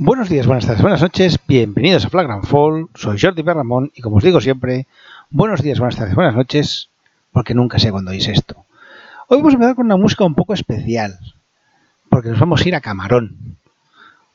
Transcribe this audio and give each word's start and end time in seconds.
Buenos 0.00 0.28
días, 0.28 0.46
buenas 0.46 0.64
tardes, 0.64 0.80
buenas 0.80 1.02
noches, 1.02 1.40
bienvenidos 1.48 2.04
a 2.04 2.08
Flagrant 2.08 2.46
Fall, 2.46 2.86
soy 2.94 3.18
Jordi 3.18 3.42
Berramón 3.42 3.90
y 3.96 4.00
como 4.00 4.18
os 4.18 4.22
digo 4.22 4.40
siempre, 4.40 4.86
buenos 5.28 5.60
días, 5.60 5.80
buenas 5.80 5.96
tardes, 5.96 6.14
buenas 6.14 6.36
noches, 6.36 6.88
porque 7.32 7.52
nunca 7.52 7.80
sé 7.80 7.90
cuándo 7.90 8.12
oís 8.12 8.28
esto. 8.28 8.64
Hoy 9.26 9.38
vamos 9.38 9.54
a 9.54 9.56
empezar 9.56 9.74
con 9.74 9.86
una 9.86 9.96
música 9.96 10.24
un 10.24 10.36
poco 10.36 10.54
especial, 10.54 11.18
porque 12.08 12.28
nos 12.28 12.38
vamos 12.38 12.60
a 12.64 12.68
ir 12.68 12.76
a 12.76 12.80
Camarón. 12.80 13.56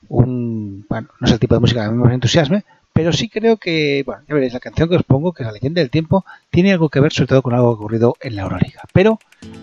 Un, 0.10 0.86
bueno, 0.90 1.08
no 1.22 1.28
es 1.28 1.32
el 1.32 1.40
tipo 1.40 1.56
de 1.56 1.62
música 1.62 1.88
que 1.88 1.96
me 1.96 2.14
entusiasme, 2.14 2.66
pero 2.92 3.14
sí 3.14 3.30
creo 3.30 3.56
que, 3.56 4.04
bueno, 4.06 4.22
ya 4.28 4.36
veréis, 4.36 4.52
la 4.52 4.60
canción 4.60 4.90
que 4.90 4.98
os 4.98 5.04
pongo, 5.04 5.32
que 5.32 5.44
es 5.44 5.48
La 5.48 5.54
leyenda 5.54 5.80
del 5.80 5.90
tiempo, 5.90 6.26
tiene 6.50 6.74
algo 6.74 6.90
que 6.90 7.00
ver 7.00 7.14
sobre 7.14 7.28
todo 7.28 7.42
con 7.42 7.54
algo 7.54 7.70
ocurrido 7.70 8.18
en 8.20 8.36
la 8.36 8.42
Euroliga. 8.42 8.82
Pero 8.92 9.18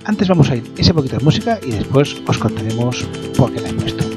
antes 0.07 0.29
vamos 0.29 0.51
a 0.51 0.57
ir 0.57 0.65
ese 0.79 0.95
poquito 0.95 1.19
de 1.19 1.25
música 1.25 1.59
y 1.63 1.73
después 1.73 2.23
os 2.27 2.39
contaremos 2.39 3.05
por 3.37 3.53
qué 3.53 3.61
la 3.61 3.69
he 3.69 3.75
puesto. 3.75 4.10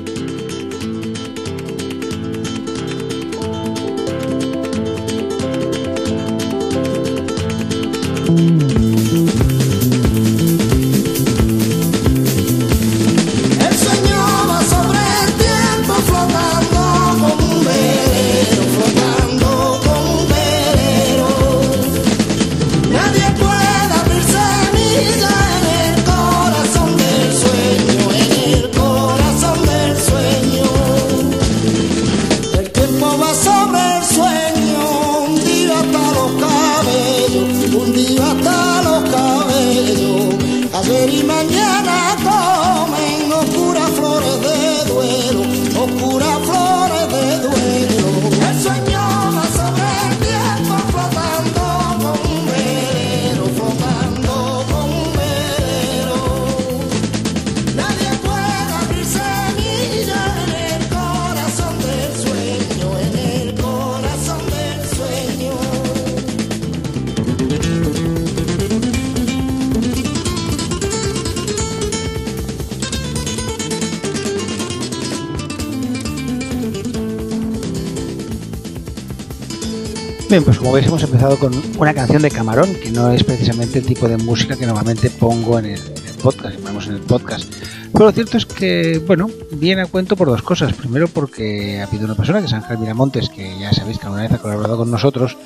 Veis 80.74 80.88
hemos 80.88 81.04
empezado 81.04 81.38
con 81.38 81.54
una 81.78 81.94
canción 81.94 82.24
de 82.24 82.32
Camarón, 82.32 82.74
que 82.74 82.90
no 82.90 83.12
es 83.12 83.24
precisamente 83.24 83.78
el 83.78 83.86
tipo 83.86 84.08
de 84.08 84.18
música 84.18 84.56
que 84.56 84.66
normalmente 84.66 85.12
pongo 85.12 85.60
en 85.60 85.66
el, 85.66 85.80
podcast, 86.24 86.58
ponemos 86.58 86.88
en 86.88 86.94
el 86.94 87.00
podcast. 87.02 87.54
Pero 87.92 88.06
lo 88.06 88.12
cierto 88.12 88.38
es 88.38 88.48
que, 88.48 89.00
bueno, 89.06 89.30
viene 89.52 89.84
a 89.84 89.86
cuento 89.86 90.16
por 90.16 90.30
dos 90.30 90.42
cosas. 90.42 90.74
Primero 90.74 91.08
porque 91.08 91.80
ha 91.80 91.84
habido 91.84 92.06
una 92.06 92.16
persona, 92.16 92.40
que 92.40 92.48
es 92.48 92.54
Ángel 92.54 92.80
Miramontes, 92.80 93.30
que 93.30 93.60
ya 93.60 93.72
sabéis 93.72 94.00
que 94.00 94.06
alguna 94.06 94.24
vez 94.24 94.32
ha 94.32 94.40
colaborado 94.40 94.78
con 94.78 94.90
nosotros, 94.90 95.38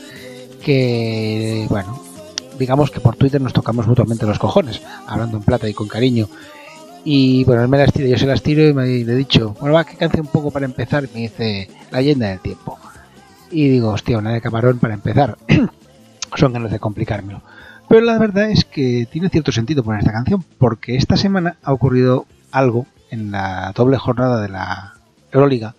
que, 0.63 1.65
bueno, 1.69 2.01
digamos 2.57 2.89
que 2.89 3.01
por 3.01 3.17
Twitter 3.17 3.41
nos 3.41 3.51
tocamos 3.51 3.85
mutuamente 3.85 4.25
los 4.25 4.39
cojones, 4.39 4.81
hablando 5.07 5.37
en 5.37 5.43
plata 5.43 5.67
y 5.67 5.73
con 5.73 5.89
cariño. 5.89 6.29
Y 7.03 7.43
bueno, 7.43 7.63
él 7.63 7.67
me 7.67 7.77
las 7.77 7.91
tira, 7.91 8.07
yo 8.07 8.17
se 8.17 8.27
las 8.27 8.41
tiro 8.41 8.65
y 8.65 8.73
me 8.73 8.85
le 8.85 9.11
he 9.11 9.15
dicho, 9.15 9.55
bueno, 9.59 9.75
va, 9.75 9.83
que 9.83 9.97
canción 9.97 10.25
un 10.25 10.31
poco 10.31 10.51
para 10.51 10.65
empezar. 10.65 11.03
Y 11.03 11.13
me 11.13 11.21
dice, 11.23 11.69
La 11.91 11.99
leyenda 11.99 12.29
del. 12.29 12.46
Y 13.51 13.69
digo, 13.69 13.89
hostia, 13.89 14.17
una 14.17 14.33
de 14.33 14.41
camarón 14.41 14.79
para 14.79 14.93
empezar. 14.93 15.37
Son 16.35 16.53
ganas 16.53 16.71
de 16.71 16.79
complicármelo. 16.79 17.41
Pero 17.87 18.01
la 18.01 18.17
verdad 18.17 18.49
es 18.51 18.65
que 18.65 19.07
tiene 19.09 19.29
cierto 19.29 19.51
sentido 19.51 19.83
poner 19.83 19.99
esta 19.99 20.11
canción, 20.11 20.43
porque 20.57 20.95
esta 20.95 21.15
semana 21.15 21.57
ha 21.63 21.71
ocurrido 21.71 22.25
algo 22.51 22.85
en 23.09 23.31
la 23.31 23.71
doble 23.73 23.97
jornada 23.97 24.41
de 24.41 24.49
la 24.49 24.95
Euroliga 25.31 25.75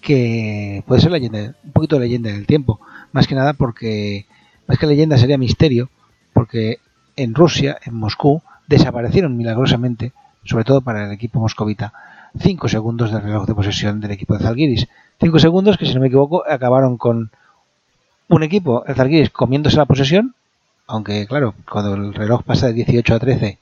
que 0.00 0.84
puede 0.86 1.00
ser 1.00 1.10
leyenda, 1.10 1.54
un 1.64 1.72
poquito 1.72 1.96
de 1.96 2.02
leyenda 2.02 2.30
del 2.30 2.46
tiempo. 2.46 2.78
Más 3.12 3.26
que 3.26 3.34
nada 3.34 3.54
porque, 3.54 4.26
más 4.66 4.78
que 4.78 4.86
leyenda 4.86 5.16
sería 5.16 5.38
misterio, 5.38 5.90
porque 6.32 6.78
en 7.16 7.34
Rusia, 7.34 7.78
en 7.84 7.94
Moscú, 7.94 8.42
desaparecieron 8.66 9.36
milagrosamente, 9.36 10.12
sobre 10.44 10.64
todo 10.64 10.82
para 10.82 11.06
el 11.06 11.12
equipo 11.12 11.40
moscovita, 11.40 11.92
5 12.38 12.68
segundos 12.68 13.12
del 13.12 13.22
reloj 13.22 13.46
de 13.46 13.54
posesión 13.54 14.00
del 14.00 14.10
equipo 14.10 14.36
de 14.36 14.44
Zalgiris. 14.44 14.88
5 15.20 15.38
segundos 15.38 15.78
que, 15.78 15.86
si 15.86 15.94
no 15.94 16.00
me 16.00 16.08
equivoco, 16.08 16.44
acabaron 16.48 16.96
con 16.96 17.30
un 18.28 18.42
equipo, 18.42 18.84
el 18.86 18.94
Zalgiris, 18.94 19.30
comiéndose 19.30 19.76
la 19.76 19.86
posesión, 19.86 20.34
aunque, 20.86 21.26
claro, 21.26 21.54
cuando 21.70 21.94
el 21.94 22.14
reloj 22.14 22.42
pasa 22.42 22.66
de 22.66 22.74
18 22.74 23.14
a 23.14 23.18
13 23.18 23.58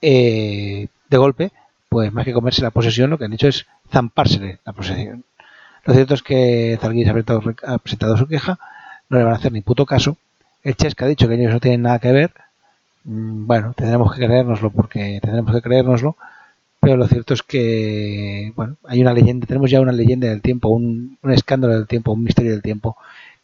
eh, 0.00 0.88
de 1.08 1.16
golpe, 1.16 1.52
pues 1.88 2.12
más 2.12 2.24
que 2.24 2.32
comerse 2.32 2.62
la 2.62 2.70
posesión, 2.70 3.10
lo 3.10 3.18
que 3.18 3.24
han 3.24 3.32
hecho 3.32 3.48
es 3.48 3.66
zampársele 3.90 4.58
la 4.64 4.72
posesión. 4.72 5.24
Lo 5.84 5.94
cierto 5.94 6.14
es 6.14 6.22
que 6.22 6.78
Zalgiris 6.80 7.08
ha 7.08 7.78
presentado 7.78 8.16
su 8.16 8.26
queja, 8.26 8.58
no 9.08 9.18
le 9.18 9.24
van 9.24 9.32
a 9.32 9.36
hacer 9.36 9.52
ni 9.52 9.60
puto 9.60 9.86
caso. 9.86 10.16
El 10.62 10.76
Chesca 10.76 11.04
ha 11.04 11.08
dicho 11.08 11.28
que 11.28 11.34
ellos 11.34 11.52
no 11.52 11.60
tienen 11.60 11.82
nada 11.82 11.98
que 11.98 12.12
ver. 12.12 12.32
Mm, 13.04 13.46
bueno, 13.46 13.72
tendremos 13.74 14.14
que 14.14 14.26
creérnoslo 14.26 14.70
porque 14.70 15.18
tendremos 15.22 15.54
que 15.54 15.62
creérnoslo 15.62 16.16
pero 16.80 16.96
lo 16.96 17.08
cierto 17.08 17.34
es 17.34 17.42
que, 17.42 18.52
bueno, 18.54 18.76
hay 18.84 19.00
una 19.00 19.12
leyenda, 19.12 19.46
tenemos 19.46 19.70
ya 19.70 19.80
una 19.80 19.92
leyenda 19.92 20.28
del 20.28 20.42
tiempo, 20.42 20.68
un, 20.68 21.18
escándalo 21.24 21.74
del 21.74 21.86
tiempo, 21.86 22.12
un 22.12 22.22
misterio 22.22 22.52
del 22.52 22.62
tiempo 22.62 22.96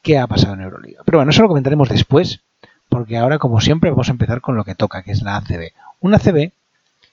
que 0.02 0.18
ha 0.18 0.26
pasado 0.26 0.54
en 0.54 0.62
Euroliga. 0.62 1.02
Pero 1.04 1.18
bueno, 1.18 1.30
eso 1.30 1.42
lo 1.42 1.48
comentaremos 1.48 1.88
después, 1.88 2.40
porque 2.88 3.16
ahora, 3.16 3.38
como 3.38 3.60
siempre, 3.60 3.90
vamos 3.90 4.08
a 4.08 4.12
empezar 4.12 4.40
con 4.40 4.56
lo 4.56 4.64
que 4.64 4.74
toca, 4.74 5.02
que 5.02 5.12
es 5.12 5.22
la 5.22 5.36
ACB. 5.36 5.72
Una 6.00 6.18
ACB 6.18 6.52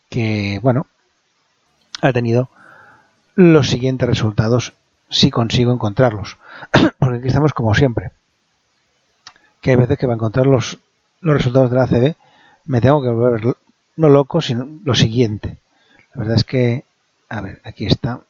que, 0.09 0.59
bueno, 0.61 0.85
ha 2.01 2.13
tenido 2.13 2.49
los 3.35 3.69
siguientes 3.69 4.07
resultados 4.07 4.73
si 5.09 5.31
consigo 5.31 5.73
encontrarlos. 5.73 6.37
porque 6.99 7.17
aquí 7.17 7.27
estamos 7.27 7.53
como 7.53 7.73
siempre. 7.73 8.11
Que 9.61 9.71
hay 9.71 9.75
veces 9.75 9.97
que 9.97 10.07
va 10.07 10.13
a 10.13 10.15
encontrar 10.15 10.45
los, 10.45 10.77
los 11.21 11.35
resultados 11.35 11.71
de 11.71 11.75
la 11.77 11.83
ACB, 11.83 12.15
me 12.65 12.81
tengo 12.81 13.01
que 13.01 13.09
volver 13.09 13.55
no 13.95 14.09
loco, 14.09 14.41
sino 14.41 14.67
lo 14.83 14.95
siguiente. 14.95 15.57
La 16.13 16.19
verdad 16.19 16.35
es 16.35 16.43
que, 16.43 16.83
a 17.29 17.41
ver, 17.41 17.61
aquí 17.63 17.85
está. 17.85 18.21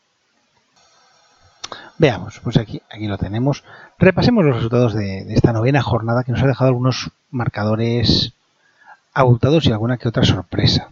Veamos, 1.97 2.39
pues 2.43 2.57
aquí, 2.57 2.81
aquí 2.89 3.07
lo 3.07 3.17
tenemos. 3.17 3.63
Repasemos 3.97 4.43
los 4.43 4.55
resultados 4.55 4.93
de, 4.93 5.33
esta 5.33 5.53
novena 5.53 5.81
jornada 5.81 6.23
que 6.23 6.31
nos 6.31 6.41
ha 6.41 6.47
dejado 6.47 6.69
algunos 6.69 7.11
marcadores 7.29 8.33
abultados 9.13 9.65
y 9.65 9.71
alguna 9.71 9.97
que 9.97 10.07
otra 10.07 10.23
sorpresa. 10.23 10.89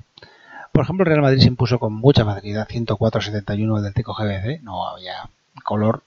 Por 0.71 0.83
ejemplo, 0.83 1.05
Real 1.05 1.21
Madrid 1.21 1.41
se 1.41 1.47
impuso 1.47 1.79
con 1.79 1.93
mucha 1.93 2.25
facilidad 2.25 2.67
104-71 2.67 3.81
del 3.81 3.93
Teco 3.93 4.13
GBC, 4.13 4.61
no 4.61 4.87
había 4.87 5.29
color. 5.63 6.03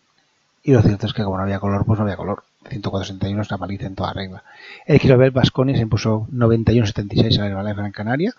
Y 0.63 0.73
lo 0.73 0.83
cierto 0.83 1.07
es 1.07 1.13
que 1.13 1.25
como 1.25 1.37
no 1.37 1.43
había 1.43 1.59
color, 1.59 1.85
pues 1.85 1.99
no 1.99 2.05
había 2.05 2.17
color. 2.17 2.45
104-71 2.71 3.41
es 3.41 3.51
una 3.51 3.59
paliza 3.59 3.87
en 3.87 3.97
toda 3.97 4.13
regla. 4.13 4.45
El 4.87 5.01
Girobel 5.01 5.33
Basconi 5.33 5.75
se 5.75 5.83
impuso 5.83 6.29
91-76 6.33 7.39
a 7.39 7.41
la 7.41 7.47
Herbalife 7.49 7.75
Gran 7.75 7.93
Canaria 7.93 8.35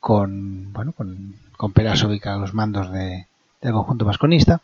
con, 0.00 0.72
bueno, 0.72 0.92
con, 0.92 1.34
con 1.56 1.72
a 1.76 2.36
los 2.36 2.54
mandos 2.54 2.92
de, 2.92 3.26
del 3.60 3.72
conjunto 3.72 4.04
vasconista. 4.04 4.60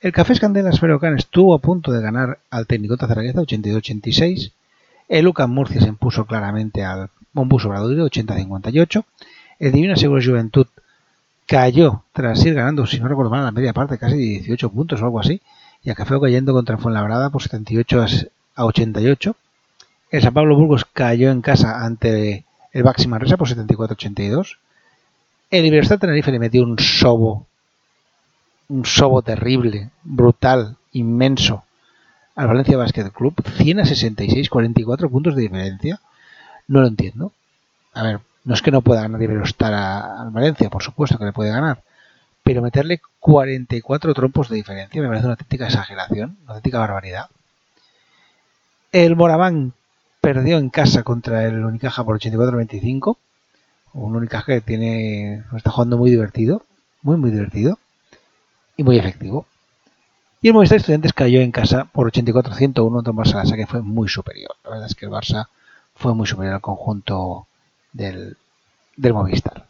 El 0.00 0.12
Café 0.12 0.38
Candelas 0.38 0.80
Ferocan 0.80 1.16
estuvo 1.16 1.54
a 1.54 1.58
punto 1.58 1.90
de 1.90 2.02
ganar 2.02 2.38
al 2.50 2.66
técnico 2.66 2.96
Zaragoza 2.96 3.40
82-86. 3.40 4.52
El 5.08 5.28
UCAM 5.28 5.50
Murcia 5.50 5.80
se 5.80 5.88
impuso 5.88 6.26
claramente 6.26 6.84
al 6.84 7.08
Mombus 7.32 7.64
Obradoiro 7.64 8.06
80-58. 8.06 9.04
El 9.58 9.72
Divina 9.72 9.96
Seguros 9.96 10.26
Juventud 10.26 10.66
cayó 11.46 12.02
tras 12.12 12.44
ir 12.44 12.54
ganando, 12.54 12.86
si 12.86 12.98
no 13.00 13.08
recuerdo 13.08 13.30
mal, 13.30 13.44
la 13.44 13.50
media 13.50 13.72
parte, 13.72 13.98
casi 13.98 14.16
18 14.16 14.70
puntos 14.70 15.00
o 15.00 15.04
algo 15.04 15.20
así. 15.20 15.40
Y 15.82 15.90
el 15.90 15.96
Café 15.96 16.18
cayendo 16.20 16.52
contra 16.52 16.78
Fuenlabrada 16.78 17.30
por 17.30 17.42
78 17.42 18.04
a 18.56 18.64
88. 18.64 19.36
El 20.10 20.22
San 20.22 20.34
Pablo 20.34 20.56
Burgos 20.56 20.84
cayó 20.84 21.30
en 21.30 21.40
casa 21.40 21.84
ante 21.84 22.44
el 22.72 22.82
Baxi 22.82 23.08
Manresa 23.08 23.36
por 23.36 23.48
74-82. 23.48 24.58
El 25.54 25.66
Universidad 25.66 25.98
de 25.98 26.08
Tenerife 26.08 26.32
le 26.32 26.40
metió 26.40 26.64
un 26.64 26.80
sobo, 26.80 27.46
un 28.70 28.84
sobo 28.84 29.22
terrible, 29.22 29.90
brutal, 30.02 30.76
inmenso 30.90 31.62
al 32.34 32.48
Valencia 32.48 32.76
Basket 32.76 33.12
Club, 33.12 33.40
100 33.58 33.78
a 33.78 33.84
66, 33.84 34.50
44 34.50 35.08
puntos 35.08 35.36
de 35.36 35.42
diferencia. 35.42 36.00
No 36.66 36.80
lo 36.80 36.88
entiendo. 36.88 37.30
A 37.92 38.02
ver, 38.02 38.18
no 38.42 38.54
es 38.54 38.62
que 38.62 38.72
no 38.72 38.82
pueda 38.82 39.02
ganar 39.02 39.22
Iberostar 39.22 39.72
al 39.72 40.30
Valencia, 40.32 40.68
por 40.70 40.82
supuesto 40.82 41.18
que 41.18 41.26
le 41.26 41.32
puede 41.32 41.50
ganar, 41.50 41.84
pero 42.42 42.60
meterle 42.60 43.00
44 43.20 44.12
trompos 44.12 44.48
de 44.48 44.56
diferencia 44.56 45.00
me 45.00 45.06
parece 45.06 45.26
una 45.26 45.34
auténtica 45.34 45.66
exageración, 45.66 46.36
una 46.42 46.54
auténtica 46.54 46.80
barbaridad. 46.80 47.28
El 48.90 49.14
Moraván 49.14 49.72
perdió 50.20 50.58
en 50.58 50.68
casa 50.68 51.04
contra 51.04 51.44
el 51.44 51.64
Unicaja 51.64 52.02
por 52.02 52.18
84-25. 52.18 53.18
Un 53.94 54.16
Unicaja 54.16 54.46
que 54.46 54.60
tiene, 54.60 55.44
está 55.56 55.70
jugando 55.70 55.96
muy 55.96 56.10
divertido, 56.10 56.62
muy 57.02 57.16
muy 57.16 57.30
divertido 57.30 57.78
y 58.76 58.82
muy 58.82 58.98
efectivo. 58.98 59.46
Y 60.42 60.48
el 60.48 60.54
Movistar 60.54 60.76
Estudiantes 60.76 61.14
cayó 61.14 61.40
en 61.40 61.52
casa 61.52 61.86
por 61.86 62.12
84-101 62.12 62.98
ante 62.98 63.10
Barça 63.12 63.56
que 63.56 63.66
fue 63.66 63.80
muy 63.80 64.08
superior. 64.08 64.50
La 64.64 64.70
verdad 64.70 64.86
es 64.86 64.94
que 64.94 65.06
el 65.06 65.10
Barça 65.10 65.46
fue 65.94 66.14
muy 66.14 66.26
superior 66.26 66.56
al 66.56 66.60
conjunto 66.60 67.46
del, 67.92 68.36
del 68.96 69.14
Movistar. 69.14 69.66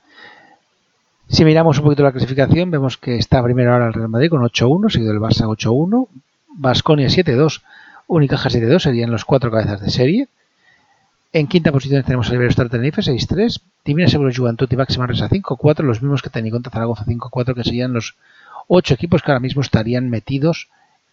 Si 1.29 1.45
miramos 1.45 1.79
un 1.79 1.85
poquito 1.85 2.03
la 2.03 2.13
clasificación, 2.13 2.71
vemos 2.71 2.97
que 2.97 3.17
está 3.17 3.43
primero 3.43 3.73
ahora 3.73 3.87
el 3.87 3.93
Real 3.93 4.09
Madrid 4.09 4.31
con 4.31 4.43
8-1, 4.43 4.91
seguido 4.91 5.13
el 5.13 5.21
Barça 5.21 5.47
8-1, 5.47 6.09
Basconia 6.57 7.09
7-2, 7.09 7.63
Unicaja 8.07 8.49
7-2, 8.49 8.81
serían 8.81 9.11
los 9.11 9.25
cuatro 9.25 9.51
cabezas 9.51 9.81
de 9.81 9.91
serie. 9.91 10.29
En 11.35 11.49
quinta 11.49 11.73
posición 11.73 12.05
tenemos 12.05 12.29
el 12.29 12.37
Iberostar 12.37 12.69
Tenerife 12.69 13.03
6-3, 13.03 13.61
Divina 13.85 14.07
Seguros 14.09 14.39
Juventud 14.39 14.69
y 14.71 14.77
Máxima 14.77 15.09
Resa 15.09 15.29
5-4, 15.29 15.81
los 15.81 16.01
mismos 16.01 16.23
que 16.23 16.31
Teniconta 16.31 16.71
Zaragoza 16.71 17.05
5-4, 17.05 17.57
que 17.57 17.65
serían 17.65 17.93
los 17.93 18.15
ocho 18.69 18.95
equipos 18.95 19.21
que 19.21 19.33
ahora 19.33 19.41
mismo 19.41 19.61
estarían 19.61 20.09
metidos 20.09 20.69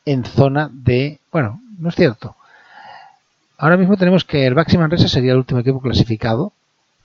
en 0.06 0.24
zona 0.24 0.70
de... 0.72 1.18
Bueno, 1.32 1.60
no 1.80 1.90
es 1.90 1.96
cierto. 1.96 2.36
Ahora 3.58 3.78
mismo 3.78 3.98
tenemos 3.98 4.24
que 4.24 4.46
el 4.46 4.54
Baxi 4.54 4.78
Manresa 4.78 5.08
sería 5.08 5.32
el 5.32 5.40
último 5.40 5.62
equipo 5.62 5.82
clasificado, 5.82 6.54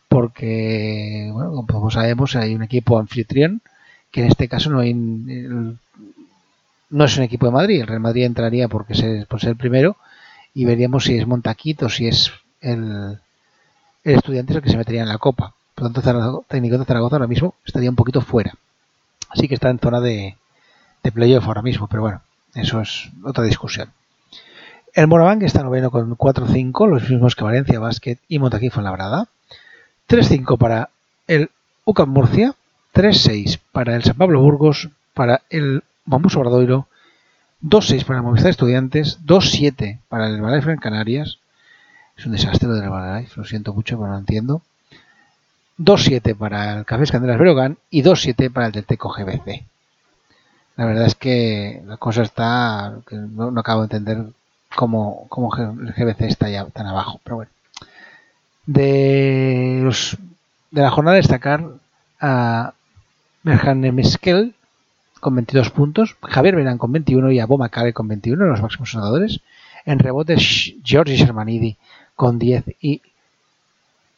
porque, 0.09 1.31
bueno, 1.33 1.65
como 1.67 1.91
sabemos, 1.91 2.37
hay 2.37 2.55
un 2.55 2.65
equipo 2.65 2.99
anfitrión, 2.99 3.63
que 4.11 4.21
en 4.21 4.27
este 4.27 4.47
caso 4.47 4.69
no 4.69 4.81
hay, 4.81 4.93
no 4.93 5.79
es 6.91 7.17
un 7.17 7.23
equipo 7.23 7.47
de 7.47 7.53
Madrid. 7.53 7.81
El 7.81 7.87
Real 7.87 8.01
Madrid 8.01 8.25
entraría 8.25 8.69
porque 8.69 8.95
ser, 8.95 9.27
por 9.27 9.41
ser 9.41 9.53
el 9.53 9.57
primero 9.57 9.97
y 10.53 10.67
veríamos 10.67 11.05
si 11.05 11.17
es 11.17 11.27
Montaquito, 11.27 11.89
si 11.89 12.09
es 12.09 12.31
el, 12.67 13.19
el 14.05 14.15
estudiante 14.15 14.55
el 14.55 14.63
que 14.63 14.71
se 14.71 14.77
metería 14.77 15.03
en 15.03 15.09
la 15.09 15.19
copa. 15.19 15.55
Por 15.75 15.85
lo 15.85 15.93
tanto, 15.93 16.45
técnico 16.49 16.79
de 16.79 16.85
Zaragoza 16.85 17.17
ahora 17.17 17.27
mismo 17.27 17.55
estaría 17.65 17.91
un 17.91 17.97
poquito 17.97 18.21
fuera. 18.21 18.55
Así 19.29 19.49
que 19.49 19.55
está 19.55 19.71
en 19.71 19.79
zona 19.79 20.01
de, 20.01 20.37
de 21.03 21.13
playoff 21.13 21.47
ahora 21.47 21.63
mismo, 21.63 21.87
pero 21.87 22.03
bueno, 22.03 22.23
eso 22.55 22.81
es 22.81 23.11
otra 23.25 23.45
discusión. 23.45 23.93
El 24.95 25.09
Moraván 25.09 25.43
está 25.43 25.63
noveno 25.63 25.91
con 25.91 26.17
4-5, 26.17 26.89
los 26.89 27.09
mismos 27.11 27.37
que 27.37 27.45
Valencia 27.45 27.79
Basket 27.79 28.19
y 28.29 28.39
Montaquí 28.39 28.71
Labrada. 28.71 29.29
3-5 30.09 30.57
para 30.57 30.89
el 31.27 31.51
UCAM 31.85 32.09
Murcia, 32.09 32.55
3-6 32.95 33.61
para 33.73 33.95
el 33.95 34.05
San 34.05 34.17
Pablo 34.17 34.41
Burgos, 34.41 34.89
para 35.13 35.43
el 35.51 35.83
Bambú 36.07 36.29
Obradoiro, 36.35 36.87
2-6 37.63 38.05
para 38.05 38.21
el 38.21 38.25
Movistar 38.25 38.51
Estudiantes, 38.51 39.19
2-7 39.27 39.99
para 40.09 40.29
el 40.29 40.69
en 40.69 40.79
Canarias. 40.79 41.39
Es 42.17 42.27
un 42.27 42.33
desastre 42.33 42.69
lo 42.69 42.75
del 42.75 42.85
Herbalife, 42.85 43.33
lo 43.37 43.45
siento 43.45 43.75
mucho, 43.75 43.99
pero 43.99 44.11
no 44.11 44.19
entiendo. 44.19 44.63
2-7 45.79 46.37
para 46.37 46.79
el 46.79 46.85
Cafés 46.87 47.13
Candelas 47.13 47.39
Berogán 47.39 47.77
y 47.91 48.03
2-7 48.03 48.51
para 48.51 48.67
el 48.67 48.73
Delteco 48.73 49.11
GBC. 49.11 49.65
La 50.77 50.85
verdad 50.85 51.07
es 51.07 51.15
que 51.15 51.83
la 51.87 51.97
cosa 51.97 52.23
está, 52.23 52.95
no, 53.11 53.59
acabo 53.59 53.87
de 53.87 53.97
entender 53.97 54.25
cómo, 54.75 55.27
cómo, 55.29 55.55
el 55.57 55.93
GBC 55.93 56.23
está 56.23 56.49
ya 56.49 56.65
tan 56.67 56.87
abajo, 56.87 57.21
pero 57.23 57.37
bueno. 57.37 57.51
De, 58.67 59.81
los, 59.83 60.17
de 60.71 60.83
la 60.83 60.91
jornada 60.91 61.17
destacar 61.17 61.65
a 62.21 62.73
Merjan 63.43 63.81
Meskel 63.95 64.55
con 65.21 65.35
22 65.37 65.71
puntos, 65.71 66.17
Javier 66.23 66.57
Verán 66.57 66.79
con 66.79 66.93
21 66.93 67.31
y 67.31 67.39
Abo 67.39 67.59
Macare 67.59 67.93
con 67.93 68.09
21, 68.09 68.45
los 68.45 68.61
máximos 68.61 68.91
sonadores. 68.91 69.41
En 69.85 69.99
rebotes, 70.01 70.75
Giorgi 70.83 71.17
Shermanidi 71.17 71.77
con 72.17 72.39
10 72.39 72.65
y 72.81 73.03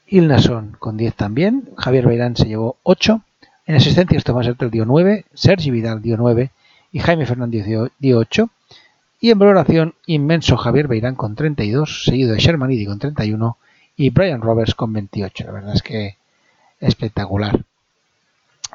Ilnason 0.06 0.76
con 0.78 0.96
10 0.96 1.14
también. 1.14 1.68
Javier 1.76 2.06
Beirán 2.06 2.36
se 2.36 2.46
llevó 2.46 2.76
8. 2.84 3.20
En 3.66 3.74
asistencias 3.74 4.24
Tomás 4.24 4.46
Hertel 4.46 4.70
dio 4.70 4.86
9. 4.86 5.26
Sergi 5.34 5.70
Vidal 5.70 6.00
dio 6.00 6.16
9. 6.16 6.50
Y 6.92 7.00
Jaime 7.00 7.26
Fernández 7.26 7.66
dio, 7.66 8.18
8. 8.18 8.50
Y 9.20 9.30
en 9.30 9.38
valoración 9.38 9.94
inmenso 10.06 10.56
Javier 10.56 10.88
Beirán 10.88 11.16
con 11.16 11.34
32, 11.34 12.04
seguido 12.04 12.32
de 12.32 12.38
Shermanidi 12.38 12.86
con 12.86 12.98
31 12.98 13.58
y 13.96 14.10
Brian 14.10 14.40
Roberts 14.40 14.74
con 14.74 14.92
28. 14.92 15.44
La 15.44 15.52
verdad 15.52 15.74
es 15.74 15.82
que 15.82 16.16
espectacular. 16.80 17.64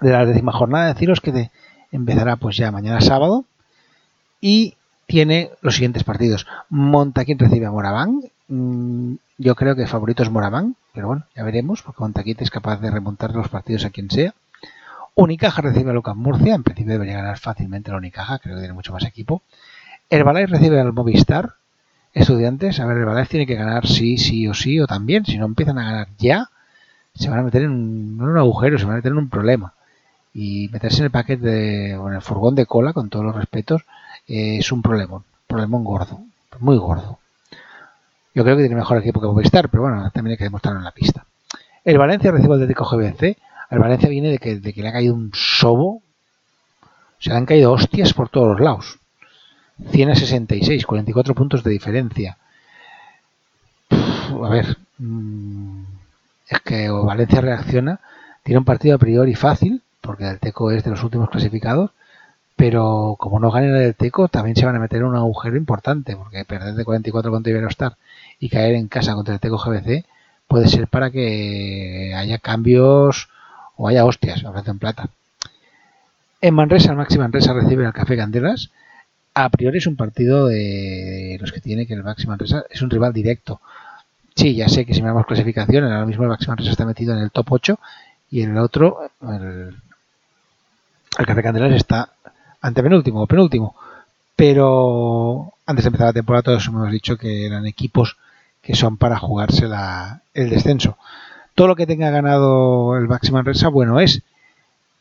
De 0.01 0.11
la 0.11 0.25
décima 0.25 0.51
jornada, 0.51 0.93
deciros 0.93 1.21
que 1.21 1.49
empezará 1.91 2.35
pues 2.35 2.57
ya 2.57 2.71
mañana 2.71 2.99
sábado 2.99 3.45
y 4.41 4.75
tiene 5.07 5.51
los 5.61 5.75
siguientes 5.75 6.03
partidos. 6.03 6.45
Montaquín 6.69 7.39
recibe 7.39 7.65
a 7.65 7.71
Moraván. 7.71 8.21
Mm, 8.53 9.15
yo 9.39 9.55
creo 9.55 9.75
que 9.75 9.81
el 9.81 9.88
favorito 9.88 10.21
es 10.21 10.29
Moraván, 10.29 10.75
pero 10.94 11.07
bueno, 11.07 11.25
ya 11.35 11.44
veremos, 11.44 11.81
porque 11.81 12.03
Montaquín 12.03 12.38
es 12.39 12.51
capaz 12.51 12.79
de 12.79 12.91
remontar 12.91 13.31
los 13.33 13.50
partidos 13.50 13.83
a 13.83 13.89
quien 13.89 14.11
sea. 14.11 14.35
Unicaja 15.15 15.61
recibe 15.63 15.89
a 15.89 15.94
Lucas 15.94 16.15
Murcia, 16.15 16.53
en 16.53 16.61
principio 16.61 16.94
debería 16.94 17.17
ganar 17.17 17.39
fácilmente 17.39 17.89
la 17.89 17.97
Unicaja, 17.97 18.38
creo 18.38 18.55
que 18.55 18.61
tiene 18.61 18.75
mucho 18.75 18.94
más 18.94 19.05
equipo. 19.05 19.41
Herbalife 20.09 20.47
recibe 20.47 20.79
al 20.79 20.94
Movistar. 20.94 21.53
Estudiantes, 22.13 22.79
a 22.79 22.85
ver, 22.85 22.97
Herbalife 22.97 23.31
tiene 23.31 23.47
que 23.47 23.55
ganar 23.55 23.88
sí, 23.88 24.19
sí 24.19 24.47
o 24.47 24.53
sí, 24.53 24.79
o 24.79 24.85
también, 24.85 25.25
si 25.25 25.39
no 25.39 25.45
empiezan 25.45 25.79
a 25.79 25.85
ganar 25.85 26.07
ya, 26.19 26.49
se 27.15 27.29
van 27.29 27.39
a 27.39 27.44
meter 27.44 27.63
en 27.63 27.71
un, 28.21 28.38
agujero, 28.38 28.77
se 28.77 28.85
van 28.85 28.94
a 28.94 28.97
meter 28.97 29.13
en 29.13 29.17
un 29.17 29.29
problema. 29.29 29.73
Y 30.31 30.69
meterse 30.71 30.99
en 30.99 31.06
el 31.06 31.11
paquete 31.11 31.95
o 31.97 32.07
en 32.07 32.15
el 32.15 32.21
furgón 32.21 32.53
de 32.53 32.67
cola, 32.67 32.94
con 32.94 33.09
todos 33.09 33.25
los 33.25 33.35
respetos, 33.35 33.81
eh, 34.27 34.57
es 34.59 34.71
un 34.71 34.83
problema, 34.83 35.15
un 35.17 35.23
problemón 35.47 35.83
gordo, 35.83 36.21
muy 36.59 36.77
gordo. 36.77 37.17
Yo 38.33 38.44
creo 38.44 38.56
que 38.56 38.63
tiene 38.63 38.75
mejor 38.75 38.97
equipo 38.97 39.21
que 39.21 39.27
Movistar, 39.27 39.69
pero 39.69 39.83
bueno, 39.83 40.09
también 40.12 40.31
hay 40.31 40.38
que 40.38 40.45
demostrarlo 40.45 40.80
en 40.80 40.85
la 40.85 40.91
pista. 40.91 41.25
El 41.83 41.97
Valencia 41.97 42.31
recibe 42.31 42.56
el 42.56 42.63
Atlético 42.63 42.85
GBC. 42.85 43.38
El 43.69 43.80
Valencia 43.80 44.09
viene 44.09 44.30
de 44.30 44.38
que, 44.39 44.59
de 44.59 44.74
que 44.74 44.81
le 44.81 44.89
ha 44.89 44.94
caído 44.94 45.13
un 45.13 45.31
sobo. 45.33 46.01
Se 47.19 47.30
le 47.30 47.35
han 47.35 47.45
caído 47.45 47.71
hostias 47.71 48.13
por 48.13 48.30
todos 48.30 48.47
los 48.47 48.59
lados. 48.59 49.00
100 49.91 50.09
a 50.09 50.15
66, 50.15 50.85
44 50.85 51.35
puntos 51.35 51.63
de 51.63 51.71
diferencia. 51.71 52.38
a 53.89 54.50
ver, 54.50 54.77
mm, 54.97 55.83
es 56.50 56.59
que 56.62 56.89
Valencia 56.89 57.41
reacciona. 57.41 58.00
Tiene 58.44 58.59
un 58.59 58.65
partido 58.65 58.95
a 58.95 59.00
priori 59.00 59.35
fácil, 59.35 59.81
porque 60.01 60.27
el 60.27 60.39
Teco 60.39 60.71
es 60.71 60.83
de 60.83 60.91
los 60.91 61.03
últimos 61.03 61.30
clasificados 61.30 61.91
pero 62.55 63.15
como 63.19 63.39
no 63.39 63.51
ganen 63.51 63.75
el 63.75 63.95
Teco, 63.95 64.27
también 64.27 64.55
se 64.55 64.65
van 64.65 64.75
a 64.75 64.79
meter 64.79 65.00
en 65.00 65.05
un 65.05 65.15
agujero 65.15 65.57
importante, 65.57 66.16
porque 66.16 66.45
perder 66.45 66.75
de 66.75 66.85
44 66.85 67.31
contra 67.31 67.51
Iberostar 67.51 67.95
y 68.39 68.49
caer 68.49 68.75
en 68.75 68.87
casa 68.87 69.16
contra 69.16 69.33
el 69.33 69.39
Teco 69.39 69.57
GBC 69.57 70.06
puede 70.47 70.68
ser 70.68 70.87
para 70.87 71.09
que 71.09 72.13
haya 72.16 72.37
cambios 72.37 73.30
o 73.75 73.87
haya 73.87 74.06
hostias, 74.06 74.44
en 74.44 74.80
plata. 74.80 75.09
En 76.42 76.54
Manresa, 76.54 76.92
el 76.92 76.97
Maxi 76.97 77.18
Manresa 77.18 77.54
recibe 77.54 77.85
al 77.85 77.94
Café 77.94 78.18
Candelas. 78.18 78.69
A 79.33 79.49
priori 79.49 79.80
es 79.80 79.87
un 79.87 79.95
partido 79.95 80.47
de 80.47 81.37
los 81.39 81.51
que 81.51 81.61
tiene 81.61 81.87
que 81.87 81.95
el 81.95 82.04
Maxi 82.04 82.28
Manresa 82.28 82.66
es 82.69 82.81
un 82.81 82.89
rival 82.89 83.13
directo. 83.13 83.61
Sí, 84.35 84.56
ya 84.56 84.68
sé 84.68 84.85
que 84.85 84.94
si 84.94 85.01
miramos 85.01 85.25
clasificación, 85.25 85.85
ahora 85.85 86.06
mismo 86.06 86.23
el 86.23 86.30
Maxi 86.30 86.47
Manresa 86.47 86.71
está 86.71 86.85
metido 86.85 87.13
en 87.13 87.19
el 87.19 87.31
top 87.31 87.47
8 87.49 87.80
y 88.30 88.42
en 88.42 88.51
el 88.51 88.57
otro, 88.57 89.09
el 89.21 91.25
Café 91.25 91.42
Candelas 91.42 91.73
está 91.73 92.09
antepenúltimo 92.63 93.21
o 93.21 93.27
penúltimo. 93.27 93.75
Pero 94.35 95.53
antes 95.67 95.85
de 95.85 95.89
empezar 95.89 96.07
la 96.07 96.13
temporada 96.13 96.41
todos 96.41 96.65
hemos 96.65 96.89
dicho 96.89 97.17
que 97.17 97.45
eran 97.45 97.67
equipos 97.67 98.17
que 98.63 98.73
son 98.73 98.97
para 98.97 99.19
jugarse 99.19 99.67
el 100.33 100.49
descenso. 100.49 100.97
Todo 101.53 101.67
lo 101.67 101.75
que 101.75 101.85
tenga 101.85 102.09
ganado 102.09 102.97
el 102.97 103.05
Baxi 103.05 103.31
Manresa, 103.31 103.67
bueno 103.67 103.99
es. 103.99 104.23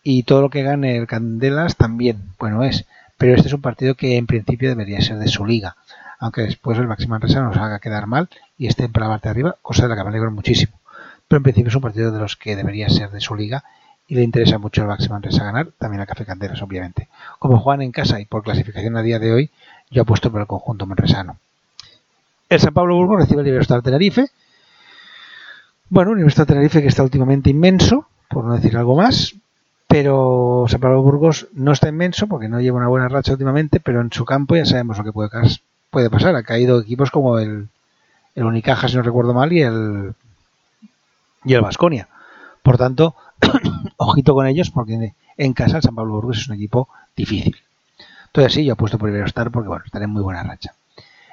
Y 0.02 0.24
todo 0.24 0.42
lo 0.42 0.50
que 0.50 0.62
gane 0.62 0.98
el 0.98 1.06
Candelas 1.06 1.76
también, 1.76 2.18
bueno 2.38 2.64
es. 2.64 2.84
Pero 3.16 3.34
este 3.34 3.46
es 3.46 3.54
un 3.54 3.62
partido 3.62 3.94
que 3.94 4.16
en 4.16 4.26
principio 4.26 4.68
debería 4.68 5.00
ser 5.00 5.18
de 5.18 5.28
su 5.28 5.46
liga. 5.46 5.76
Aunque 6.18 6.42
después 6.42 6.76
el 6.78 6.88
Baxi 6.88 7.06
Manresa 7.06 7.40
nos 7.40 7.56
haga 7.56 7.78
quedar 7.78 8.06
mal 8.06 8.28
y 8.58 8.66
esté 8.66 8.84
en 8.84 8.92
la 8.92 9.08
parte 9.08 9.28
de 9.28 9.30
arriba, 9.30 9.56
cosa 9.62 9.84
de 9.84 9.90
la 9.90 9.96
que 9.96 10.02
me 10.02 10.10
alegro 10.10 10.30
muchísimo. 10.30 10.78
Pero 11.28 11.38
en 11.38 11.42
principio 11.44 11.70
es 11.70 11.76
un 11.76 11.82
partido 11.82 12.10
de 12.10 12.18
los 12.18 12.36
que 12.36 12.56
debería 12.56 12.90
ser 12.90 13.10
de 13.10 13.20
su 13.20 13.34
liga 13.34 13.64
y 14.08 14.14
le 14.14 14.22
interesa 14.22 14.58
mucho 14.58 14.82
el 14.82 14.88
Baxi 14.88 15.08
Manresa 15.08 15.44
ganar, 15.44 15.68
también 15.78 16.00
al 16.00 16.06
Café 16.06 16.24
Candelas, 16.24 16.60
obviamente. 16.62 17.08
Como 17.38 17.58
juegan 17.58 17.82
en 17.82 17.92
casa 17.92 18.20
y 18.20 18.26
por 18.26 18.42
clasificación 18.42 18.96
a 18.96 19.02
día 19.02 19.18
de 19.18 19.32
hoy, 19.32 19.50
yo 19.90 20.02
apuesto 20.02 20.30
por 20.30 20.40
el 20.40 20.46
conjunto 20.46 20.86
manresano. 20.86 21.38
El 22.48 22.60
San 22.60 22.74
Pablo 22.74 22.96
Burgos 22.96 23.20
recibe 23.20 23.40
el 23.40 23.46
Universidad 23.46 23.82
Tenerife. 23.82 24.28
Bueno, 25.88 26.10
Universidad 26.10 26.46
Tenerife 26.46 26.82
que 26.82 26.88
está 26.88 27.02
últimamente 27.02 27.50
inmenso, 27.50 28.06
por 28.28 28.44
no 28.44 28.54
decir 28.54 28.76
algo 28.76 28.96
más, 28.96 29.34
pero 29.88 30.66
San 30.68 30.80
Pablo 30.80 31.02
Burgos 31.02 31.48
no 31.52 31.72
está 31.72 31.88
inmenso 31.88 32.26
porque 32.26 32.48
no 32.48 32.60
lleva 32.60 32.78
una 32.78 32.88
buena 32.88 33.08
racha 33.08 33.32
últimamente, 33.32 33.80
pero 33.80 34.00
en 34.00 34.12
su 34.12 34.24
campo 34.24 34.56
ya 34.56 34.64
sabemos 34.64 34.98
lo 34.98 35.04
que 35.04 35.12
puede, 35.12 35.30
puede 35.90 36.10
pasar. 36.10 36.34
Ha 36.34 36.42
caído 36.42 36.80
equipos 36.80 37.10
como 37.10 37.38
el, 37.38 37.68
el 38.34 38.44
Unicaja, 38.44 38.88
si 38.88 38.96
no 38.96 39.02
recuerdo 39.02 39.34
mal, 39.34 39.52
y 39.52 39.62
el 39.62 40.14
y 41.44 41.54
el 41.54 41.60
Vasconia. 41.60 42.08
Por 42.62 42.78
tanto, 42.78 43.14
ojito 44.08 44.34
con 44.34 44.46
ellos 44.46 44.70
porque 44.70 45.14
en 45.36 45.52
casa 45.52 45.78
el 45.78 45.82
San 45.82 45.94
Pablo 45.94 46.14
Burgos 46.14 46.38
es 46.38 46.48
un 46.48 46.54
equipo 46.54 46.88
difícil. 47.16 47.56
Entonces 48.26 48.52
sí, 48.54 48.64
yo 48.64 48.74
apuesto 48.74 48.98
por 48.98 49.08
Iberostar 49.08 49.50
porque 49.50 49.68
bueno, 49.68 49.84
estaré 49.84 50.04
en 50.04 50.10
muy 50.10 50.22
buena 50.22 50.42
racha. 50.42 50.74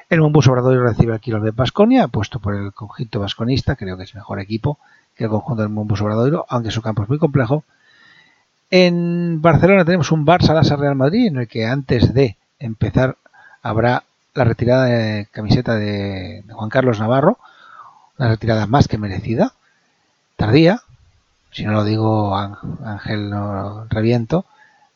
El 0.09 0.21
Mombus 0.21 0.47
Obrador 0.47 0.81
recibe 0.81 1.13
al 1.13 1.19
Kilo 1.19 1.39
de 1.39 1.51
Basconia, 1.51 2.05
apuesto 2.05 2.39
por 2.39 2.55
el 2.55 2.73
conjunto 2.73 3.19
vasconista, 3.19 3.75
creo 3.75 3.95
que 3.95 4.03
es 4.03 4.15
mejor 4.15 4.39
equipo 4.39 4.79
que 5.15 5.25
el 5.25 5.29
conjunto 5.29 5.61
del 5.61 5.71
Mombus 5.71 6.01
Obradoiro, 6.01 6.45
aunque 6.49 6.71
su 6.71 6.81
campo 6.81 7.03
es 7.03 7.09
muy 7.09 7.19
complejo. 7.19 7.63
En 8.71 9.41
Barcelona 9.41 9.85
tenemos 9.85 10.11
un 10.11 10.25
Barça 10.25 10.53
Lasa 10.53 10.75
Real 10.75 10.95
Madrid, 10.95 11.27
en 11.27 11.37
el 11.37 11.47
que 11.47 11.65
antes 11.65 12.13
de 12.13 12.37
empezar 12.57 13.17
habrá 13.61 14.03
la 14.33 14.43
retirada 14.45 14.85
de 14.85 15.27
camiseta 15.31 15.75
de, 15.75 16.43
Juan 16.49 16.69
Carlos 16.69 16.99
Navarro, 16.99 17.37
una 18.17 18.29
retirada 18.29 18.65
más 18.65 18.87
que 18.87 18.97
merecida, 18.97 19.53
tardía, 20.37 20.81
si 21.51 21.65
no 21.65 21.71
lo 21.73 21.83
digo 21.83 22.35
Ángel 22.35 23.29
no 23.29 23.85
reviento, 23.89 24.45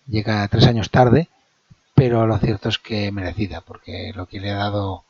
llega 0.07 0.47
tres 0.47 0.67
años 0.67 0.89
tarde, 0.89 1.29
pero 1.95 2.27
lo 2.27 2.37
cierto 2.37 2.69
es 2.69 2.77
que 2.77 3.11
merecida, 3.11 3.61
porque 3.61 4.11
lo 4.15 4.25
que 4.25 4.39
le 4.39 4.51
ha 4.51 4.57
dado 4.57 5.03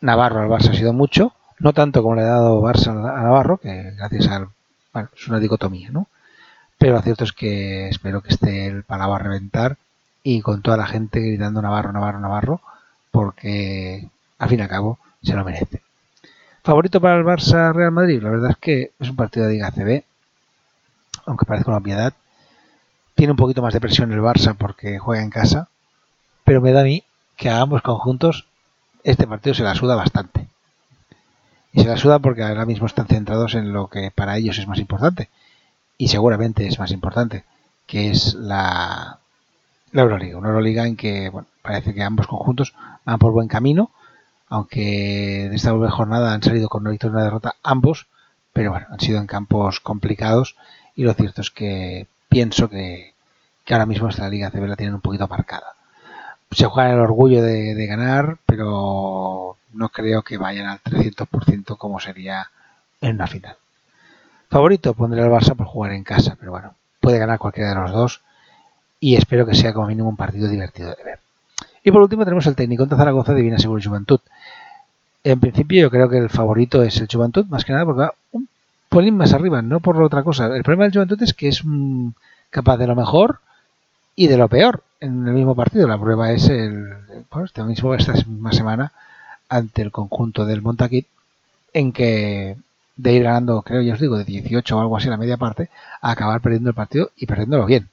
Navarro 0.00 0.40
al 0.40 0.48
Barça 0.48 0.70
ha 0.70 0.74
sido 0.74 0.92
mucho, 0.92 1.32
no 1.58 1.72
tanto 1.72 2.02
como 2.02 2.16
le 2.16 2.22
ha 2.22 2.26
dado 2.26 2.60
Barça 2.60 2.90
a 2.90 3.22
Navarro, 3.22 3.58
que 3.58 3.92
gracias 3.96 4.28
al... 4.28 4.48
Bueno, 4.92 5.08
es 5.16 5.28
una 5.28 5.38
dicotomía, 5.38 5.90
¿no? 5.90 6.08
Pero 6.76 6.94
lo 6.94 7.02
cierto 7.02 7.24
es 7.24 7.32
que 7.32 7.88
espero 7.88 8.20
que 8.20 8.30
esté 8.30 8.66
el 8.66 8.82
Palau 8.82 9.14
a 9.14 9.18
reventar 9.18 9.76
y 10.24 10.40
con 10.40 10.62
toda 10.62 10.76
la 10.76 10.86
gente 10.86 11.20
gritando 11.20 11.62
Navarro, 11.62 11.92
Navarro, 11.92 12.18
Navarro, 12.18 12.60
porque 13.10 14.08
al 14.38 14.48
fin 14.48 14.58
y 14.58 14.62
al 14.62 14.68
cabo 14.68 14.98
se 15.22 15.34
lo 15.34 15.44
merece. 15.44 15.82
¿Favorito 16.64 17.00
para 17.00 17.18
el 17.18 17.24
Barça 17.24 17.72
Real 17.72 17.90
Madrid? 17.90 18.22
La 18.22 18.30
verdad 18.30 18.50
es 18.52 18.56
que 18.56 18.92
es 19.00 19.10
un 19.10 19.16
partido 19.16 19.46
de 19.46 19.54
Liga 19.54 19.72
CB, 19.72 20.04
aunque 21.26 21.44
parezca 21.44 21.72
una 21.72 21.80
piedad. 21.80 22.12
Tiene 23.16 23.32
un 23.32 23.36
poquito 23.36 23.62
más 23.62 23.74
de 23.74 23.80
presión 23.80 24.12
el 24.12 24.20
Barça 24.20 24.56
porque 24.56 25.00
juega 25.00 25.24
en 25.24 25.30
casa, 25.30 25.68
pero 26.44 26.60
me 26.60 26.70
da 26.70 26.82
a 26.82 26.84
mí 26.84 27.02
que 27.36 27.50
a 27.50 27.60
ambos 27.60 27.82
conjuntos 27.82 28.46
este 29.02 29.26
partido 29.26 29.54
se 29.54 29.64
la 29.64 29.74
suda 29.74 29.96
bastante. 29.96 30.46
Y 31.72 31.82
se 31.82 31.88
la 31.88 31.96
suda 31.96 32.20
porque 32.20 32.44
ahora 32.44 32.64
mismo 32.64 32.86
están 32.86 33.08
centrados 33.08 33.56
en 33.56 33.72
lo 33.72 33.88
que 33.88 34.12
para 34.12 34.36
ellos 34.36 34.56
es 34.58 34.68
más 34.68 34.78
importante, 34.78 35.30
y 35.98 36.08
seguramente 36.08 36.68
es 36.68 36.78
más 36.78 36.92
importante, 36.92 37.44
que 37.88 38.10
es 38.10 38.34
la, 38.34 39.18
la 39.90 40.02
Euroliga. 40.02 40.38
Una 40.38 40.50
Euroliga 40.50 40.86
en 40.86 40.94
que 40.94 41.28
bueno, 41.28 41.48
parece 41.60 41.92
que 41.92 42.04
ambos 42.04 42.28
conjuntos 42.28 42.72
van 43.04 43.18
por 43.18 43.32
buen 43.32 43.48
camino, 43.48 43.90
aunque 44.52 45.46
en 45.46 45.54
esta 45.54 45.70
jornada 45.90 46.34
han 46.34 46.42
salido 46.42 46.68
con 46.68 46.82
una 46.82 46.90
victoria 46.90 47.12
y 47.12 47.16
una 47.16 47.24
derrota 47.24 47.54
ambos, 47.62 48.06
pero 48.52 48.70
bueno, 48.70 48.86
han 48.90 49.00
sido 49.00 49.18
en 49.18 49.26
campos 49.26 49.80
complicados 49.80 50.56
y 50.94 51.04
lo 51.04 51.14
cierto 51.14 51.40
es 51.40 51.50
que 51.50 52.06
pienso 52.28 52.68
que, 52.68 53.14
ahora 53.70 53.86
mismo 53.86 54.10
esta 54.10 54.28
Liga 54.28 54.50
CB 54.50 54.66
la 54.66 54.76
tienen 54.76 54.94
un 54.94 55.00
poquito 55.00 55.26
marcada. 55.26 55.72
Se 56.50 56.66
juega 56.66 56.92
el 56.92 57.00
orgullo 57.00 57.42
de, 57.42 57.86
ganar, 57.86 58.36
pero 58.44 59.56
no 59.72 59.88
creo 59.88 60.20
que 60.20 60.36
vayan 60.36 60.66
al 60.66 60.82
300% 60.82 61.78
como 61.78 61.98
sería 61.98 62.50
en 63.00 63.14
una 63.14 63.28
final. 63.28 63.56
Favorito 64.50 64.92
pondré 64.92 65.22
al 65.22 65.30
Barça 65.30 65.56
por 65.56 65.66
jugar 65.66 65.92
en 65.92 66.04
casa, 66.04 66.36
pero 66.38 66.50
bueno, 66.50 66.74
puede 67.00 67.18
ganar 67.18 67.38
cualquiera 67.38 67.70
de 67.70 67.76
los 67.76 67.90
dos 67.90 68.20
y 69.00 69.16
espero 69.16 69.46
que 69.46 69.54
sea 69.54 69.72
como 69.72 69.86
mínimo 69.86 70.10
un 70.10 70.16
partido 70.16 70.46
divertido 70.46 70.94
de 70.94 71.04
ver. 71.04 71.22
Y 71.84 71.90
por 71.90 72.02
último 72.02 72.24
tenemos 72.24 72.46
el 72.46 72.54
técnico 72.54 72.86
de 72.86 72.96
Zaragoza 72.96 73.34
Divina 73.34 73.58
Seguro 73.58 73.82
Juventud. 73.82 74.20
En 75.24 75.40
principio 75.40 75.82
yo 75.82 75.90
creo 75.90 76.08
que 76.08 76.18
el 76.18 76.30
favorito 76.30 76.82
es 76.82 77.00
el 77.00 77.08
Juventud, 77.10 77.46
más 77.46 77.64
que 77.64 77.72
nada 77.72 77.84
porque 77.84 78.00
va 78.00 78.14
un 78.32 78.48
pelín 78.88 79.16
más 79.16 79.32
arriba, 79.32 79.62
no 79.62 79.80
por 79.80 80.00
otra 80.02 80.22
cosa. 80.22 80.46
El 80.46 80.64
problema 80.64 80.84
del 80.84 80.92
Juventud 80.92 81.22
es 81.22 81.32
que 81.32 81.48
es 81.48 81.62
capaz 82.50 82.76
de 82.76 82.86
lo 82.86 82.96
mejor 82.96 83.40
y 84.16 84.26
de 84.26 84.36
lo 84.36 84.48
peor 84.48 84.82
en 85.00 85.26
el 85.26 85.34
mismo 85.34 85.54
partido. 85.54 85.86
La 85.86 85.98
prueba 85.98 86.32
es 86.32 86.48
el, 86.48 86.92
este 87.44 87.62
mismo 87.62 87.94
esta 87.94 88.12
misma 88.12 88.52
semana 88.52 88.92
ante 89.48 89.82
el 89.82 89.92
conjunto 89.92 90.44
del 90.44 90.62
Montaquit, 90.62 91.06
en 91.72 91.92
que 91.92 92.56
de 92.96 93.12
ir 93.12 93.22
ganando, 93.22 93.62
creo 93.62 93.82
ya 93.82 93.94
os 93.94 94.00
digo, 94.00 94.18
de 94.18 94.24
18 94.24 94.76
o 94.76 94.80
algo 94.80 94.96
así 94.96 95.08
la 95.08 95.16
media 95.16 95.36
parte, 95.36 95.70
a 96.00 96.10
acabar 96.10 96.40
perdiendo 96.40 96.70
el 96.70 96.74
partido 96.74 97.10
y 97.16 97.26
perdiéndolo 97.26 97.66
bien. 97.66 97.88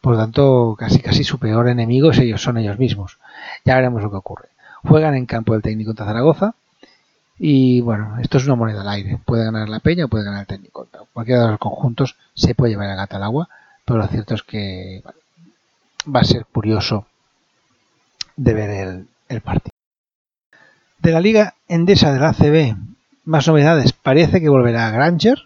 Por 0.00 0.14
lo 0.14 0.18
tanto, 0.18 0.76
casi 0.78 1.00
casi 1.00 1.24
su 1.24 1.38
peor 1.38 1.68
enemigo 1.68 2.10
es 2.10 2.18
ellos, 2.18 2.42
son 2.42 2.58
ellos 2.58 2.78
mismos. 2.78 3.18
Ya 3.64 3.76
veremos 3.76 4.02
lo 4.02 4.10
que 4.10 4.16
ocurre. 4.16 4.48
Juegan 4.86 5.14
en 5.14 5.26
campo 5.26 5.52
del 5.52 5.62
técnico 5.62 5.90
contra 5.90 6.06
Zaragoza. 6.06 6.54
Y 7.38 7.80
bueno, 7.80 8.18
esto 8.20 8.38
es 8.38 8.46
una 8.46 8.54
moneda 8.54 8.82
al 8.82 8.88
aire. 8.88 9.18
Puede 9.24 9.44
ganar 9.44 9.68
la 9.68 9.80
Peña 9.80 10.04
o 10.04 10.08
puede 10.08 10.24
ganar 10.24 10.42
el 10.42 10.46
técnico. 10.46 10.88
Cualquiera 11.12 11.42
de 11.44 11.50
los 11.50 11.58
conjuntos 11.58 12.16
se 12.34 12.54
puede 12.54 12.72
llevar 12.72 12.90
el 12.90 12.96
gato 12.96 13.16
al 13.16 13.24
agua, 13.24 13.48
pero 13.84 13.98
lo 13.98 14.06
cierto 14.06 14.34
es 14.34 14.42
que 14.42 15.02
va 16.06 16.20
a 16.20 16.24
ser 16.24 16.46
curioso 16.46 17.06
de 18.36 18.54
ver 18.54 18.70
el, 18.70 19.08
el 19.28 19.40
partido. 19.40 19.72
De 20.98 21.12
la 21.12 21.20
Liga 21.20 21.54
Endesa 21.68 22.12
de 22.12 22.18
la 22.18 22.30
ACB, 22.30 22.76
más 23.24 23.46
novedades. 23.48 23.92
Parece 23.92 24.40
que 24.40 24.48
volverá 24.48 24.90
Granger, 24.90 25.38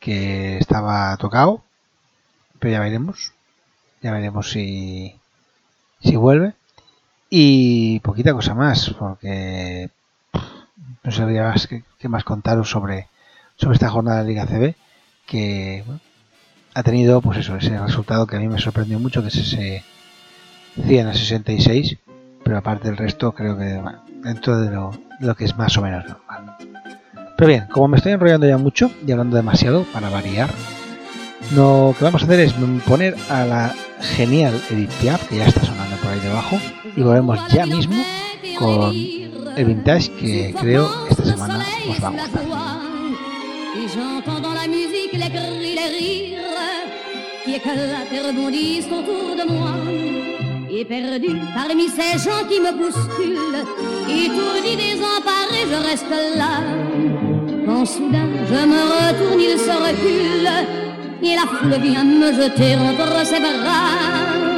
que 0.00 0.58
estaba 0.58 1.16
tocado, 1.16 1.62
pero 2.58 2.72
ya 2.72 2.80
veremos. 2.80 3.32
Ya 4.02 4.12
veremos 4.12 4.50
si, 4.50 5.18
si 6.00 6.16
vuelve. 6.16 6.54
Y 7.30 8.00
poquita 8.00 8.32
cosa 8.32 8.54
más, 8.54 8.94
porque 8.98 9.90
no 11.02 11.10
sabría 11.10 11.44
más 11.44 11.66
qué, 11.66 12.08
más 12.08 12.24
contaros 12.24 12.70
sobre, 12.70 13.08
sobre 13.56 13.74
esta 13.74 13.90
jornada 13.90 14.22
de 14.22 14.28
Liga 14.28 14.46
CB, 14.46 14.74
que 15.26 15.84
ha 16.74 16.82
tenido 16.82 17.20
pues 17.20 17.38
eso, 17.38 17.56
ese 17.56 17.78
resultado 17.78 18.26
que 18.26 18.36
a 18.36 18.40
mí 18.40 18.48
me 18.48 18.58
sorprendió 18.58 18.98
mucho, 18.98 19.20
que 19.22 19.28
es 19.28 19.36
ese 19.36 19.84
100 20.86 21.06
a 21.06 21.14
66, 21.14 21.98
pero 22.42 22.58
aparte 22.58 22.88
del 22.88 22.96
resto 22.96 23.32
creo 23.32 23.58
que 23.58 23.82
dentro 24.22 24.58
de 24.58 24.70
lo, 24.70 24.92
lo 25.20 25.34
que 25.34 25.44
es 25.44 25.56
más 25.56 25.76
o 25.76 25.82
menos 25.82 26.04
normal. 26.06 26.56
Pero 27.36 27.48
bien, 27.48 27.66
como 27.70 27.88
me 27.88 27.98
estoy 27.98 28.12
enrollando 28.12 28.48
ya 28.48 28.58
mucho 28.58 28.90
y 29.06 29.12
hablando 29.12 29.36
demasiado 29.36 29.84
para 29.92 30.08
variar, 30.08 30.50
lo 31.54 31.94
que 31.96 32.04
vamos 32.04 32.22
a 32.22 32.24
hacer 32.24 32.40
es 32.40 32.52
poner 32.86 33.14
a 33.30 33.44
la 33.44 33.74
genial 34.00 34.60
Edith 34.70 34.90
Piaf, 35.00 35.28
que 35.28 35.36
ya 35.36 35.46
está 35.46 35.64
sonando 35.64 35.96
por 36.08 36.14
ahí 36.14 36.20
debajo, 36.20 36.58
y 36.96 37.02
volvemos 37.02 37.38
ya 37.52 37.66
vintage 39.64 40.10
que 40.12 40.54
creo 40.58 40.88
esta 41.10 41.24
semana 41.24 41.64
os 41.90 42.02
va 42.02 42.08
a 42.08 42.10
gustar. 42.10 42.38
Et 50.70 50.84
perdu 50.84 51.34
parmi 51.54 51.88
ces 51.88 52.18
gens 52.24 52.44
qui 52.48 52.60
me 52.60 52.72
bousculent, 52.72 53.64
étourdi, 54.06 54.76
désemparé, 54.76 55.60
je 55.72 55.78
reste 55.88 56.14
là. 56.36 56.54
Quand 57.66 57.84
soudain 57.84 58.28
je 58.46 58.60
me 58.72 58.80
retourne, 58.94 59.40
il 59.40 59.58
se 59.58 59.74
recule 59.86 60.50
et 61.22 61.34
la 61.34 61.46
foule 61.48 61.80
vient 61.82 62.04
me 62.04 62.32
jeter 62.32 62.76
entre 62.76 63.26
ses 63.26 63.40
bras. 63.40 64.57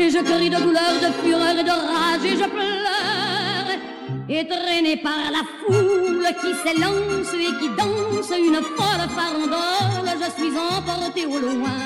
Et 0.00 0.08
je 0.10 0.18
crie 0.18 0.48
de 0.48 0.56
douleur, 0.56 0.94
de 1.04 1.10
fureur 1.22 1.56
et 1.60 1.62
de 1.62 1.76
rage 1.90 2.24
et 2.24 2.36
je 2.42 2.48
pleure. 2.48 2.80
Par 5.02 5.30
la 5.30 5.42
foule 5.60 6.26
qui 6.40 6.52
s'élance 6.62 7.34
et 7.34 7.52
qui 7.58 7.68
danse 7.76 8.30
une 8.30 8.60
folle 8.76 9.08
farandole, 9.16 10.10
je 10.22 10.28
suis 10.36 10.52
au 11.26 11.38
loin. 11.38 11.80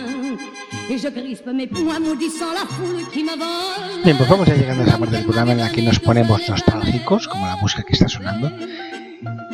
Bien, 4.05 4.17
pues 4.19 4.29
vamos 4.29 4.47
ya 4.47 4.55
llegando 4.55 4.83
a 4.83 4.87
esa 4.87 4.99
parte 4.99 5.17
del 5.17 5.25
programa 5.25 5.53
en 5.53 5.59
la 5.59 5.73
que 5.73 5.83
nos 5.83 5.99
ponemos 5.99 6.49
nostálgicos, 6.49 7.27
como 7.27 7.47
la 7.47 7.57
música 7.57 7.83
que 7.83 7.95
está 7.95 8.09
sonando. 8.09 8.53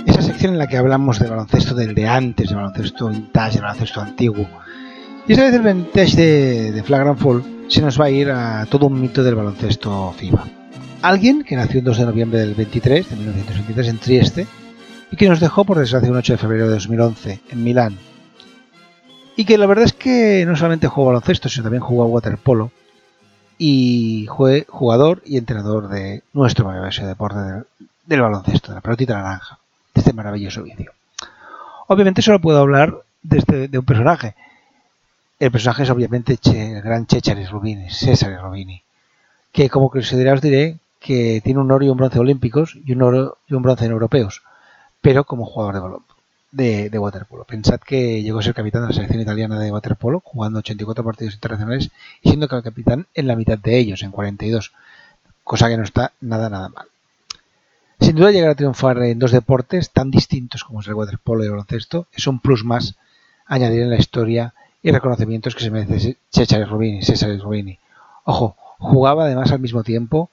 Esa 0.07 0.23
sección 0.23 0.52
en 0.52 0.59
la 0.59 0.67
que 0.67 0.76
hablamos 0.76 1.19
de 1.19 1.29
baloncesto 1.29 1.75
del 1.75 1.95
de 1.95 2.09
antes, 2.09 2.50
de 2.50 2.57
baloncesto 2.57 3.09
vintage, 3.09 3.55
de 3.55 3.61
baloncesto 3.61 4.00
antiguo. 4.00 4.49
Y 5.29 5.33
esta 5.33 5.45
vez 5.45 5.55
el 5.55 5.62
vintage 5.62 6.17
de, 6.17 6.73
de 6.73 6.83
Flagrant 6.83 7.19
Fall 7.19 7.60
se 7.71 7.81
nos 7.83 8.00
va 8.00 8.07
a 8.07 8.11
ir 8.11 8.31
a 8.31 8.67
todo 8.67 8.87
un 8.87 9.00
mito 9.00 9.23
del 9.23 9.37
baloncesto 9.37 10.12
FIBA. 10.19 10.45
Alguien 11.03 11.45
que 11.45 11.55
nació 11.55 11.79
el 11.79 11.85
2 11.85 11.99
de 11.99 12.05
noviembre 12.05 12.41
del 12.41 12.55
23, 12.55 13.09
de 13.09 13.17
1923, 13.17 13.89
en 13.89 13.99
Trieste, 13.99 14.47
y 15.11 15.17
que 15.17 15.29
nos 15.29 15.39
dejó 15.39 15.65
por 15.65 15.79
desgracia 15.79 16.11
un 16.11 16.17
8 16.17 16.33
de 16.33 16.39
febrero 16.39 16.67
de 16.67 16.75
2011 16.75 17.41
en 17.49 17.65
Milán. 17.65 17.97
Y 19.37 19.45
que 19.45 19.57
la 19.57 19.67
verdad 19.67 19.85
es 19.85 19.93
que 19.93 20.45
no 20.47 20.57
solamente 20.57 20.89
jugó 20.89 21.07
baloncesto, 21.07 21.49
sino 21.49 21.62
también 21.62 21.83
jugó 21.83 22.07
waterpolo. 22.07 22.73
Y 23.57 24.27
fue 24.37 24.67
jugador 24.69 25.23
y 25.25 25.37
entrenador 25.37 25.89
de 25.89 26.23
nuestro 26.33 26.65
maravilloso 26.65 27.07
deporte 27.07 27.39
del, 27.39 27.65
del 28.05 28.21
baloncesto, 28.21 28.73
de 28.73 28.75
la 28.75 28.81
pelotita 28.81 29.15
naranja, 29.15 29.59
de 29.95 30.00
este 30.00 30.12
maravilloso 30.12 30.65
vicio. 30.65 30.93
Obviamente 31.87 32.21
solo 32.21 32.41
puedo 32.41 32.59
hablar 32.59 32.97
desde, 33.23 33.69
de 33.69 33.79
un 33.79 33.85
personaje. 33.85 34.35
El 35.40 35.50
personaje 35.50 35.85
es 35.85 35.90
obviamente 35.90 36.38
el 36.44 36.82
gran 36.82 37.06
Cesare 37.06 37.47
Rubini, 37.47 37.88
César 37.88 38.38
Rubini, 38.42 38.82
que 39.52 39.70
como 39.70 39.88
curiosidad 39.88 40.35
os 40.35 40.42
diré 40.42 40.76
que 41.00 41.40
tiene 41.42 41.61
un 41.61 41.73
oro 41.73 41.82
y 41.82 41.88
un 41.88 41.97
bronce 41.97 42.18
olímpicos 42.18 42.76
y 42.85 42.92
un 42.92 43.00
oro 43.00 43.38
y 43.49 43.54
un 43.54 43.62
bronce 43.62 43.87
en 43.87 43.92
europeos, 43.92 44.42
pero 45.00 45.25
como 45.25 45.47
jugador 45.47 45.75
de 45.80 45.99
de, 46.52 46.90
de, 46.90 46.99
waterpolo. 46.99 47.44
Pensad 47.44 47.80
que 47.80 48.23
llegó 48.23 48.40
a 48.40 48.42
ser 48.42 48.52
capitán 48.52 48.82
de 48.82 48.88
la 48.88 48.92
selección 48.92 49.23
italiana 49.23 49.59
de 49.59 49.73
waterpolo, 49.73 50.20
jugando 50.23 50.59
84 50.59 51.02
partidos 51.02 51.32
internacionales 51.32 51.90
y 52.20 52.28
siendo 52.28 52.47
capitán 52.47 53.06
en 53.14 53.26
la 53.26 53.35
mitad 53.35 53.56
de 53.56 53.78
ellos, 53.78 54.02
en 54.02 54.11
42, 54.11 54.73
cosa 55.42 55.68
que 55.70 55.78
no 55.78 55.85
está 55.85 56.12
nada, 56.20 56.50
nada 56.50 56.68
mal. 56.68 56.87
Sin 57.99 58.14
duda 58.14 58.30
llegar 58.30 58.50
a 58.50 58.56
triunfar 58.56 59.02
en 59.04 59.18
dos 59.18 59.32
deportes 59.32 59.90
tan 59.90 60.11
distintos 60.11 60.64
como 60.64 60.82
es 60.82 60.88
el 60.88 60.94
waterpolo 60.94 61.44
y 61.44 61.47
el 61.47 61.52
baloncesto 61.52 62.09
es 62.12 62.26
un 62.26 62.40
plus 62.40 62.62
más 62.62 62.97
añadir 63.47 63.82
en 63.82 63.90
la 63.90 63.97
historia 63.97 64.52
y 64.82 64.90
reconocimientos 64.90 65.54
que 65.54 65.62
se 65.62 65.70
merece 65.70 66.16
Cesare 66.30 66.64
Rubini, 66.64 67.02
Cesare 67.02 67.38
Rubini. 67.38 67.78
Ojo, 68.25 68.56
jugaba 68.78 69.25
además 69.25 69.52
al 69.52 69.60
mismo 69.60 69.82
tiempo 69.82 70.30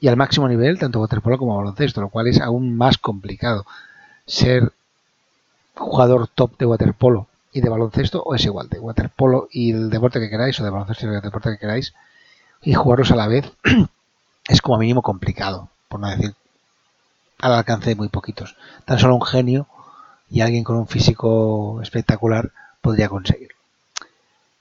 y 0.00 0.08
al 0.08 0.16
máximo 0.16 0.48
nivel 0.48 0.78
tanto 0.78 1.00
waterpolo 1.00 1.38
como 1.38 1.56
baloncesto, 1.56 2.00
lo 2.00 2.08
cual 2.08 2.26
es 2.28 2.40
aún 2.40 2.76
más 2.76 2.98
complicado. 2.98 3.66
Ser 4.26 4.72
jugador 5.74 6.28
top 6.28 6.58
de 6.58 6.66
waterpolo 6.66 7.28
y 7.52 7.60
de 7.60 7.68
baloncesto 7.68 8.22
o 8.22 8.34
es 8.34 8.44
igual, 8.44 8.68
de 8.68 8.80
waterpolo 8.80 9.48
y 9.50 9.72
el 9.72 9.90
deporte 9.90 10.20
que 10.20 10.30
queráis 10.30 10.58
o 10.60 10.64
de 10.64 10.70
baloncesto 10.70 11.06
y 11.06 11.14
el 11.14 11.20
deporte 11.20 11.50
que 11.50 11.58
queráis 11.58 11.94
y 12.62 12.74
jugarlos 12.74 13.12
a 13.12 13.16
la 13.16 13.28
vez 13.28 13.50
es 14.48 14.60
como 14.60 14.78
mínimo 14.78 15.02
complicado, 15.02 15.68
por 15.88 16.00
no 16.00 16.08
decir 16.08 16.34
al 17.40 17.54
alcance 17.54 17.90
de 17.90 17.96
muy 17.96 18.08
poquitos. 18.08 18.56
Tan 18.84 18.98
solo 18.98 19.14
un 19.14 19.22
genio 19.22 19.68
y 20.28 20.40
alguien 20.40 20.64
con 20.64 20.76
un 20.76 20.88
físico 20.88 21.80
espectacular 21.82 22.50
podría 22.80 23.08
conseguirlo. 23.08 23.57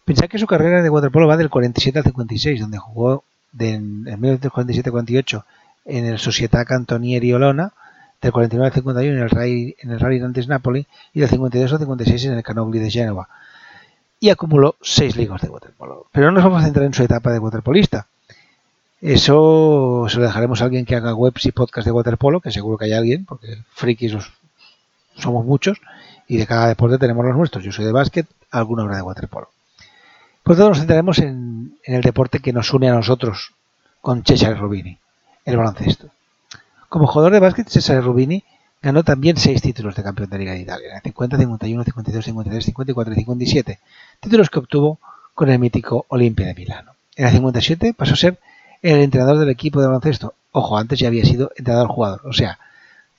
Pensad 0.07 0.29
que 0.29 0.39
su 0.39 0.47
carrera 0.47 0.81
de 0.81 0.89
waterpolo 0.89 1.27
va 1.27 1.35
del 1.35 1.49
47 1.49 1.99
al 1.99 2.05
56, 2.05 2.61
donde 2.61 2.77
jugó 2.77 3.25
de, 3.51 3.73
en 3.73 4.05
1947-48 4.05 5.43
en 5.83 6.05
el 6.05 6.17
Società 6.17 6.63
Cantonieri 6.63 7.33
Olona, 7.33 7.73
del 8.21 8.31
49 8.31 8.67
al 8.67 8.73
51 8.73 9.17
en 9.17 9.21
el 9.21 9.29
Rally, 9.29 9.75
en 9.81 9.91
el 9.91 9.99
Rally 9.99 10.21
Nantes 10.21 10.47
Napoli 10.47 10.87
y 11.13 11.19
del 11.19 11.27
52 11.27 11.73
al 11.73 11.79
56 11.79 12.23
en 12.23 12.33
el 12.35 12.43
Canogli 12.43 12.79
de 12.79 12.89
Génova. 12.89 13.27
Y 14.21 14.29
acumuló 14.29 14.77
seis 14.81 15.17
ligas 15.17 15.41
de 15.41 15.49
waterpolo. 15.49 16.05
Pero 16.13 16.27
no 16.27 16.31
nos 16.31 16.43
vamos 16.45 16.61
a 16.61 16.65
centrar 16.67 16.85
en 16.85 16.93
su 16.93 17.03
etapa 17.03 17.33
de 17.33 17.39
waterpolista. 17.39 18.07
Eso 19.01 20.05
se 20.07 20.19
lo 20.19 20.23
dejaremos 20.23 20.61
a 20.61 20.65
alguien 20.65 20.85
que 20.85 20.95
haga 20.95 21.13
webs 21.13 21.47
y 21.47 21.51
podcasts 21.51 21.85
de 21.85 21.91
waterpolo, 21.91 22.39
que 22.39 22.51
seguro 22.51 22.77
que 22.77 22.85
hay 22.85 22.93
alguien, 22.93 23.25
porque 23.25 23.57
frikis 23.73 24.13
los, 24.13 24.31
somos 25.17 25.45
muchos, 25.45 25.81
y 26.29 26.37
de 26.37 26.47
cada 26.47 26.69
deporte 26.69 26.97
tenemos 26.97 27.25
los 27.25 27.35
nuestros. 27.35 27.61
Yo 27.61 27.73
soy 27.73 27.83
de 27.83 27.91
básquet, 27.91 28.25
alguna 28.51 28.85
hora 28.85 28.95
de 28.95 29.01
waterpolo. 29.01 29.49
Pues 30.47 30.59
todos 30.59 30.69
nos 30.69 30.77
centraremos 30.79 31.19
en, 31.19 31.77
el 31.83 32.01
deporte 32.01 32.39
que 32.39 32.53
nos 32.53 32.73
une 32.73 32.89
a 32.89 32.93
nosotros 32.93 33.51
con 33.99 34.23
Cesare 34.23 34.55
Rubini, 34.55 34.97
el 35.43 35.57
baloncesto. 35.57 36.07
Como 36.87 37.05
jugador 37.05 37.33
de 37.33 37.41
básquet, 37.41 37.67
Cesare 37.67 37.99
Rubini 37.99 38.45
ganó 38.81 39.03
también 39.03 39.35
seis 39.35 39.61
títulos 39.61 39.97
de 39.97 40.03
campeón 40.03 40.29
de 40.29 40.37
Liga 40.37 40.53
de 40.53 40.61
Italia, 40.61 40.95
en 40.95 41.01
50, 41.01 41.37
51, 41.37 41.83
52, 41.83 42.23
53, 42.23 42.63
54 42.63 43.13
y 43.13 43.17
57, 43.17 43.79
títulos 44.21 44.49
que 44.49 44.59
obtuvo 44.59 44.99
con 45.35 45.49
el 45.49 45.59
mítico 45.59 46.05
Olimpia 46.07 46.47
de 46.47 46.53
Milano. 46.53 46.93
En 47.17 47.25
el 47.25 47.33
57 47.33 47.93
pasó 47.93 48.13
a 48.13 48.15
ser 48.15 48.39
el 48.81 49.01
entrenador 49.01 49.39
del 49.39 49.49
equipo 49.49 49.81
de 49.81 49.87
baloncesto. 49.87 50.33
Ojo, 50.53 50.77
antes 50.77 50.97
ya 50.97 51.09
había 51.09 51.25
sido 51.25 51.51
entrenador-jugador. 51.57 52.21
O 52.23 52.31
sea, 52.31 52.57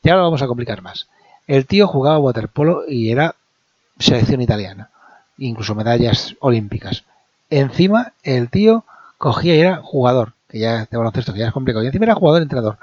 ya 0.02 0.16
lo 0.16 0.22
vamos 0.22 0.40
a 0.40 0.46
complicar 0.46 0.80
más. 0.80 1.08
El 1.46 1.66
tío 1.66 1.88
jugaba 1.88 2.18
waterpolo 2.20 2.84
y 2.88 3.10
era 3.10 3.34
selección 3.98 4.40
italiana, 4.40 4.88
incluso 5.36 5.74
medallas 5.74 6.34
olímpicas. 6.40 7.04
Encima, 7.50 8.12
el 8.22 8.50
tío 8.50 8.84
cogía 9.16 9.56
y 9.56 9.60
era 9.60 9.76
jugador, 9.82 10.34
que 10.48 10.58
ya 10.58 10.86
de 10.86 10.96
baloncesto, 10.96 11.32
que 11.32 11.40
ya 11.40 11.48
es 11.48 11.52
complicado. 11.52 11.84
Y 11.84 11.86
encima 11.86 12.04
era 12.04 12.14
jugador-entrenador. 12.14 12.78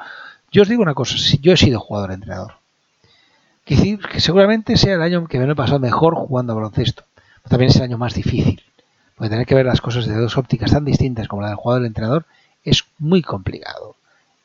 Yo 0.51 0.63
os 0.63 0.69
digo 0.69 0.81
una 0.81 0.93
cosa, 0.93 1.17
si 1.17 1.39
yo 1.39 1.53
he 1.53 1.57
sido 1.57 1.79
jugador-entrenador. 1.79 2.53
Que, 3.63 3.97
que 3.97 4.19
seguramente 4.19 4.77
sea 4.77 4.95
el 4.95 5.01
año 5.01 5.27
que 5.27 5.39
me 5.39 5.45
lo 5.45 5.53
he 5.53 5.55
pasado 5.55 5.79
mejor 5.79 6.15
jugando 6.15 6.53
a 6.53 6.55
baloncesto. 6.55 7.03
También 7.47 7.69
es 7.69 7.75
el 7.77 7.83
año 7.83 7.97
más 7.97 8.13
difícil. 8.13 8.63
Porque 9.15 9.29
tener 9.29 9.45
que 9.45 9.55
ver 9.55 9.65
las 9.65 9.81
cosas 9.81 10.05
de 10.05 10.15
dos 10.15 10.37
ópticas 10.37 10.71
tan 10.71 10.85
distintas 10.85 11.27
como 11.27 11.41
la 11.41 11.49
del 11.49 11.57
jugador 11.57 11.81
y 11.81 11.85
el 11.85 11.87
entrenador 11.87 12.25
es 12.63 12.83
muy 12.99 13.21
complicado. 13.21 13.95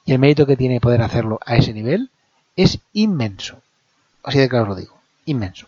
Y 0.04 0.12
el 0.12 0.18
mérito 0.18 0.46
que 0.46 0.56
tiene 0.56 0.80
poder 0.80 1.02
hacerlo 1.02 1.40
a 1.44 1.56
ese 1.56 1.72
nivel 1.72 2.10
es 2.56 2.78
inmenso. 2.92 3.60
Así 4.22 4.38
de 4.38 4.48
claro 4.48 4.64
os 4.64 4.68
lo 4.70 4.74
digo, 4.76 4.94
inmenso. 5.24 5.66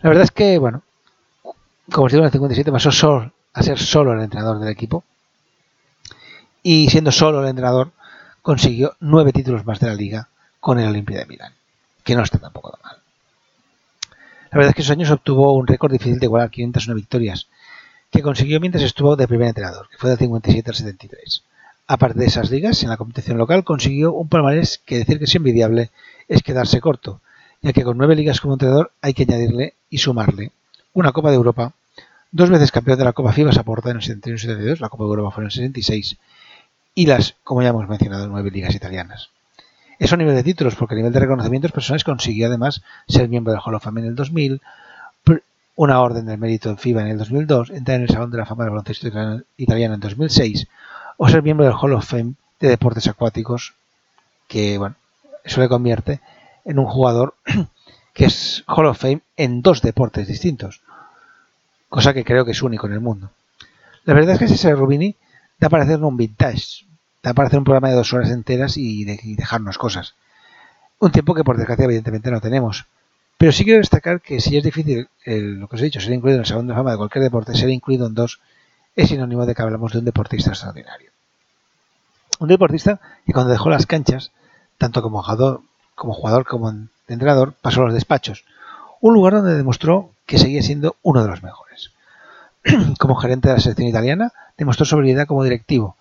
La 0.00 0.08
verdad 0.10 0.24
es 0.24 0.30
que, 0.30 0.58
bueno, 0.58 0.82
digo, 1.86 2.08
en 2.08 2.24
el 2.24 2.30
57 2.30 2.72
pasó 2.72 2.90
solo, 2.90 3.32
a 3.52 3.62
ser 3.62 3.78
solo 3.78 4.12
el 4.12 4.20
entrenador 4.20 4.58
del 4.58 4.68
equipo. 4.68 5.04
Y 6.62 6.88
siendo 6.88 7.12
solo 7.12 7.42
el 7.42 7.48
entrenador, 7.48 7.92
consiguió 8.42 8.96
nueve 9.00 9.32
títulos 9.32 9.66
más 9.66 9.80
de 9.80 9.88
la 9.88 9.94
liga 9.94 10.28
con 10.60 10.78
el 10.78 10.88
Olimpia 10.88 11.18
de 11.18 11.26
Milán, 11.26 11.52
que 12.02 12.14
no 12.14 12.22
está 12.22 12.38
tampoco 12.38 12.78
mal. 12.82 12.96
La 14.50 14.58
verdad 14.58 14.70
es 14.70 14.74
que 14.76 14.82
esos 14.82 14.92
años 14.92 15.10
obtuvo 15.10 15.52
un 15.54 15.66
récord 15.66 15.92
difícil 15.92 16.18
de 16.18 16.26
igualar 16.26 16.50
501 16.50 16.94
victorias, 16.94 17.48
que 18.10 18.22
consiguió 18.22 18.60
mientras 18.60 18.84
estuvo 18.84 19.16
de 19.16 19.28
primer 19.28 19.48
entrenador, 19.48 19.88
que 19.90 19.98
fue 19.98 20.10
del 20.10 20.18
57 20.18 20.70
al 20.70 20.76
73. 20.76 21.42
Aparte 21.86 22.18
de 22.20 22.26
esas 22.26 22.50
ligas, 22.50 22.82
en 22.82 22.88
la 22.88 22.96
competición 22.96 23.36
local 23.36 23.64
consiguió 23.64 24.12
un 24.12 24.28
palmarés 24.28 24.80
que 24.86 24.98
decir 24.98 25.18
que 25.18 25.24
es 25.24 25.34
envidiable 25.34 25.90
es 26.28 26.42
quedarse 26.42 26.80
corto, 26.80 27.20
ya 27.60 27.72
que 27.72 27.82
con 27.82 27.98
nueve 27.98 28.16
ligas 28.16 28.40
como 28.40 28.54
entrenador 28.54 28.92
hay 29.02 29.12
que 29.12 29.24
añadirle 29.24 29.74
y 29.90 29.98
sumarle 29.98 30.52
una 30.94 31.12
Copa 31.12 31.30
de 31.30 31.36
Europa, 31.36 31.72
dos 32.32 32.50
veces 32.50 32.72
campeón 32.72 32.98
de 32.98 33.04
la 33.04 33.12
Copa 33.12 33.32
FIBA 33.32 33.52
Saporta 33.52 33.90
en 33.90 33.96
el 33.96 34.02
71 34.02 34.36
y 34.36 34.38
72, 34.38 34.80
la 34.80 34.88
Copa 34.88 35.04
de 35.04 35.10
Europa 35.10 35.30
fue 35.32 35.42
en 35.42 35.46
el 35.46 35.52
66, 35.52 36.16
y 36.94 37.06
las, 37.06 37.34
como 37.44 37.62
ya 37.62 37.68
hemos 37.68 37.88
mencionado, 37.88 38.26
nueve 38.28 38.50
ligas 38.50 38.74
italianas. 38.74 39.30
Eso 39.98 40.14
a 40.14 40.18
nivel 40.18 40.34
de 40.34 40.42
títulos, 40.42 40.74
porque 40.74 40.94
a 40.94 40.96
nivel 40.96 41.12
de 41.12 41.20
reconocimientos 41.20 41.72
personales 41.72 42.04
consiguió 42.04 42.46
además 42.46 42.82
ser 43.06 43.28
miembro 43.28 43.52
del 43.52 43.60
Hall 43.64 43.74
of 43.74 43.84
Fame 43.84 44.00
en 44.00 44.06
el 44.06 44.14
2000, 44.14 44.60
una 45.76 46.00
orden 46.00 46.26
del 46.26 46.38
mérito 46.38 46.70
en 46.70 46.78
FIBA 46.78 47.02
en 47.02 47.08
el 47.08 47.18
2002, 47.18 47.70
entrar 47.70 47.96
en 47.96 48.02
el 48.02 48.08
Salón 48.08 48.30
de 48.30 48.38
la 48.38 48.46
Fama 48.46 48.64
del 48.64 48.70
Baloncesto 48.70 49.08
Italiano 49.56 49.94
en 49.94 50.00
2006 50.00 50.68
o 51.16 51.28
ser 51.28 51.42
miembro 51.42 51.66
del 51.66 51.74
Hall 51.74 51.94
of 51.94 52.06
Fame 52.06 52.34
de 52.60 52.68
Deportes 52.68 53.08
Acuáticos, 53.08 53.74
que 54.48 54.78
bueno, 54.78 54.96
eso 55.42 55.60
le 55.60 55.68
convierte 55.68 56.20
en 56.64 56.78
un 56.78 56.86
jugador 56.86 57.34
que 58.14 58.26
es 58.26 58.64
Hall 58.68 58.86
of 58.86 58.98
Fame 58.98 59.20
en 59.36 59.60
dos 59.60 59.82
deportes 59.82 60.28
distintos, 60.28 60.80
cosa 61.88 62.14
que 62.14 62.24
creo 62.24 62.44
que 62.44 62.52
es 62.52 62.62
único 62.62 62.86
en 62.86 62.94
el 62.94 63.00
mundo. 63.00 63.30
La 64.04 64.14
verdad 64.14 64.34
es 64.34 64.38
que 64.38 64.44
ese 64.46 64.74
Rubini 64.74 65.16
da 65.58 65.68
para 65.68 65.82
hacer 65.82 66.02
un 66.02 66.16
vintage, 66.16 66.86
da 67.22 67.34
para 67.34 67.48
hacer 67.48 67.58
un 67.58 67.64
programa 67.64 67.88
de 67.88 67.96
dos 67.96 68.12
horas 68.12 68.30
enteras 68.30 68.76
y, 68.76 69.04
de, 69.04 69.18
y 69.22 69.34
dejarnos 69.34 69.78
cosas. 69.78 70.14
Un 71.00 71.10
tiempo 71.10 71.34
que 71.34 71.44
por 71.44 71.56
desgracia 71.56 71.86
evidentemente 71.86 72.30
no 72.30 72.40
tenemos. 72.40 72.86
Pero 73.36 73.50
sí 73.50 73.64
quiero 73.64 73.80
destacar 73.80 74.20
que 74.20 74.40
si 74.40 74.56
es 74.56 74.62
difícil, 74.62 75.08
el, 75.24 75.58
lo 75.58 75.68
que 75.68 75.76
os 75.76 75.82
he 75.82 75.86
dicho, 75.86 76.00
ser 76.00 76.12
incluido 76.12 76.36
en 76.36 76.42
el 76.42 76.46
Salón 76.46 76.68
de 76.68 76.74
Fama 76.74 76.92
de 76.92 76.96
cualquier 76.96 77.24
deporte, 77.24 77.54
ser 77.54 77.68
incluido 77.68 78.06
en 78.06 78.14
dos 78.14 78.40
es 78.94 79.08
sinónimo 79.08 79.44
de 79.44 79.54
que 79.54 79.62
hablamos 79.62 79.92
de 79.92 79.98
un 79.98 80.04
deportista 80.04 80.50
extraordinario. 80.50 81.10
Un 82.38 82.48
deportista 82.48 83.00
que 83.26 83.32
cuando 83.32 83.50
dejó 83.50 83.70
las 83.70 83.86
canchas, 83.86 84.30
tanto 84.78 85.02
como 85.02 85.22
jugador 85.22 85.62
como, 85.94 86.12
jugador, 86.12 86.44
como 86.44 86.72
entrenador, 87.08 87.54
pasó 87.60 87.82
a 87.82 87.84
los 87.84 87.94
despachos. 87.94 88.44
Un 89.00 89.14
lugar 89.14 89.34
donde 89.34 89.54
demostró 89.54 90.10
que 90.26 90.38
seguía 90.38 90.62
siendo 90.62 90.96
uno 91.02 91.22
de 91.22 91.28
los 91.28 91.42
mejores. 91.42 91.90
como 92.98 93.16
gerente 93.16 93.48
de 93.48 93.54
la 93.54 93.60
selección 93.60 93.88
italiana, 93.88 94.32
demostró 94.56 94.86
sobriedad 94.86 95.26
como 95.26 95.44
directivo 95.44 95.96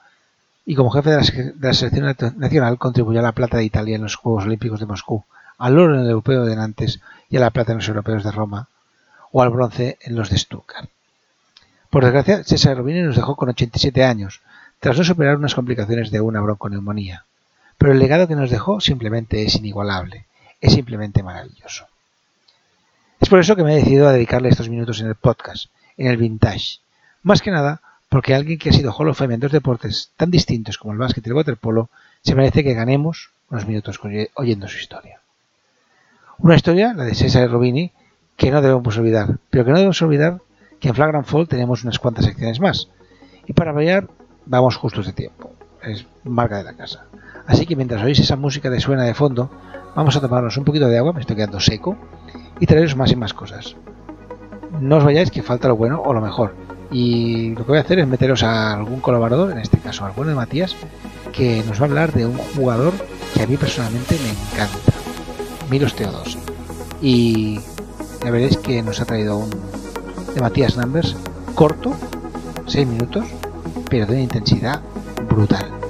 y 0.66 0.76
como 0.76 0.92
jefe 0.92 1.10
de 1.10 1.18
la, 1.60 1.74
selección 1.74 2.16
nacional 2.38 2.78
contribuyó 2.78 3.20
a 3.20 3.24
la 3.24 3.34
plata 3.34 3.58
de 3.58 3.66
Italia 3.66 3.96
en 3.96 4.04
los 4.04 4.16
Juegos 4.16 4.46
Olímpicos 4.46 4.80
de 4.80 4.86
Moscú, 4.86 5.26
al 5.58 5.78
oro 5.78 5.96
en 5.96 6.02
el 6.02 6.10
europeo 6.10 6.46
de 6.46 6.56
Nantes 6.56 7.02
y 7.30 7.38
a 7.38 7.42
la 7.42 7.50
plata 7.50 7.74
en 7.74 7.80
los 7.80 7.88
europeos 7.88 8.24
de 8.24 8.32
Roma 8.32 8.68
o 9.32 9.42
al 9.42 9.50
bronce 9.50 9.98
en 10.02 10.16
los 10.16 10.30
de 10.30 10.38
Stuttgart. 10.38 10.90
Por 11.90 12.04
desgracia, 12.04 12.44
César 12.44 12.78
Robini 12.78 13.02
nos 13.02 13.16
dejó 13.16 13.36
con 13.36 13.50
87 13.50 14.04
años, 14.04 14.42
tras 14.80 14.98
no 14.98 15.04
superar 15.04 15.38
unas 15.38 15.56
complicaciones 15.56 16.12
de 16.12 16.22
una 16.22 16.42
bronconeumonía. 16.42 17.26
Pero 17.78 17.92
el 17.92 18.00
legado 18.00 18.28
que 18.28 18.36
nos 18.36 18.50
dejó 18.50 18.80
simplemente 18.80 19.44
es 19.44 19.56
inigualable, 19.56 20.26
es 20.64 20.74
simplemente 20.74 21.22
maravilloso. 21.22 21.88
Es 23.20 23.28
por 23.28 23.40
eso 23.40 23.56
que 23.56 23.64
me 23.64 23.74
he 23.74 23.76
decidido 23.76 24.08
a 24.08 24.14
dedicarle 24.14 24.48
estos 24.48 24.70
minutos 24.70 25.02
en 25.02 25.08
el 25.08 25.16
podcast, 25.16 25.66
en 25.98 26.08
el 26.08 26.16
vintage. 26.16 26.80
Más 27.22 27.42
que 27.42 27.52
nada 27.52 27.82
porque 28.08 28.34
alguien 28.34 28.58
que 28.58 28.70
ha 28.70 28.74
sido 28.74 28.94
Hall 28.94 29.10
of 29.10 29.18
Fame 29.18 29.34
en 29.34 29.40
dos 29.42 29.52
deportes 29.52 30.12
tan 30.16 30.32
distintos 30.32 30.78
como 30.78 30.94
el 30.94 31.00
básquet 31.00 31.26
y 31.26 31.30
el 31.30 31.36
waterpolo 31.36 31.90
se 32.22 32.34
merece 32.34 32.64
que 32.64 32.74
ganemos 32.74 33.32
unos 33.50 33.68
minutos 33.68 34.00
oyendo 34.36 34.68
su 34.70 34.78
historia. 34.78 35.20
Una 36.38 36.56
historia, 36.56 36.94
la 36.94 37.04
de 37.04 37.16
César 37.16 37.50
Robini, 37.50 37.92
que 38.38 38.50
no 38.50 38.62
debemos 38.62 38.98
olvidar, 38.98 39.40
pero 39.50 39.66
que 39.66 39.72
no 39.72 39.78
debemos 39.78 40.02
olvidar 40.02 40.40
que 40.80 40.90
en 40.90 40.96
Flagrant 40.96 41.26
Fall 41.26 41.48
tenemos 41.48 41.84
unas 41.84 42.00
cuantas 42.00 42.26
secciones 42.26 42.62
más. 42.62 42.88
Y 43.48 43.54
para 43.54 43.74
variar, 43.74 44.08
vamos 44.46 44.78
justos 44.78 45.08
de 45.08 45.14
tiempo. 45.14 45.52
Es 45.82 46.06
marca 46.24 46.58
de 46.58 46.64
la 46.64 46.74
casa. 46.74 47.06
Así 47.48 47.66
que 47.66 47.76
mientras 47.76 48.04
oís 48.04 48.20
esa 48.20 48.36
música 48.36 48.70
de 48.70 48.80
suena 48.80 49.04
de 49.04 49.14
fondo, 49.14 49.50
vamos 49.96 50.16
a 50.16 50.22
tomarnos 50.22 50.58
un 50.58 50.64
poquito 50.64 50.88
de 50.88 50.98
agua, 50.98 51.14
me 51.14 51.22
estoy 51.22 51.36
quedando 51.36 51.60
seco, 51.60 51.98
y 52.60 52.66
traeros 52.66 52.96
más 52.96 53.12
y 53.12 53.16
más 53.16 53.34
cosas. 53.34 53.76
No 54.80 54.98
os 54.98 55.04
vayáis 55.04 55.32
que 55.32 55.44
falta 55.44 55.68
lo 55.68 55.76
bueno 55.76 56.02
o 56.04 56.14
lo 56.14 56.22
mejor. 56.22 56.56
Y 56.92 57.50
lo 57.56 57.66
que 57.66 57.72
voy 57.72 57.78
a 57.78 57.82
hacer 57.82 58.00
es 58.00 58.08
meteros 58.08 58.44
a 58.44 58.74
algún 58.74 59.00
colaborador, 59.02 59.52
en 59.52 59.58
este 59.58 59.78
caso 59.80 60.06
al 60.06 60.12
bueno 60.12 60.30
de 60.30 60.36
Matías, 60.36 60.76
que 61.32 61.64
nos 61.68 61.80
va 61.80 61.86
a 61.86 61.90
hablar 61.90 62.14
de 62.14 62.26
un 62.26 62.38
jugador 62.38 62.94
que 63.34 63.44
a 63.44 63.48
mí 63.48 63.58
personalmente 63.58 64.18
me 64.22 64.30
encanta, 64.30 64.94
Milos 65.70 65.96
Teodos. 65.96 66.38
Y 67.02 67.60
ya 68.24 68.32
veréis 68.32 68.58
que 68.58 68.82
nos 68.82 69.02
ha 69.02 69.06
traído 69.06 69.38
un 69.38 69.50
de 70.34 70.42
Matías 70.42 70.78
Numbers 70.78 71.16
corto, 71.56 71.94
6 72.68 72.88
minutos, 72.88 73.26
pero 73.90 74.06
de 74.06 74.14
una 74.14 74.22
intensidad 74.22 74.82
brutal. 75.30 75.83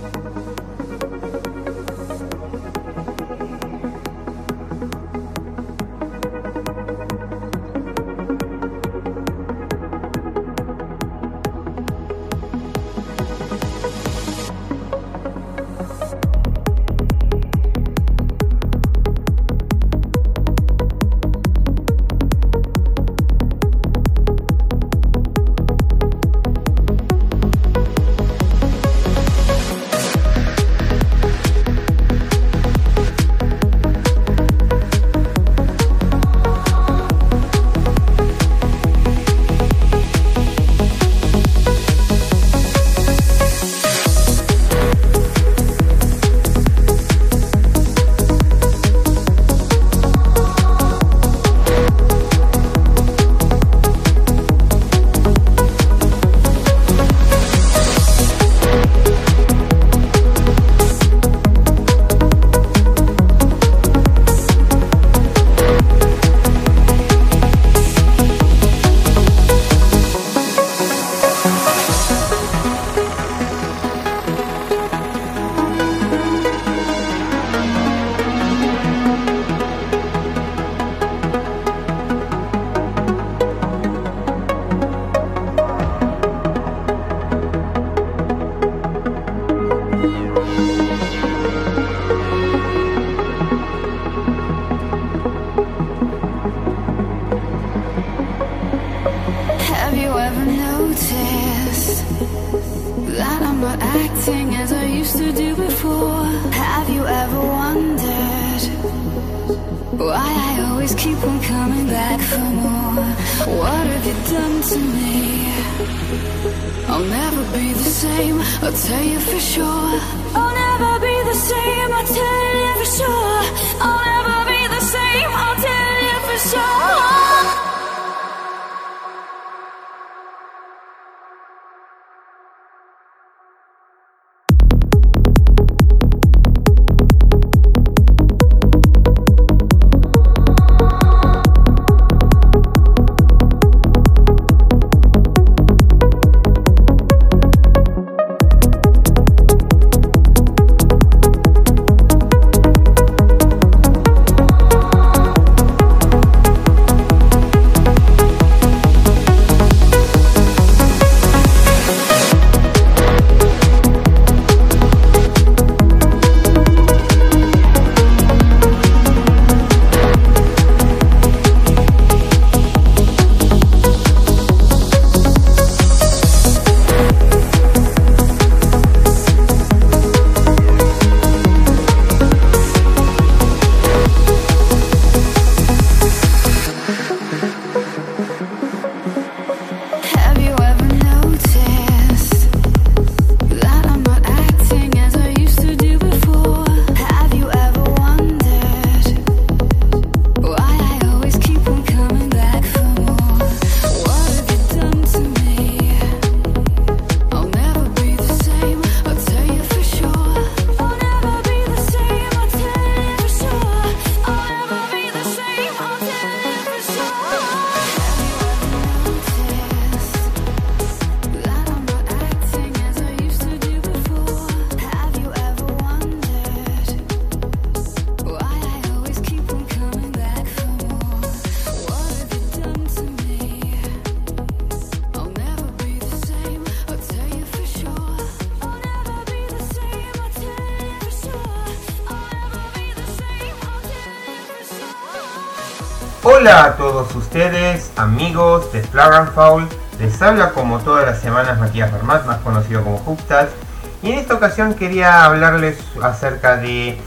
Hola 246.43 246.65
a 246.65 246.75
todos 246.75 247.15
ustedes, 247.15 247.89
amigos 247.95 248.69
de 248.73 248.81
Flower 248.81 249.27
Foul. 249.27 249.65
Les 249.97 250.21
habla 250.21 250.49
como 250.49 250.79
todas 250.79 251.05
las 251.05 251.21
semanas 251.21 251.57
Matías 251.57 251.89
Fermat, 251.89 252.25
más 252.25 252.39
conocido 252.39 252.83
como 252.83 252.97
Hoopstats. 252.97 253.53
Y 254.01 254.11
en 254.11 254.19
esta 254.19 254.33
ocasión 254.33 254.73
quería 254.73 255.23
hablarles 255.23 255.77
acerca 256.01 256.57
de 256.57 256.99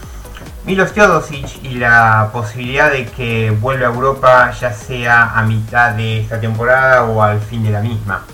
Milos 0.64 0.94
Teodosic 0.94 1.62
y 1.62 1.75
la 1.75 2.31
posibilidad 2.33 2.90
de 2.90 3.05
que 3.05 3.51
vuelva 3.51 3.88
a 3.88 3.90
Europa 3.90 4.51
ya 4.59 4.72
sea 4.72 5.38
a 5.38 5.42
mitad 5.42 5.92
de 5.92 6.20
esta 6.20 6.40
temporada 6.40 7.05
o 7.05 7.22
al 7.22 7.38
fin 7.38 7.62
de 7.62 7.72
la 7.72 7.83
misma. 7.83 8.25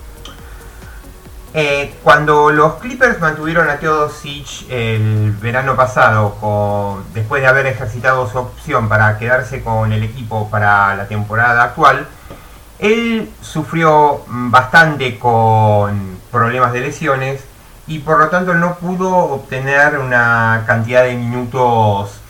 Eh, 1.54 1.94
cuando 2.02 2.50
los 2.50 2.74
Clippers 2.74 3.20
mantuvieron 3.20 3.68
a 3.68 3.76
Teodosic 3.76 4.70
el 4.70 5.32
verano 5.32 5.76
pasado, 5.76 7.04
después 7.12 7.42
de 7.42 7.48
haber 7.48 7.66
ejercitado 7.66 8.26
su 8.28 8.38
opción 8.38 8.88
para 8.88 9.18
quedarse 9.18 9.62
con 9.62 9.92
el 9.92 10.02
equipo 10.02 10.48
para 10.48 10.94
la 10.94 11.06
temporada 11.08 11.62
actual, 11.64 12.06
él 12.78 13.30
sufrió 13.42 14.22
bastante 14.26 15.18
con 15.18 16.18
problemas 16.30 16.72
de 16.72 16.80
lesiones 16.80 17.44
y 17.86 17.98
por 17.98 18.18
lo 18.18 18.28
tanto 18.28 18.54
no 18.54 18.76
pudo 18.76 19.14
obtener 19.14 19.98
una 19.98 20.64
cantidad 20.66 21.04
de 21.04 21.14
minutos 21.14 22.22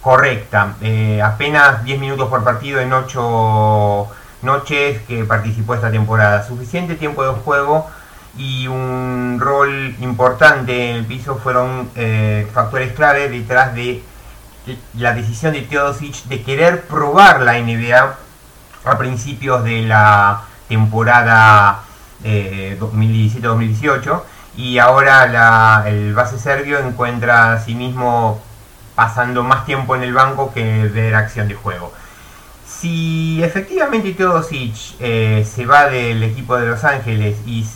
correcta. 0.00 0.74
Eh, 0.80 1.20
apenas 1.22 1.84
10 1.84 2.00
minutos 2.00 2.28
por 2.28 2.44
partido 2.44 2.80
en 2.80 2.92
8 2.92 4.08
noches 4.42 5.02
que 5.02 5.24
participó 5.24 5.74
esta 5.74 5.90
temporada. 5.90 6.46
Suficiente 6.46 6.94
tiempo 6.94 7.24
de 7.24 7.32
juego 7.42 7.90
y 8.36 8.66
un 8.68 9.38
rol 9.40 9.96
importante 10.00 10.90
en 10.90 10.96
el 10.96 11.06
piso 11.06 11.36
fueron 11.36 11.90
eh, 11.96 12.48
factores 12.52 12.92
clave 12.92 13.28
detrás 13.28 13.74
de 13.74 14.02
la 14.94 15.14
decisión 15.14 15.52
de 15.52 15.62
Teodosic 15.62 16.24
de 16.24 16.42
querer 16.42 16.82
probar 16.82 17.42
la 17.42 17.58
NBA 17.58 18.16
a 18.84 18.98
principios 18.98 19.64
de 19.64 19.82
la 19.82 20.42
temporada 20.68 21.82
2017-2018 22.22 24.16
eh, 24.16 24.20
y 24.56 24.78
ahora 24.78 25.84
el 25.88 26.14
base 26.14 26.38
serbio 26.38 26.78
encuentra 26.78 27.54
a 27.54 27.60
sí 27.60 27.74
mismo 27.74 28.40
pasando 28.94 29.42
más 29.42 29.64
tiempo 29.64 29.96
en 29.96 30.02
el 30.02 30.12
banco 30.12 30.52
que 30.52 30.84
ver 30.88 31.14
acción 31.14 31.48
de 31.48 31.54
juego. 31.54 31.92
Si 32.66 33.42
efectivamente 33.42 34.12
Teodosic 34.12 34.96
eh, 35.00 35.46
se 35.50 35.66
va 35.66 35.86
del 35.86 36.22
equipo 36.22 36.56
de 36.56 36.66
Los 36.66 36.84
Ángeles 36.84 37.38
y 37.46 37.66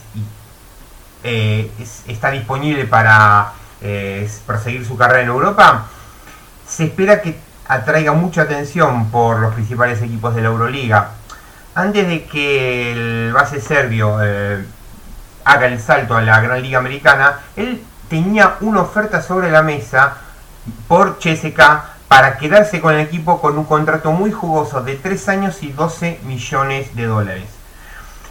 eh, 1.24 1.70
está 2.06 2.30
disponible 2.30 2.84
para 2.84 3.52
eh, 3.80 4.30
proseguir 4.46 4.86
su 4.86 4.96
carrera 4.96 5.22
en 5.22 5.28
Europa, 5.28 5.86
se 6.66 6.84
espera 6.84 7.22
que 7.22 7.36
atraiga 7.66 8.12
mucha 8.12 8.42
atención 8.42 9.10
por 9.10 9.40
los 9.40 9.54
principales 9.54 10.02
equipos 10.02 10.34
de 10.34 10.42
la 10.42 10.48
Euroliga. 10.48 11.10
Antes 11.74 12.06
de 12.06 12.24
que 12.24 12.92
el 12.92 13.32
base 13.32 13.60
serbio 13.60 14.18
eh, 14.22 14.64
haga 15.44 15.66
el 15.66 15.80
salto 15.80 16.14
a 16.14 16.22
la 16.22 16.40
Gran 16.40 16.62
Liga 16.62 16.78
Americana, 16.78 17.40
él 17.56 17.82
tenía 18.08 18.56
una 18.60 18.82
oferta 18.82 19.22
sobre 19.22 19.50
la 19.50 19.62
mesa 19.62 20.18
por 20.86 21.18
CSK 21.18 21.58
para 22.06 22.36
quedarse 22.38 22.80
con 22.80 22.94
el 22.94 23.00
equipo 23.00 23.40
con 23.40 23.58
un 23.58 23.64
contrato 23.64 24.12
muy 24.12 24.30
jugoso 24.30 24.82
de 24.82 24.94
3 24.94 25.28
años 25.30 25.62
y 25.62 25.72
12 25.72 26.20
millones 26.24 26.94
de 26.94 27.06
dólares. 27.06 27.53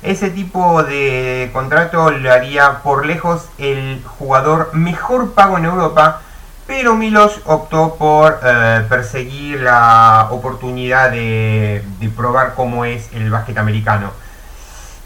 Ese 0.03 0.29
tipo 0.29 0.83
de 0.83 1.49
contrato 1.53 2.11
le 2.11 2.29
haría 2.29 2.79
por 2.83 3.05
lejos 3.05 3.47
el 3.57 4.03
jugador 4.05 4.71
mejor 4.73 5.31
pago 5.31 5.57
en 5.57 5.63
Europa, 5.63 6.21
pero 6.67 6.95
Milos 6.95 7.39
optó 7.45 7.95
por 7.95 8.37
eh, 8.43 8.85
perseguir 8.89 9.61
la 9.61 10.27
oportunidad 10.29 11.09
de, 11.09 11.85
probar 12.17 12.53
cómo 12.53 12.83
es 12.83 13.13
el 13.13 13.29
básquet 13.31 13.57
americano. 13.57 14.11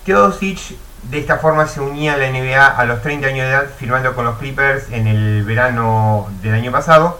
Teodosic 0.04 0.76
de 1.04 1.20
esta 1.20 1.38
forma 1.38 1.68
se 1.68 1.80
unía 1.80 2.16
a 2.16 2.18
la 2.18 2.32
NBA 2.32 2.66
a 2.66 2.86
los 2.86 3.04
30 3.04 3.28
años 3.28 3.46
de 3.46 3.52
edad, 3.52 3.68
firmando 3.78 4.16
con 4.16 4.26
los 4.26 4.40
Clippers 4.40 4.92
en 4.92 5.06
el 5.06 5.44
verano 5.44 6.28
del 6.42 6.56
año 6.56 6.72
pasado. 6.72 7.20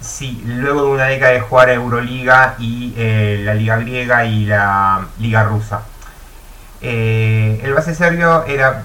Sí, 0.00 0.42
luego 0.46 0.84
de 0.84 0.90
una 0.92 1.04
década 1.04 1.32
de 1.32 1.40
jugar 1.40 1.68
Euroliga 1.68 2.54
y 2.58 2.94
eh, 2.96 3.42
la 3.44 3.52
Liga 3.52 3.76
Griega 3.76 4.24
y 4.24 4.46
la 4.46 5.08
Liga 5.18 5.44
Rusa. 5.44 5.82
Eh, 6.84 7.60
el 7.62 7.74
base 7.74 7.94
serbio 7.94 8.44
era 8.44 8.84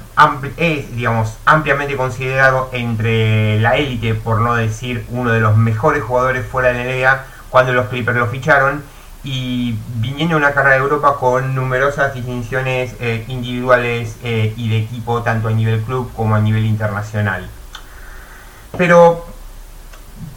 es, 0.58 0.96
digamos, 0.96 1.36
ampliamente 1.46 1.98
considerado 1.98 2.70
entre 2.72 3.60
la 3.60 3.76
élite, 3.78 4.14
por 4.14 4.40
no 4.40 4.54
decir 4.54 5.04
uno 5.10 5.32
de 5.32 5.40
los 5.40 5.58
mejores 5.58 6.04
jugadores 6.04 6.46
fuera 6.46 6.70
de 6.70 6.76
la 6.76 6.84
NBA, 6.84 7.26
cuando 7.50 7.74
los 7.74 7.88
Clippers 7.88 8.18
lo 8.18 8.28
ficharon 8.28 8.84
y 9.24 9.76
viniendo 9.96 10.36
de 10.36 10.42
una 10.42 10.54
carrera 10.54 10.76
de 10.76 10.82
Europa 10.82 11.16
con 11.20 11.56
numerosas 11.56 12.14
distinciones 12.14 12.96
eh, 13.00 13.26
individuales 13.28 14.16
eh, 14.24 14.54
y 14.56 14.70
de 14.70 14.78
equipo, 14.78 15.24
tanto 15.24 15.48
a 15.48 15.52
nivel 15.52 15.82
club 15.82 16.12
como 16.16 16.36
a 16.36 16.40
nivel 16.40 16.66
internacional. 16.66 17.50
Pero 18.78 19.26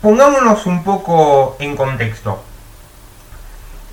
pongámonos 0.00 0.64
un 0.64 0.82
poco 0.82 1.56
en 1.58 1.76
contexto. 1.76 2.42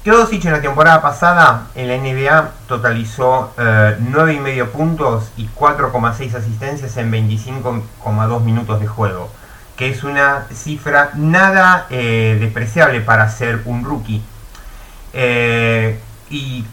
Teodosic 0.08 0.46
en 0.46 0.54
la 0.54 0.62
temporada 0.62 1.02
pasada 1.02 1.68
en 1.76 1.90
la 1.90 1.98
NBA 1.98 2.52
totalizó 2.66 3.52
eh, 3.58 3.98
9,5 4.00 4.68
puntos 4.68 5.32
y 5.36 5.50
4,6 5.50 6.34
asistencias 6.34 6.96
en 6.96 7.12
25,2 7.12 8.40
minutos 8.40 8.80
de 8.80 8.88
juego, 8.88 9.30
que 9.76 9.90
es 9.90 10.06
una 10.06 10.46
cifra 10.54 11.12
nada 11.16 11.88
eh, 11.90 12.38
despreciable 12.40 13.02
para 13.02 13.30
ser 13.30 13.64
un 13.66 13.84
rookie. 13.84 14.22
Eh, 15.12 16.00
y 16.30 16.64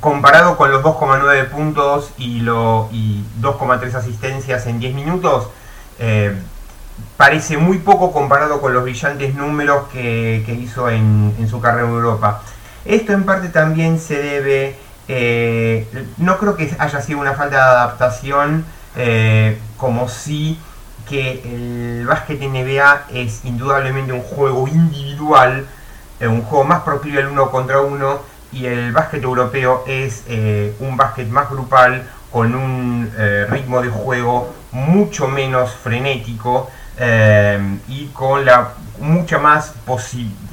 comparado 0.00 0.56
con 0.56 0.72
los 0.72 0.82
2,9 0.82 1.50
puntos 1.50 2.10
y, 2.18 2.38
y 2.38 3.24
2,3 3.40 3.94
asistencias 3.94 4.66
en 4.66 4.80
10 4.80 4.94
minutos, 4.96 5.46
eh, 6.00 6.36
parece 7.16 7.56
muy 7.56 7.78
poco 7.78 8.10
comparado 8.10 8.60
con 8.60 8.74
los 8.74 8.82
brillantes 8.82 9.32
números 9.36 9.86
que, 9.92 10.42
hizo 10.60 10.90
en, 10.90 11.36
en, 11.38 11.48
su 11.48 11.60
carrera 11.60 11.86
en 11.86 11.94
Europa. 11.94 12.42
Esto 12.84 13.14
en 13.14 13.24
parte 13.24 13.48
también 13.48 13.98
se 13.98 14.20
debe, 14.20 14.76
eh, 15.08 15.86
no 16.18 16.36
creo 16.36 16.54
que 16.54 16.70
haya 16.78 17.00
sido 17.00 17.18
una 17.18 17.32
falta 17.32 17.56
de 17.56 17.62
adaptación, 17.62 18.64
eh, 18.96 19.58
como 19.78 20.08
si 20.08 20.58
que 21.08 21.40
el 21.44 22.06
básquet 22.06 22.40
NBA 22.40 23.06
es 23.10 23.44
indudablemente 23.44 24.12
un 24.12 24.20
juego 24.20 24.68
individual, 24.68 25.66
eh, 26.20 26.28
un 26.28 26.42
juego 26.42 26.64
más 26.64 26.82
proclive 26.82 27.22
al 27.22 27.28
uno 27.28 27.50
contra 27.50 27.80
uno, 27.80 28.20
y 28.52 28.66
el 28.66 28.92
básquet 28.92 29.22
europeo 29.22 29.82
es 29.86 30.22
un 30.78 30.96
básquet 30.96 31.28
más 31.28 31.50
grupal, 31.50 32.06
con 32.30 32.54
un 32.54 33.10
ritmo 33.48 33.82
de 33.82 33.88
juego 33.88 34.54
mucho 34.70 35.26
menos 35.26 35.72
frenético 35.72 36.70
y 37.88 38.06
con 38.12 38.44
la 38.44 38.74
mucha 38.98 39.38
más 39.38 39.74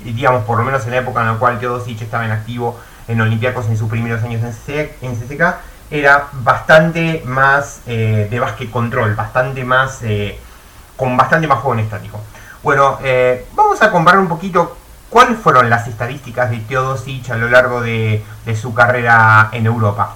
digamos, 0.04 0.44
por 0.44 0.58
lo 0.58 0.64
menos 0.64 0.86
en 0.86 0.92
la 0.92 0.98
época 0.98 1.22
en 1.22 1.28
la 1.28 1.34
cual 1.36 1.60
Teodosic 1.60 2.02
estaba 2.02 2.26
en 2.26 2.32
activo 2.32 2.80
en 3.08 3.22
Olympiacos 3.22 3.68
en 3.68 3.78
sus 3.78 3.90
primeros 3.90 4.24
años 4.24 4.42
en, 4.68 5.16
CSK, 5.16 5.56
era 5.90 6.28
bastante 6.32 7.22
más 7.26 7.82
eh, 7.86 8.28
de 8.30 8.40
básquet 8.40 8.70
control, 8.70 9.16
bastante 9.16 9.64
más, 9.64 10.02
eh, 10.04 10.40
con 10.96 11.18
bastante 11.18 11.48
más 11.48 11.60
juego 11.60 11.74
en 11.74 11.86
estático. 11.86 12.22
Bueno, 12.64 13.00
eh, 13.04 13.46
vamos 13.54 13.82
a 13.82 13.92
comparar 13.92 14.20
un 14.20 14.28
poquito 14.28 14.78
cuáles 15.10 15.38
fueron 15.38 15.70
las 15.70 15.88
estadísticas 15.88 16.50
de 16.52 16.60
Teodosic 16.60 17.30
a 17.32 17.38
lo 17.38 17.50
largo 17.50 17.82
de, 17.82 18.24
de 18.46 18.56
su 18.56 18.74
carrera 18.74 19.50
en 19.52 19.66
Europa. 19.66 20.16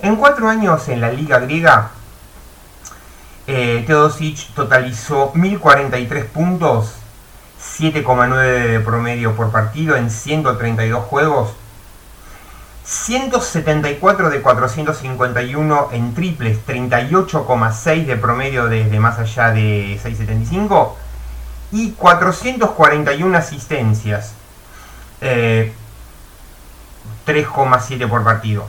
En 0.00 0.16
cuatro 0.16 0.48
años 0.48 0.88
en 0.88 1.00
la 1.00 1.10
liga 1.10 1.38
griega, 1.38 1.90
Teodosic 3.46 4.52
totalizó 4.54 5.30
1043 5.34 6.24
puntos 6.26 7.01
7,9 7.62 8.68
de 8.68 8.80
promedio 8.80 9.36
por 9.36 9.52
partido 9.52 9.96
en 9.96 10.10
132 10.10 11.04
juegos. 11.04 11.50
174 12.84 14.30
de 14.30 14.42
451 14.42 15.88
en 15.92 16.14
triples, 16.14 16.58
38,6 16.66 18.06
de 18.06 18.16
promedio 18.16 18.66
desde 18.66 18.98
más 18.98 19.18
allá 19.18 19.52
de 19.52 20.00
6,75 20.02 20.94
y 21.70 21.92
441 21.92 23.38
asistencias, 23.38 24.34
3,7 25.20 25.72
eh, 28.02 28.06
por 28.08 28.24
partido. 28.24 28.66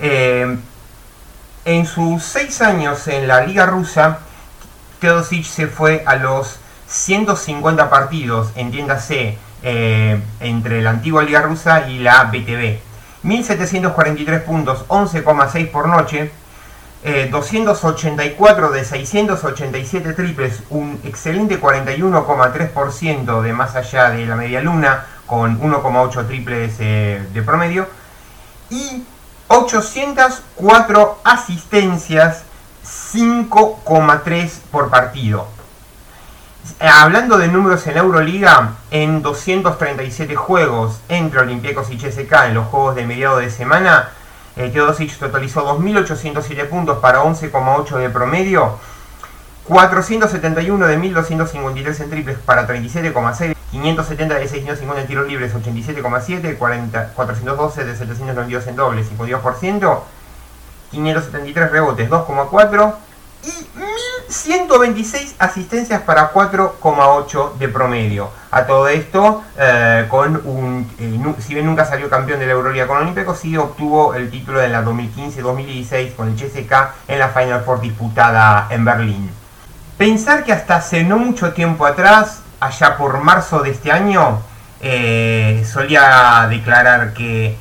Eh, 0.00 0.58
en 1.66 1.86
sus 1.86 2.24
6 2.24 2.62
años 2.62 3.06
en 3.08 3.28
la 3.28 3.44
liga 3.44 3.66
rusa, 3.66 4.20
Teodosic 4.98 5.44
se 5.44 5.66
fue 5.66 6.02
a 6.06 6.16
los 6.16 6.58
150 6.86 7.90
partidos, 7.90 8.50
entiéndase, 8.56 9.38
eh, 9.62 10.20
entre 10.40 10.82
la 10.82 10.90
antigua 10.90 11.22
Liga 11.22 11.42
Rusa 11.42 11.88
y 11.88 11.98
la 11.98 12.24
BTV. 12.24 12.80
1743 13.22 14.42
puntos, 14.42 14.84
11,6 14.88 15.70
por 15.70 15.88
noche. 15.88 16.30
284 17.30 18.70
de 18.70 18.82
687 18.82 20.14
triples, 20.14 20.62
un 20.70 20.98
excelente 21.04 21.60
41,3% 21.60 23.42
de 23.42 23.52
más 23.52 23.76
allá 23.76 24.08
de 24.08 24.24
la 24.24 24.36
media 24.36 24.62
luna, 24.62 25.04
con 25.26 25.60
1,8 25.60 26.26
triples 26.26 26.78
de 26.78 27.42
promedio. 27.44 27.86
Y 28.70 29.04
804 29.48 31.18
asistencias, 31.24 32.44
5,3 32.84 34.50
por 34.70 34.90
partido. 34.90 35.46
Eh, 36.80 36.88
hablando 36.88 37.38
de 37.38 37.46
números 37.46 37.86
en 37.86 37.96
Euroliga, 37.96 38.72
en 38.90 39.22
237 39.22 40.34
juegos 40.34 41.00
entre 41.08 41.40
Olympiacos 41.40 41.88
y 41.90 41.96
CSK 41.96 42.32
en 42.48 42.54
los 42.54 42.66
juegos 42.66 42.96
de 42.96 43.06
mediado 43.06 43.38
de 43.38 43.48
semana, 43.48 44.10
eh, 44.56 44.70
Teodosic 44.70 45.16
totalizó 45.16 45.64
2.807 45.78 46.68
puntos 46.68 46.98
para 46.98 47.22
11,8 47.22 47.96
de 47.98 48.10
promedio, 48.10 48.78
471 49.68 50.86
de 50.86 50.98
1.253 50.98 52.00
en 52.00 52.10
triples 52.10 52.38
para 52.38 52.66
37,6, 52.66 53.54
570 53.70 54.34
de 54.34 54.48
650 54.48 55.00
en 55.00 55.06
tiros 55.06 55.28
libres 55.28 55.54
87,7, 55.54 56.56
412 57.14 57.84
de 57.84 57.96
792 57.96 58.66
en 58.66 58.76
dobles 58.76 59.06
52%, 59.12 60.00
573 60.90 61.70
rebotes 61.70 62.10
2,4 62.10 62.94
y 63.44 64.48
1126 64.48 65.36
asistencias 65.38 66.02
para 66.02 66.32
4,8 66.32 67.56
de 67.58 67.68
promedio. 67.68 68.30
A 68.50 68.66
todo 68.66 68.88
esto, 68.88 69.42
eh, 69.58 70.06
con 70.08 70.40
un, 70.44 70.90
eh, 70.98 71.34
si 71.40 71.54
bien 71.54 71.66
nunca 71.66 71.84
salió 71.84 72.08
campeón 72.08 72.40
de 72.40 72.46
la 72.46 72.52
Euroliga 72.52 72.86
con 72.86 72.98
Olímpico, 72.98 73.34
sí 73.34 73.56
obtuvo 73.56 74.14
el 74.14 74.30
título 74.30 74.62
en 74.62 74.72
la 74.72 74.82
2015-2016 74.82 76.14
con 76.14 76.28
el 76.28 76.34
CSK 76.36 76.94
en 77.08 77.18
la 77.18 77.28
Final 77.28 77.62
Four 77.64 77.80
disputada 77.80 78.68
en 78.70 78.84
Berlín. 78.84 79.30
Pensar 79.98 80.44
que 80.44 80.52
hasta 80.52 80.76
hace 80.76 81.04
no 81.04 81.18
mucho 81.18 81.52
tiempo 81.52 81.86
atrás, 81.86 82.42
allá 82.60 82.96
por 82.96 83.22
marzo 83.22 83.60
de 83.60 83.70
este 83.70 83.92
año, 83.92 84.40
eh, 84.80 85.64
solía 85.70 86.46
declarar 86.50 87.12
que 87.14 87.56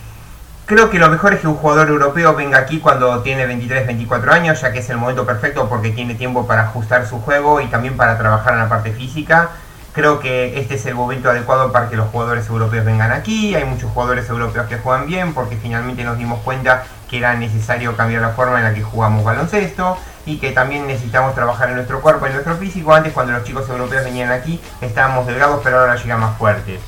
Creo 0.66 0.90
que 0.90 0.98
lo 0.98 1.10
mejor 1.10 1.34
es 1.34 1.42
que 1.42 1.48
un 1.48 1.56
jugador 1.56 1.90
europeo 1.90 2.34
venga 2.36 2.58
aquí 2.58 2.80
cuando 2.80 3.22
tiene 3.22 3.46
23, 3.46 3.86
24 3.86 4.32
años, 4.32 4.62
ya 4.62 4.72
que 4.72 4.80
es 4.80 4.90
el 4.90 4.96
momento 4.96 5.26
perfecto 5.26 5.68
porque 5.68 5.92
tiene 5.92 6.16
tiempo 6.16 6.48
para 6.48 6.64
ajustar 6.64 7.06
su 7.06 7.20
juego 7.20 7.60
y 7.60 7.68
también 7.68 7.98
para 7.98 8.18
trabajar 8.18 8.54
en 8.54 8.60
la 8.60 8.70
parte 8.70 8.94
física. 8.94 9.50
Creo 9.92 10.22
que 10.22 10.58
este 10.58 10.76
es 10.76 10.86
el 10.86 10.96
momento 10.96 11.30
adecuado 11.30 11.74
para 11.74 11.90
que 11.90 11.98
los 11.98 12.08
jugadores 12.08 12.48
europeos 12.48 12.86
vengan 12.86 13.12
aquí. 13.12 13.54
Hay 13.56 13.66
muchos 13.66 13.92
jugadores 13.92 14.30
europeos 14.30 14.68
que 14.68 14.78
juegan 14.78 15.06
bien 15.06 15.34
porque 15.34 15.58
finalmente 15.58 16.06
nos 16.06 16.18
dimos 16.18 16.40
cuenta 16.44 16.86
que 17.10 17.18
era 17.18 17.34
necesario 17.34 17.98
cambiar 17.98 18.22
la 18.22 18.30
forma 18.30 18.60
en 18.60 18.64
la 18.64 18.74
que 18.74 18.84
jugamos 18.84 19.26
baloncesto 19.26 19.98
y 20.26 20.38
que 20.38 20.52
también 20.52 20.88
necesitamos 20.88 21.36
trabajar 21.36 21.70
en 21.70 21.76
nuestro 21.76 22.00
cuerpo, 22.00 22.26
en 22.26 22.32
nuestro 22.32 22.56
físico. 22.56 22.94
Antes 22.94 23.12
cuando 23.12 23.34
los 23.34 23.44
chicos 23.44 23.68
europeos 23.68 24.06
venían 24.06 24.32
aquí 24.32 24.62
estábamos 24.80 25.28
delgados 25.28 25.60
pero 25.62 25.82
ahora 25.82 25.98
llegan 25.98 26.22
más 26.22 26.38
fuertes. 26.38 26.80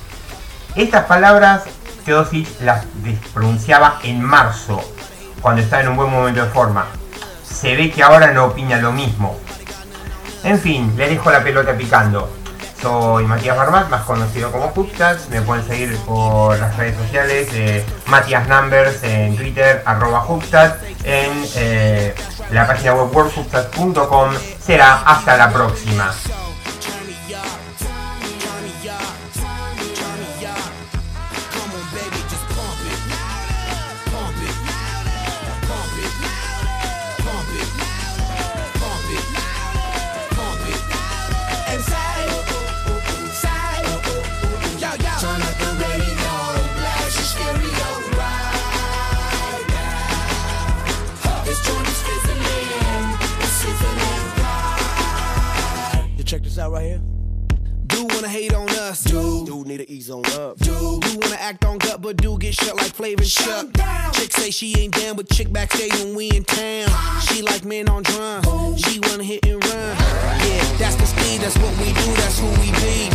Estas 0.75 1.05
palabras 1.05 1.63
Teodosic 2.03 2.47
las 2.61 2.85
pronunciaba 3.33 3.99
en 4.03 4.21
marzo, 4.21 4.81
cuando 5.41 5.61
estaba 5.61 5.81
en 5.81 5.89
un 5.89 5.95
buen 5.95 6.11
momento 6.11 6.43
de 6.43 6.51
forma. 6.51 6.85
Se 7.43 7.75
ve 7.75 7.89
que 7.89 8.03
ahora 8.03 8.31
no 8.31 8.45
opina 8.45 8.77
lo 8.77 8.91
mismo. 8.91 9.39
En 10.43 10.59
fin, 10.59 10.93
le 10.97 11.09
dejo 11.09 11.31
la 11.31 11.41
pelota 11.41 11.75
picando. 11.77 12.29
Soy 12.81 13.25
Matías 13.25 13.55
Barbat, 13.55 13.89
más 13.89 14.01
conocido 14.01 14.51
como 14.51 14.71
Hubstats. 14.75 15.29
Me 15.29 15.41
pueden 15.41 15.65
seguir 15.65 15.97
por 15.99 16.59
las 16.59 16.75
redes 16.75 16.97
sociales 16.97 17.51
de 17.53 17.85
Matías 18.07 18.47
Numbers 18.47 19.01
en 19.03 19.35
Twitter, 19.37 19.81
arroba 19.85 20.25
Hubstats, 20.27 20.83
en 21.03 21.31
eh, 21.55 22.13
la 22.51 22.67
página 22.67 22.93
web 22.93 23.15
worldhubstats.com. 23.15 24.31
Será 24.59 25.01
hasta 25.03 25.37
la 25.37 25.49
próxima. 25.51 26.13
But 62.05 62.17
do 62.17 62.37
get 62.37 62.53
shut 62.53 62.75
like 62.75 62.93
Flavor 62.93 63.25
Shut. 63.25 63.73
Chick 64.13 64.31
say 64.31 64.51
she 64.51 64.77
ain't 64.79 64.93
down, 64.93 65.15
but 65.15 65.27
chick 65.29 65.51
backstage 65.51 65.91
when 66.03 66.15
we 66.15 66.29
in 66.29 66.43
town. 66.43 66.87
She 67.21 67.41
like 67.41 67.65
men 67.65 67.89
on 67.89 68.03
drum. 68.03 68.43
She 68.77 68.99
wanna 68.99 69.23
hit 69.23 69.43
and 69.45 69.63
run. 69.63 69.73
Yeah, 69.73 70.77
that's 70.77 70.95
the 70.97 71.05
speed, 71.07 71.41
that's 71.41 71.57
what 71.57 71.75
we 71.79 71.85
do, 71.85 72.13
that's 72.13 72.37
who 72.37 72.47
we 72.61 72.71
be. 72.83 73.14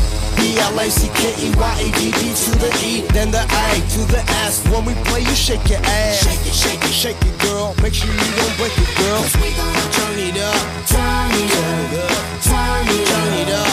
B-L-A-C-K-E-Y-A-D-D 0.60 2.20
to 2.20 2.52
the 2.60 2.70
E, 2.84 3.00
then 3.16 3.30
the 3.30 3.40
A 3.40 3.80
to 3.96 4.00
the 4.12 4.20
S. 4.44 4.60
When 4.68 4.84
we 4.84 4.92
play, 5.08 5.20
you 5.20 5.34
shake 5.34 5.64
your 5.70 5.80
ass. 5.80 6.20
Shake 6.20 6.44
it, 6.44 6.52
shake 6.52 6.84
it, 6.84 6.92
shake 6.92 7.22
it, 7.24 7.38
girl. 7.40 7.74
Make 7.80 7.94
sure 7.94 8.12
you 8.12 8.32
don't 8.36 8.56
break 8.60 8.76
it, 8.76 8.92
girl. 9.00 9.22
Cause 9.24 9.36
we 9.40 9.56
gon' 9.56 9.72
turn 9.96 10.18
it 10.20 10.36
up, 10.36 10.60
turn 10.84 11.32
it 11.32 11.52
up, 11.56 12.12
turn 12.44 12.84
it 12.92 13.08
up, 13.08 13.08
turn 13.08 13.32
it 13.40 13.50
up. 13.56 13.72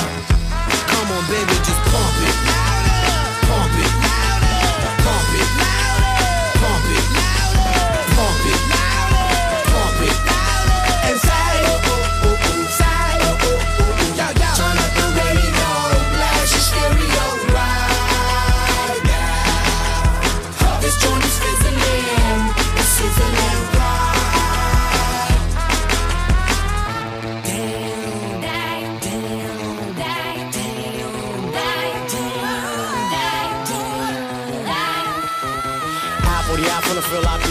Come 0.88 1.12
on, 1.12 1.24
baby, 1.28 1.56
just 1.68 1.77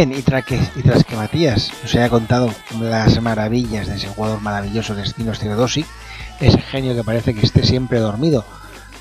Y 0.00 0.22
tras, 0.22 0.44
que, 0.44 0.60
Matías 1.16 1.72
nos 1.82 1.92
haya 1.96 2.08
contado 2.08 2.54
las 2.80 3.20
maravillas 3.20 3.88
de 3.88 3.96
ese 3.96 4.06
jugador 4.06 4.40
maravilloso 4.40 4.94
que 4.94 5.02
es 5.02 5.12
ese 6.38 6.60
genio 6.60 6.94
que 6.94 7.02
parece 7.02 7.34
que 7.34 7.44
esté 7.44 7.64
siempre 7.64 7.98
dormido, 7.98 8.44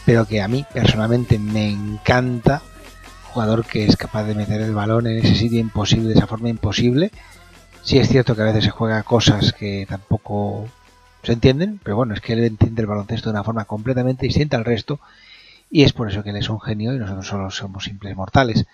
pero 0.08 0.26
que 0.26 0.42
a 0.42 0.48
mí 0.48 0.66
personalmente 0.74 1.38
me 1.38 1.70
encanta, 1.70 2.64
jugador 3.26 3.64
que 3.64 3.86
es 3.86 3.96
capaz 3.96 4.24
de 4.24 4.34
meter 4.34 4.60
el 4.62 4.74
balón 4.74 5.06
en 5.06 5.20
ese 5.24 5.36
sitio 5.36 5.60
imposible, 5.60 6.08
de 6.08 6.16
esa 6.16 6.26
forma 6.26 6.50
imposible. 6.50 7.12
Sí 7.84 8.00
es 8.00 8.10
cierto 8.10 8.36
que 8.36 8.42
a 8.42 8.46
veces 8.46 8.64
se 8.64 8.72
juega 8.72 9.04
cosas 9.04 9.54
que 9.54 9.86
tampoco 9.88 10.68
se 11.22 11.34
entienden, 11.34 11.80
pero 11.84 11.96
bueno, 11.96 12.16
es 12.16 12.22
que 12.22 12.34
él 12.34 12.44
entiende 12.44 12.82
el 12.82 12.88
baloncesto 12.88 13.30
de 13.30 13.36
una 13.36 13.44
forma 13.44 13.66
completamente 13.66 14.26
distinta 14.26 14.58
al 14.58 14.66
resto 14.66 15.00
y 15.70 15.84
es 15.84 15.94
por 15.94 16.10
eso 16.10 16.24
que 16.24 16.32
él 16.32 16.38
es 16.38 16.50
un 16.50 16.60
genio 16.60 16.96
y 16.96 16.98
nosotros 16.98 17.28
solo 17.28 17.52
somos 17.52 17.84
simples 17.84 18.16
mortales. 18.16 18.66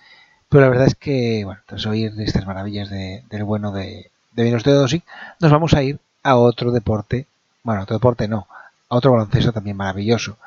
Pero 0.53 0.65
la 0.65 0.69
verdad 0.69 0.85
es 0.85 0.93
que, 0.93 1.41
bueno, 1.45 1.61
tras 1.65 1.83
oír 1.87 2.13
estas 2.19 2.45
maravillas 2.45 2.87
del 2.87 3.43
bueno 3.43 3.71
de, 3.71 4.11
de 4.33 4.43
Minos 4.43 4.61
Teodosic, 4.61 5.03
nos 5.39 5.51
vamos 5.51 5.73
a 5.73 5.81
ir 5.81 5.97
a 6.21 6.35
otro 6.35 6.71
deporte, 6.71 7.25
bueno, 7.63 7.81
otro 7.81 7.95
deporte 7.95 8.27
no, 8.27 8.45
a 8.87 8.95
otro 8.95 9.13
baloncesto 9.13 9.51
también 9.51 9.77
maravilloso. 9.77 10.37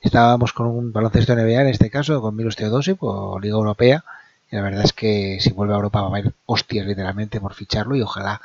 Estábamos 0.00 0.52
con 0.52 0.68
un 0.68 0.92
baloncesto 0.92 1.34
NBA 1.34 1.62
en 1.62 1.66
este 1.66 1.90
caso, 1.90 2.20
con 2.22 2.36
Milos 2.36 2.54
Teodosic 2.54 3.02
o 3.02 3.40
Liga 3.40 3.56
Europea, 3.56 4.04
Y 4.52 4.54
la 4.54 4.62
verdad 4.62 4.84
es 4.84 4.92
que 4.92 5.38
si 5.40 5.50
vuelve 5.50 5.72
a 5.74 5.78
Europa 5.78 6.00
va 6.00 6.06
a 6.06 6.10
haber 6.10 6.32
hostias 6.46 6.86
literalmente 6.86 7.40
por 7.40 7.54
ficharlo 7.54 7.96
y 7.96 8.02
ojalá 8.02 8.40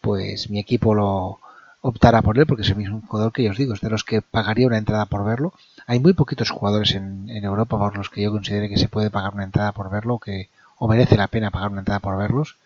pues 0.00 0.48
mi 0.48 0.58
equipo 0.60 0.94
lo 0.94 1.40
optara 1.82 2.22
por 2.22 2.38
él 2.38 2.46
porque 2.46 2.62
es 2.62 2.70
el 2.70 2.76
mismo 2.76 3.02
jugador 3.06 3.32
que 3.32 3.42
yo 3.44 3.50
os 3.50 3.58
digo, 3.58 3.74
es 3.74 3.82
de 3.82 3.90
los 3.90 4.02
que 4.02 4.22
pagaría 4.22 4.66
una 4.66 4.78
entrada 4.78 5.04
por 5.04 5.26
verlo. 5.26 5.52
Hay 5.88 6.00
muy 6.00 6.12
poquitos 6.12 6.50
jugadores 6.50 6.94
en, 6.94 7.30
en 7.30 7.44
Europa 7.44 7.78
por 7.78 7.96
los 7.96 8.10
que 8.10 8.20
yo 8.22 8.30
considere 8.30 8.68
que 8.68 8.76
se 8.76 8.88
puede 8.88 9.08
pagar 9.08 9.32
una 9.32 9.44
entrada 9.44 9.72
por 9.72 9.90
verlo 9.90 10.18
que, 10.18 10.50
o 10.76 10.86
merece 10.86 11.16
la 11.16 11.28
pena 11.28 11.50
pagar 11.50 11.70
una 11.70 11.80
entrada 11.80 12.00
por 12.00 12.18
verlos. 12.18 12.56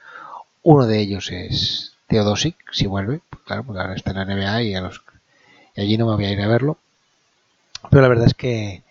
Uno 0.64 0.86
de 0.86 0.98
ellos 0.98 1.30
es 1.30 1.92
Teodosic, 2.08 2.56
si 2.72 2.88
vuelve, 2.88 3.20
pues 3.30 3.42
claro, 3.44 3.62
porque 3.62 3.80
ahora 3.80 3.94
está 3.94 4.10
en 4.10 4.16
la 4.16 4.24
NBA 4.24 4.62
y, 4.64 4.74
a 4.74 4.80
los, 4.80 5.02
y 5.76 5.82
allí 5.82 5.96
no 5.96 6.06
me 6.06 6.16
voy 6.16 6.24
a 6.24 6.32
ir 6.32 6.40
a 6.42 6.48
verlo. 6.48 6.78
Pero 7.90 8.02
la 8.02 8.08
verdad 8.08 8.26
es 8.26 8.34
que, 8.34 8.82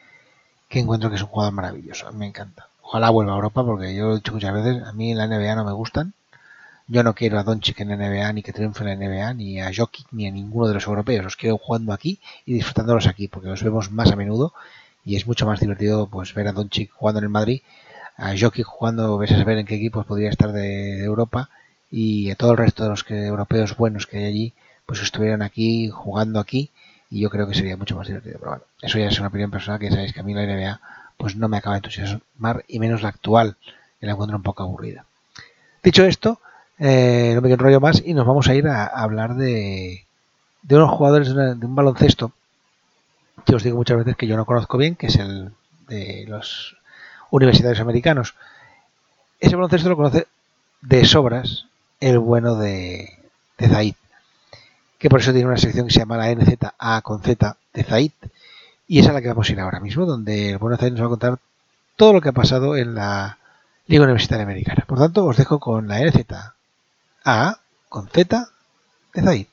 que 0.70 0.80
encuentro 0.80 1.10
que 1.10 1.18
es 1.18 1.22
un 1.22 1.28
jugador 1.28 1.54
maravilloso, 1.54 2.10
me 2.14 2.26
encanta. 2.26 2.68
Ojalá 2.84 3.10
vuelva 3.10 3.34
a 3.34 3.36
Europa 3.36 3.66
porque 3.66 3.94
yo 3.94 4.06
lo 4.06 4.12
he 4.14 4.16
dicho 4.16 4.32
muchas 4.32 4.54
veces, 4.54 4.82
a 4.82 4.94
mí 4.94 5.12
en 5.12 5.18
la 5.18 5.28
NBA 5.28 5.56
no 5.56 5.66
me 5.66 5.74
gustan. 5.74 6.14
Yo 6.88 7.04
no 7.04 7.16
quiero 7.16 7.40
a 7.40 7.44
Doncic 7.44 7.80
en 7.80 7.90
la 7.90 7.96
NBA, 7.96 8.34
ni 8.34 8.44
que 8.44 8.54
triunfe 8.54 8.84
en 8.84 9.00
la 9.00 9.08
NBA, 9.08 9.34
ni 9.34 9.62
a 9.62 9.72
Jokic, 9.74 10.08
ni 10.12 10.28
a 10.28 10.32
ninguno 10.32 10.68
de 10.68 10.74
los 10.74 10.88
europeos. 10.88 11.24
Los 11.24 11.36
quiero 11.36 11.58
jugando 11.58 11.94
aquí 11.94 12.20
y 12.46 12.54
disfrutándolos 12.54 13.08
aquí, 13.08 13.28
porque 13.28 13.50
los 13.50 13.64
vemos 13.64 13.92
más 13.92 14.12
a 14.12 14.16
menudo 14.16 14.54
y 15.06 15.16
es 15.16 15.26
mucho 15.26 15.46
más 15.46 15.60
divertido 15.60 16.08
pues 16.08 16.34
ver 16.34 16.48
a 16.48 16.52
Doncic 16.52 16.92
jugando 16.92 17.20
en 17.20 17.26
el 17.26 17.30
Madrid, 17.30 17.62
a 18.18 18.34
Jokic 18.38 18.66
jugando, 18.66 19.18
ves 19.18 19.32
a 19.32 19.38
saber 19.38 19.58
en 19.58 19.66
qué 19.66 19.76
equipos 19.76 20.06
podría 20.06 20.30
estar 20.30 20.52
de, 20.52 20.62
de, 20.62 21.04
Europa 21.04 21.50
y 21.90 22.30
a 22.30 22.36
todo 22.36 22.52
el 22.52 22.58
resto 22.58 22.84
de 22.84 22.90
los 22.90 23.04
que, 23.04 23.26
europeos 23.26 23.76
buenos 23.76 24.06
que 24.06 24.18
hay 24.18 24.26
allí, 24.26 24.54
pues 24.86 25.02
estuvieran 25.02 25.42
aquí 25.42 25.90
jugando 25.90 26.40
aquí 26.40 26.70
y 27.10 27.22
yo 27.22 27.30
creo 27.30 27.48
que 27.48 27.56
sería 27.56 27.78
mucho 27.78 27.96
más 27.96 28.08
divertido. 28.08 28.38
Pero 28.40 28.52
bueno, 28.52 28.64
eso 28.82 29.00
ya 29.00 29.08
es 29.08 29.20
una 29.20 29.30
opinión 29.30 29.52
personal 29.52 29.80
que 29.80 29.90
sabéis 29.90 30.14
que 30.14 30.20
a 30.20 30.24
mí 30.24 30.34
la 30.34 30.46
NBA 30.46 30.80
pues 31.18 31.36
no 31.36 31.48
me 31.48 31.58
acaba 31.58 31.76
de 31.76 31.80
entusiasmar 31.80 32.64
y 32.68 32.80
menos 32.80 33.02
la 33.02 33.10
actual, 33.10 33.56
que 34.00 34.06
la 34.06 34.14
encuentro 34.14 34.38
un 34.38 34.44
poco 34.44 34.64
aburrida. 34.64 35.06
Dicho 35.84 36.04
esto, 36.04 36.40
eh, 36.84 37.34
no 37.36 37.42
me 37.42 37.54
enrollo 37.54 37.80
más 37.80 38.02
y 38.04 38.16
nos 38.16 38.26
vamos 38.26 38.48
a 38.48 38.56
ir 38.56 38.68
a, 38.68 38.86
a 38.86 39.04
hablar 39.04 39.36
de, 39.36 40.04
de, 40.64 40.76
unos 40.76 40.90
jugadores 40.90 41.34
de, 41.36 41.54
de, 41.54 41.66
un 41.68 41.76
baloncesto 41.76 42.32
que 43.46 43.54
os 43.54 43.62
digo 43.62 43.78
muchas 43.78 43.98
veces 43.98 44.16
que 44.16 44.26
yo 44.26 44.36
no 44.36 44.46
conozco 44.46 44.80
bien, 44.80 44.96
que 44.96 45.06
es 45.06 45.16
el 45.18 45.52
de 45.88 46.26
los 46.28 46.76
universitarios 47.30 47.80
americanos. 47.80 48.34
Ese 49.40 49.56
baloncesto 49.56 49.90
lo 49.90 49.96
conoce 49.96 50.28
de 50.82 51.06
sobras 51.06 51.68
el 52.00 52.18
bueno 52.18 52.56
de, 52.56 53.20
de 53.60 53.68
Zaid, 53.68 53.96
que 54.98 55.10
por 55.10 55.20
eso 55.20 55.34
tiene 55.34 55.48
una 55.48 55.58
sección 55.58 55.86
que 55.86 55.94
se 55.94 56.00
llama 56.00 56.18
la 56.18 56.34
NZA 56.34 57.02
con 57.04 57.22
Z 57.22 57.58
de 57.74 57.84
Zaid, 57.84 58.12
y 58.88 59.00
es 59.00 59.06
la 59.06 59.22
que 59.22 59.28
vamos 59.28 59.48
a 59.48 59.52
ir 59.52 59.60
ahora 59.60 59.80
mismo, 59.82 60.08
donde 60.08 60.50
el 60.50 60.58
bueno 60.58 60.78
Zaid 60.78 60.94
nos 60.94 61.02
va 61.02 61.06
a 61.06 61.10
contar 61.10 61.40
todo 61.96 62.14
lo 62.14 62.22
que 62.22 62.30
ha 62.30 62.34
pasado 62.34 62.76
en 62.76 62.96
la 62.96 63.38
Liga 63.86 64.04
Universitaria 64.04 64.46
Americana. 64.46 64.84
Por 64.88 64.98
tanto, 64.98 65.26
os 65.26 65.38
dejo 65.38 65.60
con 65.60 65.88
la 65.88 66.00
NZA 66.00 66.56
a 67.24 67.60
con 67.90 68.08
Z 68.10 68.48
de 69.14 69.22
Zaid. 69.22 69.48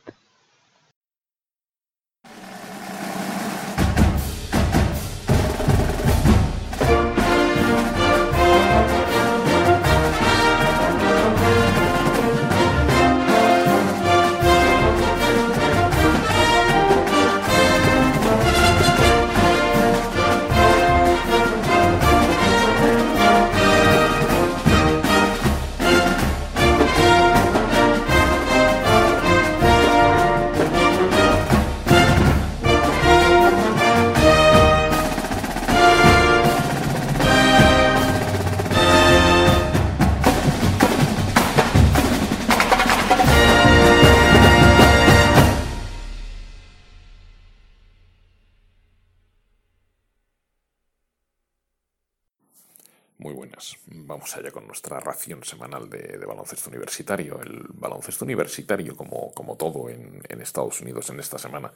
Vamos 54.09 54.35
allá 54.37 54.51
con 54.51 54.67
nuestra 54.67 54.99
ración 54.99 55.45
semanal 55.45 55.89
de, 55.89 56.17
baloncesto 56.27 56.71
universitario. 56.71 57.41
El 57.41 57.67
baloncesto 57.69 58.25
universitario, 58.25 58.97
como, 58.97 59.33
como 59.33 59.57
todo 59.57 59.89
en, 59.91 60.21
en, 60.29 60.41
Estados 60.41 60.81
Unidos 60.81 61.11
en 61.11 61.21
esta 61.21 61.39
semana, 61.39 61.71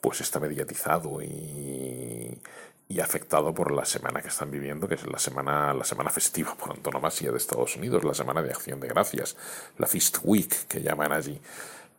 pues 0.00 0.22
está 0.22 0.40
mediatizado 0.40 1.22
y, 1.22 2.40
y, 2.88 3.00
afectado 3.00 3.54
por 3.54 3.72
la 3.72 3.84
semana 3.84 4.22
que 4.22 4.28
están 4.28 4.50
viviendo, 4.50 4.88
que 4.88 4.94
es 4.94 5.06
la 5.06 5.18
semana, 5.18 5.74
la 5.74 5.84
semana 5.84 6.10
festiva 6.10 6.54
por 6.54 6.72
antonomasia 6.72 7.30
de 7.30 7.36
Estados 7.36 7.76
Unidos, 7.76 8.02
la 8.04 8.14
semana 8.14 8.42
de 8.42 8.50
acción 8.50 8.80
de 8.80 8.88
gracias, 8.88 9.36
la 9.76 9.86
Feast 9.86 10.18
Week 10.24 10.66
que 10.66 10.80
llaman 10.80 11.12
allí. 11.12 11.38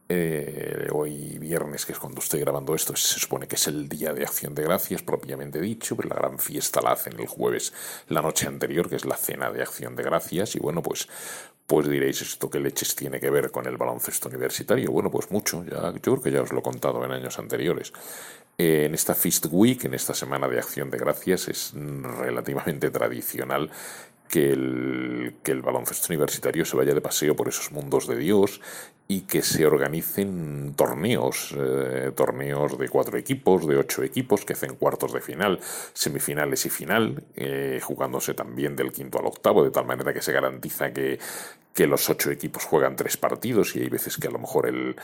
Eh, 0.10 0.88
hoy 0.94 1.38
viernes, 1.38 1.86
que 1.86 1.92
es 1.92 2.00
cuando 2.00 2.22
estoy 2.22 2.40
grabando 2.40 2.74
esto, 2.74 2.96
se 2.96 3.20
supone 3.20 3.48
que 3.48 3.56
es 3.56 3.68
el 3.68 3.90
día 3.90 4.14
de 4.14 4.24
acción 4.24 4.56
de 4.56 4.64
gracias 4.64 5.02
propiamente 5.02 5.60
dicho, 5.60 5.98
pero 5.98 6.10
la 6.10 6.16
gran 6.16 6.40
fiesta 6.40 6.82
la 6.82 6.92
hacen 6.92 7.20
el 7.20 7.28
jueves, 7.28 7.74
la 8.08 8.22
noche 8.22 8.48
anterior, 8.48 8.88
que 8.90 8.96
es 8.96 9.06
la 9.06 9.18
cena 9.18 9.52
de 9.52 9.62
acción 9.62 9.98
de 9.98 10.04
gracias, 10.04 10.56
y 10.56 10.60
bueno, 10.60 10.82
pues, 10.82 11.10
pues 11.66 11.90
diréis, 11.90 12.22
¿esto 12.22 12.50
qué 12.50 12.62
leches 12.62 12.96
tiene 12.96 13.20
que 13.20 13.30
ver 13.30 13.52
con 13.52 13.66
el 13.68 13.76
baloncesto 13.76 14.30
universitario? 14.30 14.92
Bueno, 14.92 15.12
pues 15.12 15.30
mucho, 15.30 15.66
ya, 15.66 15.92
yo 15.92 16.00
creo 16.00 16.22
que 16.22 16.32
ya 16.32 16.42
os 16.42 16.54
lo 16.54 16.60
he 16.60 16.64
contado 16.64 17.04
en 17.04 17.12
años 17.12 17.38
anteriores. 17.38 17.92
Eh, 18.58 18.86
en 18.86 18.94
esta 18.96 19.14
Feast 19.14 19.48
Week, 19.52 19.84
en 19.84 19.94
esta 19.94 20.14
semana 20.14 20.48
de 20.48 20.58
acción 20.58 20.90
de 20.90 20.98
gracias, 20.98 21.50
es 21.50 21.74
relativamente 21.76 22.90
tradicional 22.90 23.70
que 24.30 24.52
el, 24.52 25.36
que 25.44 25.52
el 25.52 25.62
baloncesto 25.62 26.14
universitario 26.14 26.66
se 26.66 26.78
vaya 26.78 26.94
de 26.94 27.02
paseo 27.02 27.36
por 27.36 27.48
esos 27.48 27.72
mundos 27.72 28.08
de 28.08 28.18
Dios 28.18 28.62
y 29.08 29.22
que 29.22 29.42
se 29.42 29.66
organicen 29.66 30.74
torneos, 30.76 31.56
eh, 31.58 32.12
torneos 32.14 32.78
de 32.78 32.90
cuatro 32.90 33.18
equipos, 33.18 33.66
de 33.66 33.78
ocho 33.78 34.04
equipos, 34.04 34.44
que 34.44 34.54
hacen 34.54 34.76
cuartos 34.76 35.14
de 35.14 35.22
final, 35.22 35.60
semifinales 35.94 36.66
y 36.66 36.70
final, 36.70 37.24
eh, 37.36 37.80
jugándose 37.82 38.34
también 38.34 38.76
del 38.76 38.92
quinto 38.92 39.20
al 39.20 39.28
octavo, 39.28 39.64
de 39.64 39.72
tal 39.72 39.86
manera 39.86 40.14
que 40.14 40.22
se 40.22 40.34
garantiza 40.34 40.92
que, 40.92 41.20
que 41.74 41.88
los 41.88 42.10
ocho 42.10 42.32
equipos 42.32 42.66
juegan 42.66 42.98
tres 42.98 43.16
partidos 43.16 43.76
y 43.78 43.80
hay 43.80 43.90
veces 43.90 44.18
que 44.18 44.28
a 44.28 44.32
lo 44.32 44.40
mejor 44.40 44.68
el, 44.68 44.98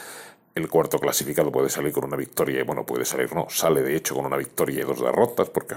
el 0.55 0.69
cuarto 0.69 0.99
clasificado 0.99 1.51
puede 1.51 1.69
salir 1.69 1.93
con 1.93 2.03
una 2.03 2.17
victoria 2.17 2.59
y 2.59 2.63
bueno, 2.63 2.85
puede 2.85 3.05
salir, 3.05 3.33
no, 3.33 3.47
sale 3.49 3.81
de 3.81 3.95
hecho 3.95 4.15
con 4.15 4.25
una 4.25 4.37
victoria 4.37 4.81
y 4.81 4.85
dos 4.85 4.99
derrotas 4.99 5.49
porque 5.49 5.75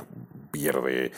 pierde 0.50 1.12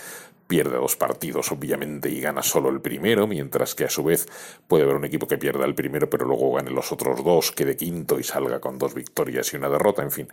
pierde 0.48 0.76
dos 0.78 0.96
partidos, 0.96 1.52
obviamente, 1.52 2.08
y 2.08 2.20
gana 2.20 2.42
solo 2.42 2.70
el 2.70 2.80
primero, 2.80 3.26
mientras 3.26 3.74
que 3.74 3.84
a 3.84 3.90
su 3.90 4.02
vez 4.02 4.26
puede 4.66 4.84
haber 4.84 4.96
un 4.96 5.04
equipo 5.04 5.28
que 5.28 5.36
pierda 5.36 5.66
el 5.66 5.74
primero, 5.74 6.08
pero 6.08 6.24
luego 6.24 6.54
gane 6.54 6.70
los 6.70 6.90
otros 6.90 7.22
dos, 7.22 7.52
quede 7.52 7.76
quinto 7.76 8.18
y 8.18 8.24
salga 8.24 8.58
con 8.58 8.78
dos 8.78 8.94
victorias 8.94 9.52
y 9.52 9.56
una 9.58 9.68
derrota. 9.68 10.02
En 10.02 10.10
fin, 10.10 10.28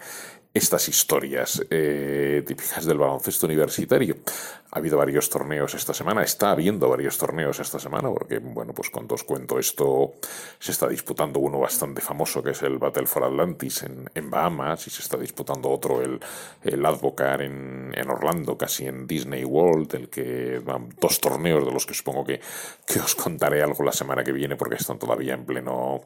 estas 0.54 0.88
historias 0.88 1.62
eh, 1.70 2.44
típicas 2.48 2.86
del 2.86 2.98
baloncesto 2.98 3.46
universitario. 3.46 4.16
Ha 4.72 4.80
habido 4.80 4.98
varios 4.98 5.30
torneos 5.30 5.74
esta 5.74 5.94
semana, 5.94 6.24
está 6.24 6.52
habiendo 6.52 6.90
varios 6.90 7.18
torneos 7.18 7.60
esta 7.60 7.80
semana, 7.80 8.10
porque, 8.10 8.40
bueno, 8.40 8.74
pues 8.74 8.90
cuando 8.90 9.16
os 9.16 9.24
cuento 9.24 9.60
esto, 9.60 10.14
se 10.60 10.72
está 10.72 10.88
disputando 10.88 11.40
uno 11.40 11.60
bastante 11.60 12.02
famoso, 12.02 12.42
que 12.42 12.52
es 12.52 12.62
el 12.62 12.78
Battle 12.78 13.06
for 13.06 13.24
Atlantis 13.24 13.84
en, 13.84 14.10
en 14.14 14.30
Bahamas, 14.30 14.88
y 14.88 14.90
se 14.90 15.02
está 15.02 15.18
disputando 15.18 15.70
otro, 15.70 16.02
el, 16.02 16.20
el 16.64 16.86
Advocar 16.86 17.42
en, 17.42 17.94
en 17.96 18.10
Orlando, 18.10 18.58
casi 18.58 18.86
en 18.86 19.08
Disney 19.08 19.46
World, 19.46 19.96
el 19.96 20.05
que 20.10 20.60
van 20.64 20.90
dos 21.00 21.20
torneos 21.20 21.66
de 21.66 21.72
los 21.72 21.86
que 21.86 21.94
supongo 21.94 22.26
que, 22.26 22.40
que 22.86 23.00
os 23.00 23.16
contaré 23.16 23.62
algo 23.62 23.84
la 23.84 23.92
semana 23.92 24.24
que 24.24 24.32
viene, 24.32 24.56
porque 24.56 24.76
están 24.76 25.00
todavía 25.00 25.34
en 25.34 25.46
pleno, 25.46 26.02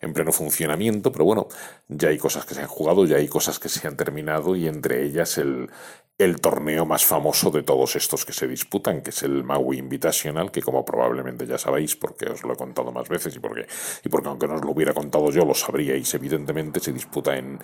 en 0.00 0.12
pleno 0.12 0.32
funcionamiento, 0.32 1.12
pero 1.12 1.24
bueno, 1.24 1.48
ya 1.88 2.08
hay 2.08 2.18
cosas 2.18 2.44
que 2.44 2.54
se 2.54 2.62
han 2.62 2.68
jugado, 2.68 3.06
ya 3.06 3.16
hay 3.16 3.28
cosas 3.28 3.58
que 3.58 3.68
se 3.68 3.86
han 3.86 3.96
terminado, 3.96 4.56
y 4.56 4.68
entre 4.68 5.04
ellas 5.04 5.38
el, 5.38 5.70
el 6.16 6.40
torneo 6.40 6.86
más 6.86 7.04
famoso 7.04 7.50
de 7.50 7.64
todos 7.64 7.96
estos 7.96 8.24
que 8.24 8.32
se 8.32 8.46
disputan, 8.46 9.02
que 9.02 9.10
es 9.10 9.22
el 9.24 9.42
Maui 9.42 9.78
Invitational, 9.78 10.52
que 10.52 10.62
como 10.62 10.84
probablemente 10.84 11.46
ya 11.46 11.58
sabéis, 11.58 11.96
porque 11.96 12.26
os 12.26 12.44
lo 12.44 12.52
he 12.52 12.56
contado 12.56 12.92
más 12.92 13.08
veces 13.08 13.34
y 13.34 13.40
porque, 13.40 13.66
y 14.04 14.08
porque 14.08 14.28
aunque 14.28 14.46
no 14.46 14.54
os 14.54 14.64
lo 14.64 14.70
hubiera 14.70 14.94
contado 14.94 15.30
yo, 15.30 15.44
lo 15.44 15.54
sabríais, 15.54 16.14
evidentemente 16.14 16.78
se 16.78 16.92
disputa 16.92 17.36
en, 17.36 17.58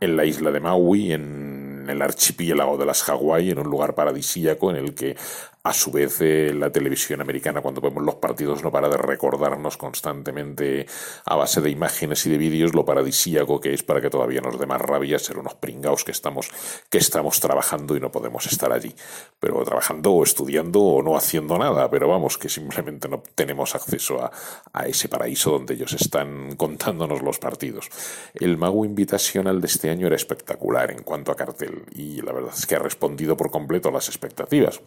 en 0.00 0.16
la 0.16 0.24
isla 0.24 0.50
de 0.50 0.60
Maui, 0.60 1.12
en 1.12 1.69
el 1.88 2.02
archipiélago 2.02 2.76
de 2.76 2.86
las 2.86 3.02
Hawái, 3.04 3.50
en 3.50 3.60
un 3.60 3.70
lugar 3.70 3.94
paradisíaco 3.94 4.70
en 4.70 4.76
el 4.76 4.94
que 4.94 5.16
A 5.62 5.74
su 5.74 5.90
vez, 5.90 6.22
eh, 6.22 6.54
la 6.54 6.72
televisión 6.72 7.20
americana, 7.20 7.60
cuando 7.60 7.82
vemos 7.82 8.02
los 8.02 8.14
partidos, 8.14 8.62
no 8.62 8.72
para 8.72 8.88
de 8.88 8.96
recordarnos 8.96 9.76
constantemente 9.76 10.86
a 11.26 11.36
base 11.36 11.60
de 11.60 11.68
imágenes 11.68 12.24
y 12.24 12.30
de 12.30 12.38
vídeos 12.38 12.74
lo 12.74 12.86
paradisíaco 12.86 13.60
que 13.60 13.74
es 13.74 13.82
para 13.82 14.00
que 14.00 14.08
todavía 14.08 14.40
nos 14.40 14.58
dé 14.58 14.64
más 14.64 14.80
rabia 14.80 15.18
ser 15.18 15.36
unos 15.36 15.52
pringaos 15.56 16.02
que 16.02 16.12
estamos, 16.12 16.48
que 16.88 16.96
estamos 16.96 17.40
trabajando 17.40 17.94
y 17.94 18.00
no 18.00 18.10
podemos 18.10 18.46
estar 18.46 18.72
allí. 18.72 18.94
Pero 19.38 19.62
trabajando 19.62 20.12
o 20.12 20.22
estudiando 20.22 20.80
o 20.80 21.02
no 21.02 21.14
haciendo 21.14 21.58
nada, 21.58 21.90
pero 21.90 22.08
vamos, 22.08 22.38
que 22.38 22.48
simplemente 22.48 23.06
no 23.10 23.22
tenemos 23.34 23.74
acceso 23.74 24.24
a, 24.24 24.32
a 24.72 24.86
ese 24.86 25.10
paraíso 25.10 25.50
donde 25.50 25.74
ellos 25.74 25.92
están 25.92 26.56
contándonos 26.56 27.20
los 27.20 27.38
partidos. 27.38 27.90
El 28.32 28.56
Mago 28.56 28.86
Invitational 28.86 29.60
de 29.60 29.66
este 29.66 29.90
año 29.90 30.06
era 30.06 30.16
espectacular 30.16 30.90
en 30.90 31.02
cuanto 31.02 31.30
a 31.32 31.36
cartel 31.36 31.84
y 31.94 32.22
la 32.22 32.32
verdad 32.32 32.54
es 32.56 32.64
que 32.64 32.76
ha 32.76 32.78
respondido 32.78 33.36
por 33.36 33.50
completo 33.50 33.90
a 33.90 33.92
las 33.92 34.08
expectativas. 34.08 34.80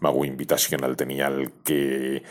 Mago 0.00 0.24
Invitational 0.24 0.96
tenía 0.96 1.26
al 1.26 1.52
que, 1.64 2.22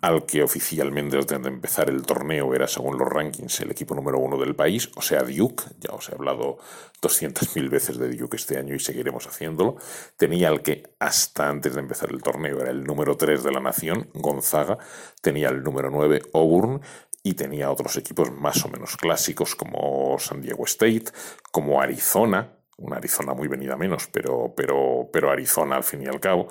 al 0.00 0.26
que 0.26 0.42
oficialmente 0.42 1.16
desde 1.16 1.38
de 1.38 1.48
empezar 1.48 1.88
el 1.88 2.02
torneo 2.02 2.54
era, 2.54 2.66
según 2.66 2.98
los 2.98 3.08
rankings, 3.08 3.60
el 3.60 3.70
equipo 3.70 3.94
número 3.94 4.18
uno 4.18 4.38
del 4.38 4.54
país, 4.54 4.90
o 4.96 5.02
sea, 5.02 5.22
Duke. 5.22 5.64
Ya 5.80 5.94
os 5.94 6.08
he 6.08 6.14
hablado 6.14 6.58
200.000 7.02 7.68
veces 7.68 7.98
de 7.98 8.10
Duke 8.10 8.36
este 8.36 8.58
año 8.58 8.74
y 8.74 8.78
seguiremos 8.78 9.26
haciéndolo. 9.26 9.76
Tenía 10.16 10.48
al 10.48 10.62
que, 10.62 10.94
hasta 10.98 11.48
antes 11.48 11.74
de 11.74 11.80
empezar 11.80 12.10
el 12.10 12.22
torneo, 12.22 12.60
era 12.60 12.70
el 12.70 12.84
número 12.84 13.16
3 13.16 13.42
de 13.42 13.52
la 13.52 13.60
nación, 13.60 14.08
Gonzaga. 14.14 14.78
Tenía 15.20 15.48
el 15.48 15.62
número 15.62 15.90
9, 15.90 16.22
Auburn. 16.34 16.80
Y 17.24 17.34
tenía 17.34 17.70
otros 17.70 17.96
equipos 17.96 18.30
más 18.30 18.64
o 18.64 18.68
menos 18.68 18.96
clásicos 18.96 19.56
como 19.56 20.16
San 20.20 20.40
Diego 20.40 20.64
State, 20.64 21.06
como 21.50 21.82
Arizona, 21.82 22.58
una 22.78 22.96
Arizona 22.96 23.34
muy 23.34 23.48
venida 23.48 23.76
menos, 23.76 24.08
pero, 24.10 24.54
pero, 24.56 25.08
pero 25.12 25.30
Arizona 25.30 25.76
al 25.76 25.84
fin 25.84 26.02
y 26.02 26.06
al 26.06 26.20
cabo, 26.20 26.48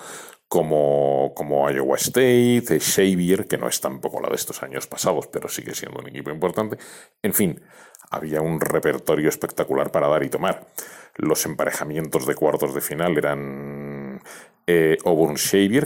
como, 0.48 1.34
como 1.36 1.70
Iowa 1.70 1.98
State, 1.98 2.80
Xavier, 2.80 3.48
que 3.48 3.58
no 3.58 3.68
es 3.68 3.82
tampoco 3.82 4.22
la 4.22 4.30
de 4.30 4.36
estos 4.36 4.64
años 4.64 4.88
pasados, 4.88 5.28
pero 5.28 5.50
sigue 5.50 5.76
siendo 5.76 6.00
un 6.00 6.08
equipo 6.08 6.30
importante. 6.32 6.78
En 7.22 7.34
fin, 7.34 7.62
había 8.10 8.42
un 8.42 8.62
repertorio 8.62 9.30
espectacular 9.30 9.92
para 9.92 10.08
dar 10.08 10.24
y 10.24 10.30
tomar. 10.30 10.68
Los 11.16 11.46
emparejamientos 11.46 12.26
de 12.26 12.36
cuartos 12.36 12.74
de 12.74 12.82
final 12.82 13.18
eran 13.18 14.22
eh, 14.70 14.98
Auburn 15.06 15.38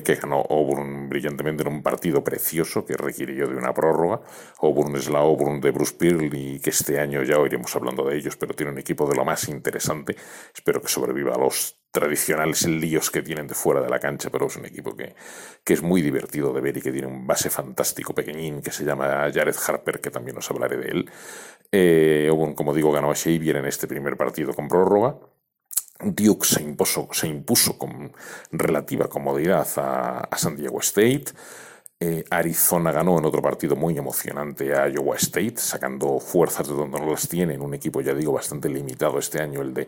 que 0.03 0.15
ganó 0.15 0.43
Auburn 0.49 1.07
brillantemente 1.07 1.61
en 1.61 1.69
un 1.69 1.83
partido 1.83 2.23
precioso 2.23 2.83
que 2.83 2.97
requirió 2.97 3.47
de 3.47 3.55
una 3.55 3.73
prórroga. 3.75 4.21
Auburn 4.59 4.95
es 4.95 5.07
la 5.07 5.19
Auburn 5.19 5.61
de 5.61 5.69
Bruce 5.69 5.93
Pearl 5.95 6.29
que 6.29 6.69
este 6.71 6.99
año 6.99 7.21
ya 7.21 7.39
iremos 7.45 7.75
hablando 7.75 8.03
de 8.03 8.17
ellos, 8.17 8.35
pero 8.37 8.55
tiene 8.55 8.71
un 8.71 8.79
equipo 8.79 9.07
de 9.07 9.15
lo 9.15 9.23
más 9.23 9.47
interesante. 9.49 10.15
Espero 10.53 10.81
que 10.81 10.87
sobreviva 10.87 11.35
a 11.35 11.37
los 11.37 11.77
tradicionales 11.91 12.65
líos 12.67 13.11
que 13.11 13.21
tienen 13.21 13.47
de 13.47 13.53
fuera 13.53 13.81
de 13.81 13.89
la 13.89 13.99
cancha, 13.99 14.31
pero 14.31 14.47
es 14.47 14.55
un 14.55 14.65
equipo 14.65 14.95
que, 14.95 15.13
que 15.63 15.73
es 15.73 15.83
muy 15.83 16.01
divertido 16.01 16.51
de 16.51 16.61
ver 16.61 16.77
y 16.77 16.81
que 16.81 16.91
tiene 16.91 17.07
un 17.07 17.27
base 17.27 17.51
fantástico 17.51 18.15
pequeñín 18.15 18.61
que 18.61 18.71
se 18.71 18.83
llama 18.83 19.29
Jared 19.31 19.55
Harper, 19.67 19.99
que 20.01 20.09
también 20.09 20.37
os 20.37 20.49
hablaré 20.49 20.77
de 20.77 20.87
él. 20.87 21.11
Eh, 21.71 22.29
como 22.55 22.73
digo, 22.73 22.91
ganó 22.91 23.11
a 23.11 23.15
Xavier 23.15 23.57
en 23.57 23.65
este 23.65 23.87
primer 23.87 24.17
partido 24.17 24.53
con 24.53 24.67
prórroga. 24.67 25.17
Duke 26.03 26.45
se 26.45 26.61
impuso, 26.61 27.07
se 27.11 27.27
impuso 27.27 27.77
con 27.77 28.11
relativa 28.51 29.07
comodidad 29.07 29.67
a, 29.77 30.19
a 30.19 30.37
San 30.37 30.55
Diego 30.55 30.79
State. 30.79 31.25
Eh, 32.03 32.25
Arizona 32.31 32.91
ganó 32.91 33.19
en 33.19 33.25
otro 33.25 33.43
partido 33.43 33.75
muy 33.75 33.95
emocionante 33.95 34.73
a 34.73 34.89
Iowa 34.89 35.17
State, 35.17 35.57
sacando 35.57 36.19
fuerzas 36.19 36.67
de 36.67 36.73
donde 36.73 36.99
no 36.99 37.11
las 37.11 37.27
tiene, 37.27 37.53
en 37.53 37.61
un 37.61 37.75
equipo, 37.75 38.01
ya 38.01 38.15
digo, 38.15 38.33
bastante 38.33 38.69
limitado 38.69 39.19
este 39.19 39.39
año, 39.39 39.61
el 39.61 39.71
de, 39.71 39.87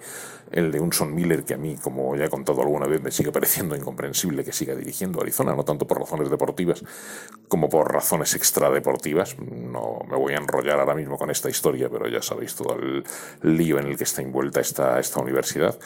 el 0.51 0.71
de 0.71 0.79
Unson 0.79 1.15
Miller, 1.15 1.43
que 1.43 1.55
a 1.55 1.57
mí, 1.57 1.75
como 1.81 2.15
ya 2.15 2.25
he 2.25 2.29
contado 2.29 2.61
alguna 2.61 2.85
vez, 2.85 3.01
me 3.01 3.09
sigue 3.09 3.31
pareciendo 3.31 3.75
incomprensible 3.75 4.43
que 4.43 4.51
siga 4.51 4.75
dirigiendo 4.75 5.17
a 5.17 5.23
Arizona, 5.23 5.55
no 5.55 5.65
tanto 5.65 5.87
por 5.87 5.99
razones 5.99 6.29
deportivas 6.29 6.83
como 7.47 7.67
por 7.67 7.91
razones 7.91 8.35
extradeportivas. 8.35 9.35
No 9.39 10.01
me 10.07 10.15
voy 10.15 10.33
a 10.33 10.37
enrollar 10.37 10.79
ahora 10.79 10.93
mismo 10.93 11.17
con 11.17 11.31
esta 11.31 11.49
historia, 11.49 11.89
pero 11.89 12.07
ya 12.07 12.21
sabéis 12.21 12.53
todo 12.53 12.75
el 12.75 13.03
lío 13.41 13.79
en 13.79 13.87
el 13.87 13.97
que 13.97 14.03
está 14.03 14.21
envuelta 14.21 14.61
esta, 14.61 14.99
esta 14.99 15.19
universidad. 15.19 15.79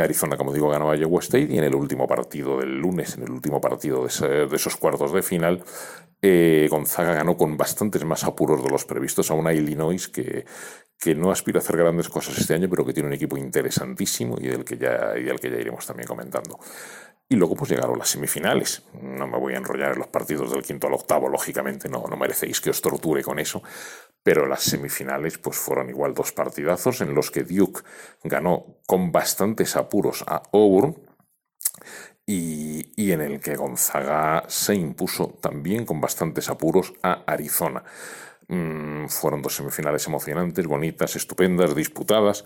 Arizona, 0.00 0.36
como 0.36 0.52
digo, 0.52 0.68
ganó 0.68 0.90
a 0.90 0.96
Iowa 0.96 1.20
State 1.20 1.48
y 1.50 1.58
en 1.58 1.64
el 1.64 1.74
último 1.74 2.06
partido 2.06 2.58
del 2.58 2.78
lunes, 2.78 3.16
en 3.16 3.24
el 3.24 3.30
último 3.30 3.60
partido 3.60 4.06
de, 4.06 4.48
esos 4.54 4.76
cuartos 4.76 5.12
de 5.12 5.22
final, 5.22 5.62
eh, 6.22 6.68
Gonzaga 6.70 7.14
ganó 7.14 7.36
con 7.36 7.56
bastantes 7.56 8.04
más 8.04 8.24
apuros 8.24 8.62
de 8.62 8.70
los 8.70 8.84
previstos 8.84 9.30
a 9.30 9.34
una 9.34 9.52
Illinois 9.52 10.08
que, 10.08 10.44
que 11.00 11.14
no 11.14 11.30
aspira 11.30 11.58
a 11.58 11.62
hacer 11.62 11.76
grandes 11.78 12.08
cosas 12.08 12.36
este 12.38 12.54
año, 12.54 12.68
pero 12.68 12.84
que 12.84 12.92
tiene 12.92 13.08
un 13.08 13.14
equipo 13.14 13.38
interesantísimo 13.38 14.36
y 14.38 14.48
del 14.48 14.64
que 14.64 14.76
ya, 14.76 15.14
y 15.16 15.22
del 15.22 15.40
que 15.40 15.50
ya 15.50 15.56
iremos 15.56 15.86
también 15.86 16.06
comentando. 16.06 16.58
Y 17.32 17.36
luego 17.36 17.54
pues 17.54 17.70
llegaron 17.70 17.96
las 17.96 18.08
semifinales. 18.08 18.82
No 19.00 19.28
me 19.28 19.38
voy 19.38 19.54
a 19.54 19.58
enrollar 19.58 19.92
en 19.92 20.00
los 20.00 20.08
partidos 20.08 20.50
del 20.50 20.64
quinto 20.64 20.88
al 20.88 20.94
octavo, 20.94 21.28
lógicamente, 21.28 21.88
no, 21.88 22.04
no 22.10 22.16
merecéis 22.16 22.60
que 22.60 22.70
os 22.70 22.82
torture 22.82 23.22
con 23.22 23.38
eso. 23.38 23.62
Pero 24.20 24.46
las 24.46 24.62
semifinales 24.64 25.38
pues 25.38 25.56
fueron 25.56 25.88
igual 25.90 26.12
dos 26.12 26.32
partidazos 26.32 27.00
en 27.02 27.14
los 27.14 27.30
que 27.30 27.44
Duke 27.44 27.82
ganó 28.24 28.80
con 28.84 29.12
bastantes 29.12 29.76
apuros 29.76 30.24
a 30.26 30.42
Auburn 30.52 30.96
y, 32.26 32.92
y 33.00 33.12
en 33.12 33.20
el 33.20 33.38
que 33.38 33.54
Gonzaga 33.54 34.42
se 34.48 34.74
impuso 34.74 35.38
también 35.40 35.86
con 35.86 36.00
bastantes 36.00 36.48
apuros 36.48 36.94
a 37.04 37.22
Arizona. 37.28 37.84
Mm, 38.48 39.06
fueron 39.06 39.40
dos 39.40 39.54
semifinales 39.54 40.04
emocionantes, 40.08 40.66
bonitas, 40.66 41.14
estupendas, 41.14 41.76
disputadas 41.76 42.44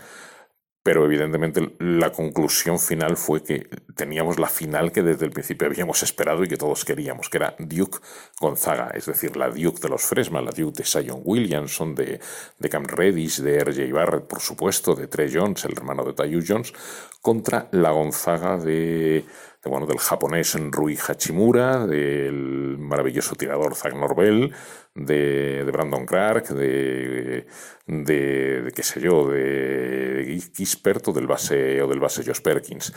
pero 0.85 1.07
evidentemente 1.07 1.72
la 1.78 2.12
conclusión 2.12 2.78
final 2.78 3.16
fue 3.16 3.43
que 3.43 3.66
teníamos 3.97 4.39
la 4.39 4.49
final 4.49 4.93
que 4.93 5.03
desde 5.03 5.24
el 5.24 5.32
principio 5.32 5.66
habíamos 5.66 6.03
esperado 6.03 6.45
y 6.45 6.49
que 6.49 6.59
todos 6.59 6.85
queríamos, 6.85 7.30
que 7.30 7.39
era 7.39 7.57
Duke 7.59 8.01
Gonzaga, 8.39 8.91
es 8.95 9.07
decir, 9.07 9.35
la 9.35 9.49
Duke 9.49 9.80
de 9.80 9.89
los 9.89 10.03
Fresma, 10.03 10.43
la 10.43 10.51
Duke 10.51 10.76
de 10.76 10.85
Sion 10.85 11.22
Williamson, 11.24 11.95
de, 11.95 12.20
de 12.59 12.68
Cam 12.68 12.85
Reddish, 12.85 13.41
de 13.41 13.57
R.J. 13.57 13.95
Barrett, 13.95 14.26
por 14.26 14.41
supuesto, 14.41 14.95
de 14.95 15.07
Trey 15.07 15.30
Jones, 15.32 15.64
el 15.64 15.72
hermano 15.72 16.05
de 16.05 16.12
Tayu 16.12 16.43
Jones, 16.47 16.74
contra 17.22 17.66
la 17.70 17.91
Gonzaga 17.91 18.59
de, 18.59 19.24
bueno, 19.64 19.87
del 19.87 19.99
japonés 19.99 20.55
Rui 20.70 20.99
Hachimura, 20.99 21.87
del 21.87 22.76
maravilloso 22.78 23.35
tirador 23.37 23.74
Zach 23.74 23.95
Norvell, 23.95 24.53
de, 24.95 25.64
Brandon 25.72 26.07
Clark, 26.07 26.49
de, 26.49 27.47
de, 27.86 28.72
qué 28.74 28.82
sé 28.82 29.01
yo, 29.01 29.28
de 29.28 30.40
Gispert 30.55 31.09
o 31.09 31.12
del 31.12 31.26
base, 31.26 31.82
o 31.82 31.88
del 31.88 32.01
base 32.01 32.24
Josh 32.24 32.40
Perkins. 32.40 32.92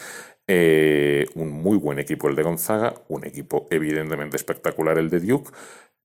Eh, 0.47 1.25
un 1.35 1.51
muy 1.51 1.77
buen 1.77 1.99
equipo 1.99 2.29
el 2.29 2.35
de 2.35 2.43
Gonzaga, 2.43 2.93
un 3.09 3.25
equipo 3.25 3.67
evidentemente 3.69 4.37
espectacular 4.37 4.97
el 4.97 5.09
de 5.09 5.19
Duke. 5.19 5.51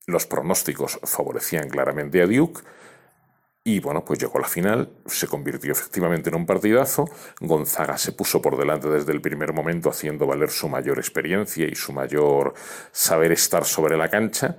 Los 0.07 0.27
pronósticos 0.27 0.99
favorecían 1.05 1.69
claramente 1.69 2.23
a 2.23 2.27
Duke. 2.27 2.63
Y 3.65 3.79
bueno, 3.79 4.05
pues 4.05 4.19
llegó 4.19 4.39
a 4.39 4.41
la 4.41 4.49
final, 4.49 4.91
se 5.07 5.29
convirtió 5.29 5.71
efectivamente 5.71 6.31
en 6.31 6.35
un 6.35 6.47
partidazo. 6.47 7.05
Gonzaga 7.39 7.97
se 7.97 8.11
puso 8.11 8.43
por 8.43 8.59
delante 8.59 8.89
desde 8.89 9.13
el 9.13 9.21
primer 9.21 9.53
momento, 9.53 9.89
haciendo 9.89 10.27
valer 10.27 10.51
su 10.51 10.69
mayor 10.69 10.99
experiencia 10.99 11.69
y 11.69 11.77
su 11.77 11.93
mayor 11.93 12.55
saber 12.91 13.31
estar 13.31 13.65
sobre 13.65 13.97
la 13.97 14.09
cancha. 14.09 14.59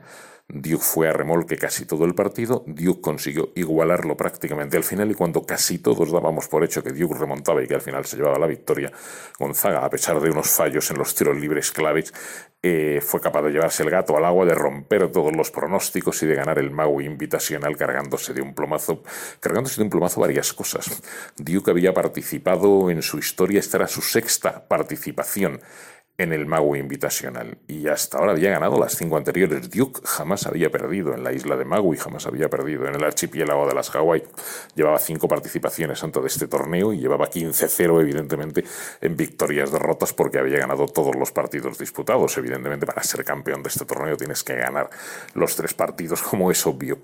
Duke 0.50 0.84
fue 0.84 1.08
a 1.08 1.14
remolque 1.14 1.58
casi 1.58 1.86
todo 1.86 2.04
el 2.06 2.16
partido, 2.16 2.64
Duke 2.68 3.02
consiguió 3.02 3.52
igualarlo 3.56 4.18
prácticamente 4.18 4.76
al 4.76 4.84
final 4.84 5.10
y 5.10 5.14
cuando 5.14 5.46
casi 5.46 5.80
todos 5.80 6.12
dábamos 6.12 6.48
por 6.48 6.64
hecho 6.64 6.84
que 6.84 6.92
Duke 6.92 7.18
remontaba 7.18 7.64
y 7.64 7.68
que 7.68 7.76
al 7.76 7.82
final 7.82 8.06
se 8.06 8.18
llevaba 8.18 8.38
la 8.38 8.48
victoria, 8.48 8.92
Gonzaga, 9.40 9.86
a 9.86 9.90
pesar 9.90 10.20
de 10.20 10.30
unos 10.30 10.50
fallos 10.50 10.92
en 10.92 10.98
los 10.98 11.16
tiros 11.16 11.38
libres 11.38 11.72
claves, 11.72 12.14
eh, 12.62 13.00
fue 13.02 13.22
capaz 13.22 13.42
de 13.42 13.52
llevarse 13.52 13.84
el 13.84 13.90
gato 13.90 14.18
al 14.18 14.26
agua, 14.26 14.46
de 14.46 14.54
romper 14.54 15.12
todos 15.12 15.36
los 15.36 15.50
pronósticos 15.50 16.22
y 16.24 16.28
de 16.28 16.36
ganar 16.36 16.60
el 16.60 16.72
Maui 16.72 17.06
Invitacional 17.06 17.76
cargándose 17.78 18.34
de 18.34 18.42
un 18.42 18.54
plomazo, 18.54 19.02
cargándose 19.40 19.78
de 19.78 19.84
un 19.84 19.90
plomazo 19.90 20.22
varias 20.22 20.54
cosas. 20.54 21.02
Duke 21.38 21.72
había 21.72 21.94
participado 21.94 22.90
en 22.90 23.02
su 23.02 23.18
historia, 23.18 23.60
esta 23.60 23.78
era 23.78 23.88
su 23.88 24.02
sexta 24.02 24.68
participación 24.68 25.62
en 26.18 26.32
el 26.32 26.46
Maui 26.46 26.80
Invitational 26.80 27.58
y 27.68 27.88
hasta 27.88 28.20
ahora 28.20 28.34
había 28.34 28.52
ganado 28.52 28.80
las 28.80 28.96
cinco 28.96 29.18
anteriores. 29.18 29.70
Duke 29.72 30.02
jamás 30.06 30.46
había 30.46 30.70
perdido 30.70 31.14
en 31.14 31.24
la 31.24 31.34
isla 31.34 31.58
de 31.58 31.66
Maui, 31.66 31.98
jamás 31.98 32.28
había 32.28 32.50
perdido 32.50 32.88
en 32.88 32.96
el 32.96 33.04
archipiélago 33.04 33.68
de 33.68 33.74
las 33.74 33.94
Hawaii. 33.96 34.24
Llevaba 34.76 35.00
cinco 35.00 35.28
participaciones 35.28 36.04
antes 36.04 36.22
de 36.22 36.28
este 36.28 36.48
torneo 36.48 36.94
y 36.94 37.00
llevaba 37.00 37.30
15-0 37.30 38.02
evidentemente 38.02 38.64
en 39.02 39.18
victorias 39.18 39.72
derrotas 39.72 40.14
porque 40.14 40.38
había 40.38 40.60
ganado 40.60 40.86
todos 40.86 41.16
los 41.16 41.32
partidos 41.32 41.80
disputados. 41.80 42.38
Evidentemente 42.38 42.86
para 42.86 43.02
ser 43.04 43.24
campeón 43.24 43.64
de 43.64 43.70
este 43.70 43.86
torneo 43.86 44.16
tienes 44.16 44.44
que 44.44 44.56
ganar 44.56 44.90
los 45.34 45.56
tres 45.56 45.74
partidos 45.74 46.22
como 46.22 46.52
es 46.52 46.66
obvio. 46.68 47.00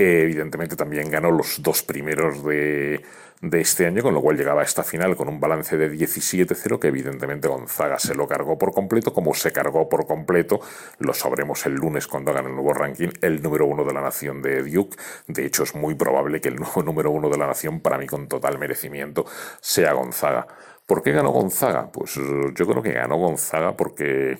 Evidentemente 0.00 0.76
también 0.76 1.10
ganó 1.10 1.30
los 1.32 1.60
dos 1.60 1.82
primeros 1.82 2.44
de 2.44 3.02
de 3.40 3.60
este 3.60 3.86
año, 3.86 4.02
con 4.02 4.14
lo 4.14 4.20
cual 4.20 4.36
llegaba 4.36 4.62
a 4.62 4.64
esta 4.64 4.82
final 4.82 5.16
con 5.16 5.28
un 5.28 5.38
balance 5.38 5.76
de 5.76 5.90
17-0 5.90 6.78
que 6.78 6.88
evidentemente 6.88 7.48
Gonzaga 7.48 7.98
se 7.98 8.14
lo 8.14 8.26
cargó 8.26 8.58
por 8.58 8.72
completo, 8.72 9.12
como 9.12 9.34
se 9.34 9.52
cargó 9.52 9.88
por 9.88 10.06
completo, 10.06 10.60
lo 10.98 11.14
sabremos 11.14 11.64
el 11.66 11.74
lunes 11.74 12.06
cuando 12.06 12.30
hagan 12.32 12.46
el 12.46 12.54
nuevo 12.54 12.74
ranking, 12.74 13.10
el 13.20 13.42
número 13.42 13.66
uno 13.66 13.84
de 13.84 13.94
la 13.94 14.00
nación 14.00 14.42
de 14.42 14.62
Duke. 14.62 14.96
De 15.26 15.46
hecho, 15.46 15.62
es 15.62 15.74
muy 15.74 15.94
probable 15.94 16.40
que 16.40 16.48
el 16.48 16.56
nuevo 16.56 16.82
número 16.84 17.10
uno 17.10 17.28
de 17.28 17.38
la 17.38 17.46
nación, 17.46 17.80
para 17.80 17.98
mí 17.98 18.06
con 18.06 18.28
total 18.28 18.58
merecimiento, 18.58 19.24
sea 19.60 19.92
Gonzaga. 19.92 20.46
¿Por 20.86 21.02
qué 21.02 21.12
ganó 21.12 21.30
Gonzaga? 21.30 21.92
Pues 21.92 22.14
yo 22.14 22.66
creo 22.66 22.82
que 22.82 22.92
ganó 22.92 23.18
Gonzaga 23.18 23.76
porque 23.76 24.38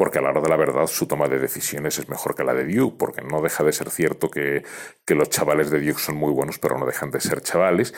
porque 0.00 0.18
a 0.18 0.22
la 0.22 0.30
hora 0.30 0.40
de 0.40 0.48
la 0.48 0.56
verdad 0.56 0.86
su 0.86 1.06
toma 1.06 1.28
de 1.28 1.38
decisiones 1.38 1.98
es 1.98 2.08
mejor 2.08 2.34
que 2.34 2.42
la 2.42 2.54
de 2.54 2.64
Duke, 2.64 2.96
porque 2.98 3.20
no 3.20 3.42
deja 3.42 3.64
de 3.64 3.70
ser 3.70 3.90
cierto 3.90 4.30
que, 4.30 4.64
que 5.04 5.14
los 5.14 5.28
chavales 5.28 5.70
de 5.70 5.78
Duke 5.78 6.00
son 6.00 6.16
muy 6.16 6.32
buenos, 6.32 6.58
pero 6.58 6.78
no 6.78 6.86
dejan 6.86 7.10
de 7.10 7.20
ser 7.20 7.42
chavales, 7.42 7.92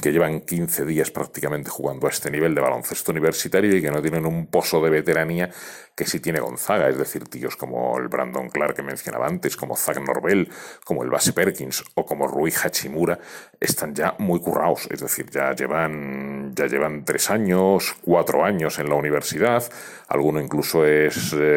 que 0.00 0.12
llevan 0.12 0.42
15 0.42 0.84
días 0.84 1.10
prácticamente 1.10 1.68
jugando 1.68 2.06
a 2.06 2.10
este 2.10 2.30
nivel 2.30 2.54
de 2.54 2.60
baloncesto 2.60 3.10
universitario 3.10 3.76
y 3.76 3.82
que 3.82 3.90
no 3.90 4.00
tienen 4.00 4.24
un 4.24 4.46
pozo 4.46 4.80
de 4.80 4.90
veteranía 4.90 5.50
que 5.98 6.06
sí 6.06 6.20
tiene 6.20 6.38
Gonzaga, 6.38 6.88
es 6.88 6.96
decir, 6.96 7.24
tíos 7.24 7.56
como 7.56 7.98
el 7.98 8.06
Brandon 8.06 8.48
Clark 8.50 8.76
que 8.76 8.82
mencionaba 8.82 9.26
antes, 9.26 9.56
como 9.56 9.74
Zach 9.74 9.98
Norvell, 9.98 10.48
como 10.84 11.02
el 11.02 11.10
Base 11.10 11.32
Perkins 11.32 11.82
o 11.94 12.06
como 12.06 12.28
Rui 12.28 12.52
Hachimura, 12.52 13.18
están 13.58 13.96
ya 13.96 14.14
muy 14.18 14.38
currados, 14.38 14.86
es 14.92 15.00
decir, 15.00 15.28
ya 15.28 15.56
llevan, 15.56 16.54
ya 16.54 16.66
llevan 16.66 17.04
tres 17.04 17.30
años, 17.30 17.96
cuatro 18.00 18.44
años 18.44 18.78
en 18.78 18.88
la 18.88 18.94
universidad, 18.94 19.64
alguno 20.06 20.40
incluso 20.40 20.86
es 20.86 21.32
eh, 21.32 21.47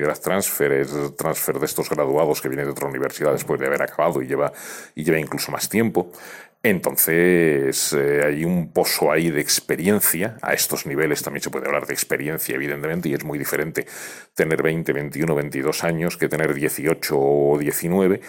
grad 0.00 0.18
transfer, 0.18 0.86
transfer 1.16 1.58
de 1.58 1.66
estos 1.66 1.88
graduados 1.88 2.40
que 2.40 2.48
vienen 2.48 2.66
de 2.66 2.72
otra 2.72 2.88
universidad 2.88 3.32
después 3.32 3.60
de 3.60 3.66
haber 3.66 3.82
acabado 3.82 4.22
y 4.22 4.26
lleva, 4.26 4.52
y 4.94 5.04
lleva 5.04 5.18
incluso 5.18 5.52
más 5.52 5.68
tiempo. 5.68 6.12
Entonces, 6.62 7.94
eh, 7.94 8.20
hay 8.22 8.44
un 8.44 8.70
pozo 8.70 9.10
ahí 9.10 9.30
de 9.30 9.40
experiencia. 9.40 10.36
A 10.42 10.52
estos 10.52 10.84
niveles 10.84 11.22
también 11.22 11.42
se 11.42 11.48
puede 11.48 11.66
hablar 11.66 11.86
de 11.86 11.94
experiencia, 11.94 12.54
evidentemente, 12.54 13.08
y 13.08 13.14
es 13.14 13.24
muy 13.24 13.38
diferente 13.38 13.86
tener 14.34 14.62
20, 14.62 14.92
21, 14.92 15.34
22 15.34 15.84
años 15.84 16.18
que 16.18 16.28
tener 16.28 16.52
18 16.52 17.16
o 17.18 17.58
19 17.58 18.20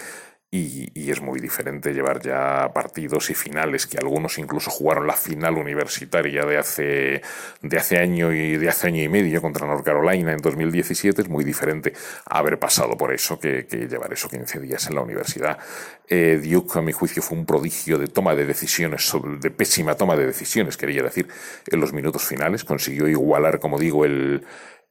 y, 0.54 1.10
es 1.10 1.22
muy 1.22 1.40
diferente 1.40 1.94
llevar 1.94 2.20
ya 2.20 2.70
partidos 2.74 3.30
y 3.30 3.34
finales, 3.34 3.86
que 3.86 3.96
algunos 3.96 4.36
incluso 4.36 4.70
jugaron 4.70 5.06
la 5.06 5.14
final 5.14 5.54
universitaria 5.56 6.44
de 6.44 6.58
hace, 6.58 7.22
de 7.62 7.78
hace 7.78 7.98
año 7.98 8.32
y 8.32 8.58
de 8.58 8.68
hace 8.68 8.88
año 8.88 9.02
y 9.02 9.08
medio 9.08 9.40
contra 9.40 9.66
North 9.66 9.82
Carolina 9.82 10.32
en 10.32 10.38
2017. 10.38 11.22
Es 11.22 11.28
muy 11.30 11.44
diferente 11.44 11.94
haber 12.26 12.58
pasado 12.58 12.98
por 12.98 13.14
eso 13.14 13.38
que, 13.38 13.66
llevar 13.88 14.12
eso 14.12 14.28
15 14.28 14.60
días 14.60 14.86
en 14.88 14.94
la 14.94 15.00
universidad. 15.00 15.58
Eh, 16.06 16.38
Duke, 16.44 16.78
a 16.78 16.82
mi 16.82 16.92
juicio, 16.92 17.22
fue 17.22 17.38
un 17.38 17.46
prodigio 17.46 17.96
de 17.96 18.08
toma 18.08 18.34
de 18.34 18.44
decisiones, 18.44 19.10
de 19.40 19.50
pésima 19.50 19.94
toma 19.94 20.16
de 20.16 20.26
decisiones, 20.26 20.76
quería 20.76 21.02
decir, 21.02 21.28
en 21.66 21.80
los 21.80 21.94
minutos 21.94 22.26
finales. 22.26 22.64
Consiguió 22.64 23.08
igualar, 23.08 23.58
como 23.58 23.78
digo, 23.78 24.04
el 24.04 24.44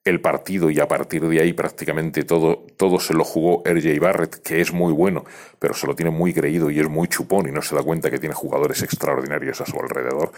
el 0.03 0.19
partido 0.19 0.71
y 0.71 0.79
a 0.79 0.87
partir 0.87 1.27
de 1.27 1.41
ahí 1.41 1.53
prácticamente 1.53 2.23
todo, 2.23 2.65
todo 2.75 2.99
se 2.99 3.13
lo 3.13 3.23
jugó 3.23 3.61
RJ 3.63 3.99
Barrett, 3.99 4.41
que 4.41 4.59
es 4.59 4.73
muy 4.73 4.91
bueno, 4.91 5.25
pero 5.59 5.75
se 5.75 5.85
lo 5.85 5.95
tiene 5.95 6.09
muy 6.09 6.33
creído 6.33 6.71
y 6.71 6.79
es 6.79 6.89
muy 6.89 7.07
chupón 7.07 7.47
y 7.47 7.51
no 7.51 7.61
se 7.61 7.75
da 7.75 7.83
cuenta 7.83 8.09
que 8.09 8.17
tiene 8.17 8.33
jugadores 8.33 8.81
extraordinarios 8.81 9.61
a 9.61 9.65
su 9.65 9.79
alrededor. 9.79 10.31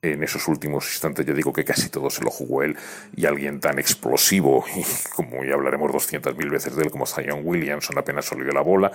En 0.00 0.24
esos 0.24 0.48
últimos 0.48 0.86
instantes 0.86 1.26
ya 1.26 1.34
digo 1.34 1.52
que 1.52 1.64
casi 1.64 1.90
todo 1.90 2.10
se 2.10 2.24
lo 2.24 2.30
jugó 2.30 2.62
él 2.62 2.76
y 3.14 3.26
alguien 3.26 3.60
tan 3.60 3.78
explosivo, 3.78 4.64
y 4.74 4.82
como 5.14 5.44
ya 5.44 5.54
hablaremos 5.54 5.92
200.000 5.92 6.50
veces 6.50 6.74
de 6.74 6.82
él 6.82 6.90
como 6.90 7.06
Zion 7.06 7.42
Williamson 7.44 7.98
apenas 7.98 8.24
salió 8.24 8.50
la 8.50 8.62
bola, 8.62 8.90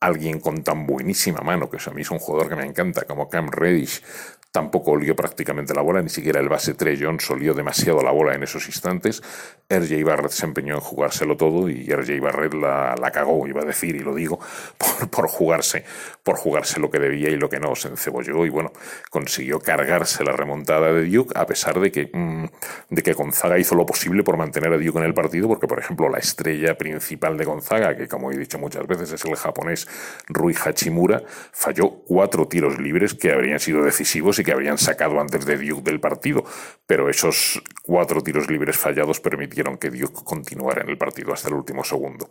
alguien 0.00 0.40
con 0.40 0.64
tan 0.64 0.86
buenísima 0.86 1.40
mano, 1.42 1.68
que 1.68 1.76
a 1.84 1.92
mí 1.92 2.02
es 2.02 2.10
un 2.10 2.18
jugador 2.18 2.48
que 2.48 2.56
me 2.56 2.64
encanta, 2.64 3.02
como 3.02 3.28
Cam 3.28 3.50
Reddish, 3.50 4.02
Tampoco 4.50 4.92
olió 4.92 5.14
prácticamente 5.14 5.74
la 5.74 5.82
bola, 5.82 6.00
ni 6.00 6.08
siquiera 6.08 6.40
el 6.40 6.48
base 6.48 6.72
Trey 6.72 6.98
Jones 6.98 7.30
olió 7.30 7.52
demasiado 7.52 8.02
la 8.02 8.10
bola 8.10 8.34
en 8.34 8.42
esos 8.42 8.66
instantes. 8.66 9.22
RJ 9.68 10.02
Barrett 10.02 10.30
se 10.30 10.46
empeñó 10.46 10.74
en 10.74 10.80
jugárselo 10.80 11.36
todo 11.36 11.68
y 11.68 11.86
RJ 11.86 12.18
Barrett 12.20 12.54
la, 12.54 12.94
la 12.98 13.10
cagó, 13.10 13.46
iba 13.46 13.60
a 13.60 13.66
decir, 13.66 13.94
y 13.96 13.98
lo 13.98 14.14
digo, 14.14 14.40
por, 14.78 15.10
por, 15.10 15.28
jugarse, 15.28 15.84
por 16.22 16.36
jugarse 16.36 16.80
lo 16.80 16.90
que 16.90 16.98
debía 16.98 17.28
y 17.28 17.36
lo 17.36 17.50
que 17.50 17.60
no, 17.60 17.74
se 17.74 17.88
encebolló 17.88 18.46
y 18.46 18.48
bueno, 18.48 18.72
consiguió 19.10 19.60
cargarse 19.60 20.24
la 20.24 20.32
remontada 20.32 20.94
de 20.94 21.06
Duke 21.06 21.34
a 21.36 21.44
pesar 21.44 21.78
de 21.78 21.92
que, 21.92 22.10
mm, 22.10 22.44
de 22.88 23.02
que 23.02 23.12
Gonzaga 23.12 23.58
hizo 23.58 23.74
lo 23.74 23.84
posible 23.84 24.22
por 24.22 24.38
mantener 24.38 24.72
a 24.72 24.78
Duke 24.78 24.98
en 24.98 25.04
el 25.04 25.12
partido, 25.12 25.46
porque 25.48 25.66
por 25.66 25.78
ejemplo 25.78 26.08
la 26.08 26.18
estrella 26.18 26.78
principal 26.78 27.36
de 27.36 27.44
Gonzaga, 27.44 27.94
que 27.94 28.08
como 28.08 28.32
he 28.32 28.36
dicho 28.38 28.58
muchas 28.58 28.86
veces 28.86 29.12
es 29.12 29.24
el 29.26 29.36
japonés 29.36 29.86
Rui 30.28 30.54
Hachimura, 30.54 31.22
falló 31.52 31.90
cuatro 32.06 32.48
tiros 32.48 32.78
libres 32.78 33.12
que 33.12 33.30
habrían 33.30 33.60
sido 33.60 33.82
decisivos 33.82 34.37
que 34.44 34.52
habrían 34.52 34.78
sacado 34.78 35.20
antes 35.20 35.44
de 35.44 35.56
Duke 35.56 35.82
del 35.82 36.00
partido, 36.00 36.44
pero 36.86 37.08
esos 37.08 37.62
cuatro 37.82 38.20
tiros 38.22 38.50
libres 38.50 38.76
fallados 38.76 39.20
permitieron 39.20 39.78
que 39.78 39.90
Duke 39.90 40.22
continuara 40.24 40.82
en 40.82 40.90
el 40.90 40.98
partido 40.98 41.32
hasta 41.32 41.48
el 41.48 41.54
último 41.54 41.84
segundo. 41.84 42.28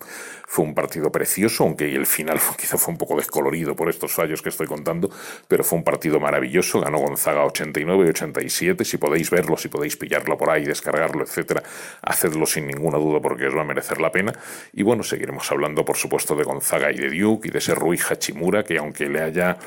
Fue 0.48 0.66
un 0.66 0.74
partido 0.74 1.12
precioso, 1.12 1.64
aunque 1.64 1.94
el 1.94 2.06
final 2.06 2.40
quizá 2.58 2.78
fue 2.78 2.94
un 2.94 2.98
poco 2.98 3.16
descolorido 3.18 3.76
por 3.76 3.90
estos 3.90 4.12
fallos 4.12 4.42
que 4.42 4.50
estoy 4.50 4.68
contando, 4.68 5.10
pero 5.48 5.64
fue 5.64 5.78
un 5.78 5.84
partido 5.84 6.20
maravilloso, 6.20 6.80
ganó 6.80 7.00
Gonzaga 7.00 7.46
89 7.46 8.06
y 8.06 8.10
87, 8.10 8.86
si 8.86 8.98
podéis 8.98 9.30
verlo, 9.30 9.58
si 9.58 9.68
podéis 9.68 9.98
pillarlo 9.98 10.38
por 10.38 10.50
ahí, 10.50 10.64
descargarlo, 10.64 11.24
etcétera, 11.24 11.64
hacedlo 12.02 12.46
sin 12.46 12.68
ninguna 12.68 12.98
duda 12.98 13.20
porque 13.20 13.48
os 13.48 13.56
va 13.56 13.62
a 13.62 13.66
merecer 13.66 14.00
la 14.00 14.12
pena. 14.12 14.34
Y 14.74 14.84
bueno, 14.84 15.04
seguiremos 15.04 15.52
hablando 15.52 15.86
por 15.86 15.98
supuesto 15.98 16.36
de 16.36 16.44
Gonzaga 16.44 16.92
y 16.92 16.98
de 16.98 17.10
Duke 17.10 17.48
y 17.48 17.52
de 17.52 17.60
ese 17.60 17.76
Rui 17.76 17.98
Hachimura 17.98 18.64
que 18.64 18.78
aunque 18.78 19.08
le 19.10 19.22
haya 19.22 19.58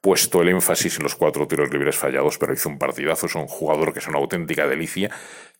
puesto 0.00 0.42
el 0.42 0.50
énfasis 0.50 0.96
en 0.98 1.02
los 1.02 1.14
cuatro 1.14 1.46
tiros 1.46 1.70
libres 1.70 1.96
fallados, 1.96 2.38
pero 2.38 2.52
hizo 2.52 2.68
un 2.68 2.78
partidazo, 2.78 3.26
es 3.26 3.34
un 3.34 3.46
jugador 3.46 3.92
que 3.92 3.98
es 3.98 4.08
una 4.08 4.18
auténtica 4.18 4.66
delicia. 4.66 5.10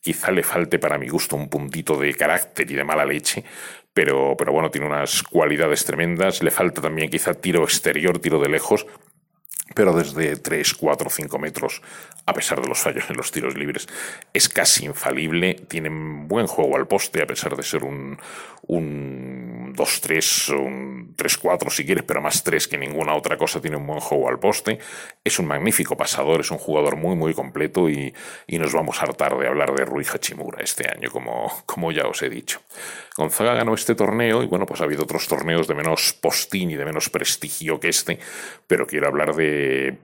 Quizá 0.01 0.31
le 0.31 0.43
falte 0.43 0.79
para 0.79 0.97
mi 0.97 1.09
gusto 1.09 1.35
un 1.35 1.49
puntito 1.49 1.97
de 1.97 2.13
carácter 2.13 2.69
y 2.71 2.75
de 2.75 2.83
mala 2.83 3.05
leche, 3.05 3.43
pero, 3.93 4.35
pero 4.37 4.53
bueno, 4.53 4.71
tiene 4.71 4.87
unas 4.87 5.23
cualidades 5.23 5.83
tremendas. 5.83 6.41
Le 6.41 6.51
falta 6.51 6.81
también 6.81 7.09
quizá 7.09 7.33
tiro 7.33 7.63
exterior, 7.63 8.19
tiro 8.19 8.39
de 8.39 8.49
lejos, 8.49 8.85
pero 9.75 9.93
desde 9.93 10.35
3, 10.35 10.73
4, 10.73 11.09
5 11.09 11.39
metros, 11.39 11.81
a 12.25 12.33
pesar 12.33 12.61
de 12.61 12.67
los 12.67 12.79
fallos 12.79 13.09
en 13.09 13.17
los 13.17 13.31
tiros 13.31 13.55
libres, 13.55 13.87
es 14.33 14.49
casi 14.49 14.85
infalible. 14.85 15.55
Tiene 15.67 15.89
buen 15.89 16.47
juego 16.47 16.75
al 16.75 16.87
poste, 16.87 17.21
a 17.21 17.27
pesar 17.27 17.55
de 17.55 17.63
ser 17.63 17.83
un, 17.83 18.17
un 18.67 19.73
2-3, 19.75 20.57
un 20.57 21.15
3-4 21.15 21.69
si 21.69 21.85
quieres, 21.85 22.03
pero 22.03 22.21
más 22.21 22.43
3 22.43 22.67
que 22.67 22.77
ninguna 22.77 23.15
otra 23.15 23.37
cosa. 23.37 23.61
Tiene 23.61 23.77
un 23.77 23.87
buen 23.87 23.99
juego 23.99 24.29
al 24.29 24.39
poste. 24.39 24.79
Es 25.23 25.39
un 25.39 25.47
magnífico 25.47 25.95
pasador, 25.95 26.41
es 26.41 26.51
un 26.51 26.57
jugador 26.57 26.95
muy, 26.95 27.15
muy 27.15 27.33
completo 27.33 27.89
y, 27.89 28.13
y 28.47 28.59
nos 28.59 28.73
vamos 28.73 28.99
a 28.99 29.03
hartar 29.03 29.37
de 29.37 29.47
hablar 29.47 29.73
de 29.73 29.85
Rui 29.85 30.05
Hachimura 30.05 30.63
este 30.63 30.89
año, 30.89 31.09
como, 31.11 31.51
como 31.65 31.91
ya 31.91 32.07
os 32.07 32.21
he 32.21 32.29
dicho. 32.29 32.61
Gonzaga 33.17 33.53
ganó 33.53 33.73
este 33.73 33.95
torneo 33.95 34.43
y 34.43 34.47
bueno, 34.47 34.65
pues 34.65 34.81
ha 34.81 34.85
habido 34.85 35.03
otros 35.03 35.27
torneos 35.27 35.67
de 35.67 35.75
menos 35.75 36.13
postín 36.13 36.71
y 36.71 36.75
de 36.75 36.85
menos 36.85 37.09
prestigio 37.09 37.79
que 37.79 37.89
este, 37.89 38.19
pero 38.65 38.87
quiero 38.87 39.07
hablar 39.07 39.35
de, 39.35 39.58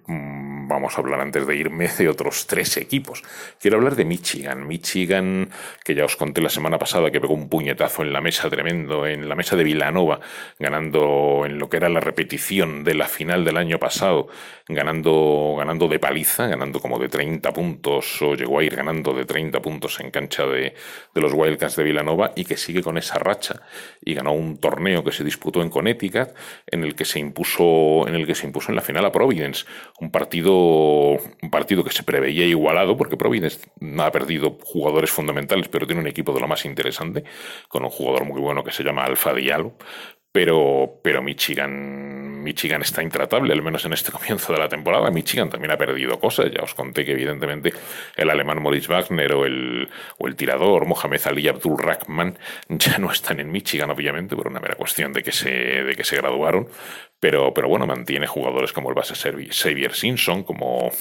mm, 0.07 0.67
vamos 0.67 0.97
a 0.97 1.01
hablar 1.01 1.21
antes 1.21 1.45
de 1.45 1.55
irme, 1.55 1.87
de 1.87 2.09
otros 2.09 2.47
tres 2.47 2.77
equipos. 2.77 3.23
Quiero 3.59 3.77
hablar 3.77 3.95
de 3.95 4.05
Michigan. 4.05 4.67
Michigan, 4.67 5.49
que 5.83 5.95
ya 5.95 6.05
os 6.05 6.15
conté 6.15 6.41
la 6.41 6.49
semana 6.49 6.79
pasada 6.79 7.11
que 7.11 7.21
pegó 7.21 7.33
un 7.33 7.49
puñetazo 7.49 8.01
en 8.01 8.13
la 8.13 8.21
mesa 8.21 8.49
tremendo, 8.49 9.05
en 9.05 9.29
la 9.29 9.35
mesa 9.35 9.55
de 9.55 9.63
Villanova, 9.63 10.19
ganando 10.59 11.43
en 11.45 11.59
lo 11.59 11.69
que 11.69 11.77
era 11.77 11.89
la 11.89 11.99
repetición 11.99 12.83
de 12.83 12.95
la 12.95 13.07
final 13.07 13.45
del 13.45 13.57
año 13.57 13.79
pasado, 13.79 14.27
ganando, 14.67 15.55
ganando 15.57 15.87
de 15.87 15.99
paliza, 15.99 16.47
ganando 16.47 16.79
como 16.79 16.97
de 16.97 17.07
30 17.07 17.51
puntos, 17.53 18.21
o 18.21 18.33
llegó 18.35 18.59
a 18.59 18.63
ir 18.63 18.75
ganando 18.75 19.13
de 19.13 19.25
30 19.25 19.61
puntos 19.61 19.99
en 19.99 20.09
cancha 20.09 20.45
de, 20.45 20.73
de 21.13 21.21
los 21.21 21.33
Wildcats 21.33 21.75
de 21.75 21.83
Villanova 21.83 22.31
y 22.35 22.45
que 22.45 22.57
sigue 22.57 22.81
con 22.81 22.97
esa 22.97 23.19
racha 23.19 23.61
y 24.03 24.13
ganó 24.15 24.33
un 24.33 24.57
torneo 24.57 25.03
que 25.03 25.11
se 25.11 25.23
disputó 25.23 25.61
en 25.61 25.69
Connecticut 25.69 26.29
en 26.67 26.83
el 26.83 26.95
que 26.95 27.05
se 27.05 27.19
impuso 27.19 28.07
en 28.07 28.15
el 28.15 28.25
que 28.25 28.35
se 28.35 28.47
impuso 28.47 28.71
en 28.71 28.75
la 28.75 28.81
final 28.81 29.05
a 29.05 29.11
Providence. 29.11 29.65
Un 29.99 30.09
partido 30.09 30.53
un 30.55 31.49
partido 31.51 31.83
que 31.83 31.91
se 31.91 32.03
preveía 32.03 32.45
igualado 32.45 32.97
porque 32.97 33.17
Providence 33.17 33.59
ha 33.99 34.11
perdido 34.11 34.57
jugadores 34.63 35.11
fundamentales 35.11 35.67
pero 35.67 35.85
tiene 35.85 36.01
un 36.01 36.07
equipo 36.07 36.33
de 36.33 36.39
lo 36.39 36.47
más 36.47 36.65
interesante 36.65 37.23
con 37.67 37.83
un 37.83 37.89
jugador 37.89 38.25
muy 38.25 38.41
bueno 38.41 38.63
que 38.63 38.71
se 38.71 38.83
llama 38.83 39.05
Alfa 39.05 39.33
Diallo 39.33 39.73
pero, 40.35 40.99
pero 41.01 41.21
Michigan, 41.21 42.43
Michigan 42.43 42.81
está 42.81 43.01
intratable, 43.01 43.53
al 43.53 43.61
menos 43.61 43.85
en 43.85 43.93
este 43.93 44.11
comienzo 44.17 44.51
de 44.51 44.59
la 44.59 44.67
temporada. 44.67 45.09
Michigan 45.09 45.49
también 45.49 45.71
ha 45.71 45.77
perdido 45.77 46.19
cosas. 46.19 46.51
Ya 46.51 46.61
os 46.61 46.73
conté 46.73 47.05
que, 47.05 47.13
evidentemente, 47.13 47.71
el 48.17 48.29
alemán 48.29 48.61
Moritz 48.61 48.89
Wagner 48.89 49.31
o 49.31 49.45
el, 49.45 49.87
o 50.17 50.27
el 50.27 50.35
tirador 50.35 50.85
Mohamed 50.87 51.21
Ali 51.27 51.47
Abdul 51.47 51.77
Rahman 51.77 52.37
ya 52.67 52.97
no 52.97 53.11
están 53.11 53.39
en 53.39 53.49
Michigan, 53.49 53.89
obviamente, 53.91 54.35
por 54.35 54.49
una 54.49 54.59
mera 54.59 54.75
cuestión 54.75 55.13
de 55.13 55.23
que 55.23 55.31
se, 55.31 55.49
de 55.49 55.95
que 55.95 56.03
se 56.03 56.17
graduaron. 56.17 56.67
Pero, 57.17 57.53
pero 57.53 57.69
bueno, 57.69 57.87
mantiene 57.87 58.27
jugadores 58.27 58.73
como 58.73 58.89
el 58.89 58.95
base 58.95 59.15
Xavier 59.15 59.93
Simpson, 59.93 60.43
como, 60.43 60.91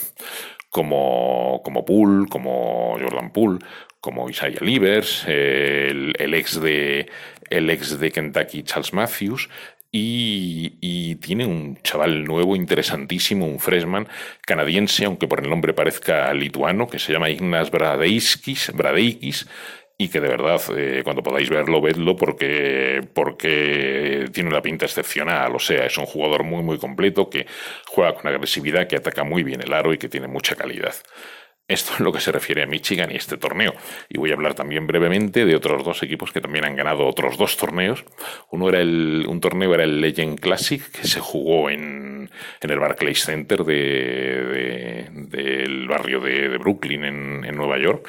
como, 0.70 1.60
como 1.64 1.84
Poole, 1.84 2.28
como 2.28 2.96
Jordan 3.00 3.32
Poole, 3.32 3.58
como 4.04 4.28
Isaiah 4.28 4.60
Livers, 4.60 5.24
el, 5.26 6.12
el, 6.18 6.34
ex 6.34 6.60
de, 6.60 7.08
el 7.50 7.70
ex 7.70 7.98
de 7.98 8.10
Kentucky 8.10 8.62
Charles 8.62 8.92
Matthews, 8.92 9.48
y, 9.96 11.14
tiene 11.16 11.46
un 11.46 11.78
chaval 11.82 12.24
nuevo, 12.24 12.56
interesantísimo, 12.56 13.46
un 13.46 13.60
freshman 13.60 14.08
canadiense, 14.44 15.04
aunque 15.04 15.28
por 15.28 15.40
el 15.40 15.48
nombre 15.48 15.72
parezca 15.72 16.34
lituano, 16.34 16.88
que 16.88 16.98
se 16.98 17.12
llama 17.12 17.30
Ignas 17.30 17.70
Bradeikis, 17.70 19.46
y 19.96 20.08
que 20.08 20.20
de 20.20 20.28
verdad, 20.28 20.60
eh, 20.76 21.02
cuando 21.04 21.22
podáis 21.22 21.48
verlo, 21.48 21.80
vedlo 21.80 22.16
porque, 22.16 23.00
porque 23.14 24.28
tiene 24.32 24.48
una 24.50 24.60
pinta 24.60 24.86
excepcional. 24.86 25.54
O 25.54 25.60
sea, 25.60 25.86
es 25.86 25.96
un 25.96 26.06
jugador 26.06 26.42
muy, 26.42 26.64
muy 26.64 26.78
completo 26.78 27.30
que 27.30 27.46
juega 27.86 28.14
con 28.14 28.26
agresividad, 28.26 28.88
que 28.88 28.96
ataca 28.96 29.22
muy 29.22 29.44
bien 29.44 29.60
el 29.62 29.72
aro 29.72 29.94
y 29.94 29.98
que 29.98 30.08
tiene 30.08 30.26
mucha 30.26 30.56
calidad. 30.56 30.94
Esto 31.66 31.94
es 31.94 32.00
lo 32.00 32.12
que 32.12 32.20
se 32.20 32.30
refiere 32.30 32.62
a 32.62 32.66
Michigan 32.66 33.10
y 33.10 33.16
este 33.16 33.38
torneo. 33.38 33.74
Y 34.10 34.18
voy 34.18 34.30
a 34.30 34.34
hablar 34.34 34.54
también 34.54 34.86
brevemente 34.86 35.46
de 35.46 35.56
otros 35.56 35.82
dos 35.82 36.02
equipos 36.02 36.30
que 36.30 36.42
también 36.42 36.66
han 36.66 36.76
ganado 36.76 37.06
otros 37.06 37.38
dos 37.38 37.56
torneos. 37.56 38.04
Uno 38.50 38.68
era 38.68 38.80
el, 38.80 39.24
un 39.26 39.40
torneo 39.40 39.72
era 39.72 39.84
el 39.84 40.00
Legend 40.00 40.38
Classic, 40.38 40.82
que 40.90 41.06
se 41.06 41.20
jugó 41.20 41.70
en, 41.70 42.30
en 42.60 42.70
el 42.70 42.78
Barclays 42.78 43.24
Center 43.24 43.64
de, 43.64 45.08
del 45.10 45.88
barrio 45.88 46.20
de, 46.20 46.58
Brooklyn 46.58 47.04
en, 47.04 47.44
en 47.44 47.56
Nueva 47.56 47.78
York 47.78 48.06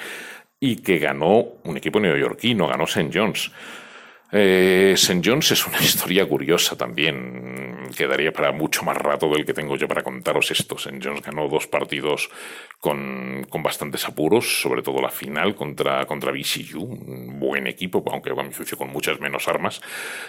y 0.60 0.78
que 0.78 1.00
ganó 1.00 1.46
un 1.64 1.78
equipo 1.78 2.00
neoyorquino, 2.00 2.68
ganó 2.68 2.84
St. 2.84 3.10
John's. 3.14 3.52
Eh, 4.32 4.94
St. 4.96 5.22
John's 5.24 5.52
es 5.52 5.66
una 5.68 5.80
historia 5.82 6.28
curiosa 6.28 6.76
también. 6.76 7.90
Quedaría 7.96 8.32
para 8.32 8.52
mucho 8.52 8.84
más 8.84 8.98
rato 8.98 9.30
del 9.30 9.46
que 9.46 9.54
tengo 9.54 9.78
yo 9.78 9.88
para 9.88 10.02
contaros 10.02 10.52
esto. 10.52 10.76
St. 10.76 11.00
John's 11.02 11.22
ganó 11.22 11.48
dos 11.48 11.68
partidos 11.68 12.30
con, 12.80 13.46
con, 13.50 13.64
bastantes 13.64 14.06
apuros, 14.06 14.62
sobre 14.62 14.82
todo 14.82 15.02
la 15.02 15.10
final 15.10 15.56
contra, 15.56 16.06
contra 16.06 16.32
un 16.76 17.40
buen 17.40 17.68
equipo, 17.68 18.04
aunque 18.12 18.32
a 18.32 18.44
mi 18.44 18.54
juicio 18.54 18.78
con 18.78 18.90
muchas 18.90 19.20
menos 19.20 19.48
armas. 19.48 19.82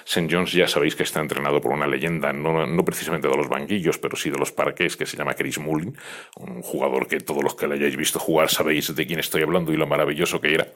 St. 0.04 0.28
John's 0.30 0.52
ya 0.52 0.68
sabéis 0.68 0.94
que 0.94 1.02
está 1.02 1.20
entrenado 1.20 1.60
por 1.60 1.72
una 1.72 1.86
leyenda, 1.86 2.32
no, 2.32 2.66
no 2.66 2.84
precisamente 2.84 3.28
de 3.28 3.36
los 3.36 3.48
banquillos, 3.48 3.98
pero 3.98 4.16
sí 4.16 4.30
de 4.30 4.38
los 4.38 4.52
parques, 4.52 4.96
que 4.96 5.06
se 5.06 5.16
llama 5.16 5.34
Chris 5.34 5.58
Mullin, 5.58 5.96
un 6.36 6.62
jugador 6.62 7.08
que 7.08 7.18
todos 7.18 7.42
los 7.42 7.54
que 7.54 7.66
le 7.66 7.74
hayáis 7.74 7.96
visto 7.96 8.18
jugar 8.18 8.50
sabéis 8.50 8.94
de 8.94 9.06
quién 9.06 9.18
estoy 9.18 9.42
hablando 9.42 9.72
y 9.72 9.76
lo 9.76 9.86
maravilloso 9.86 10.40
que 10.40 10.54
era. 10.54 10.66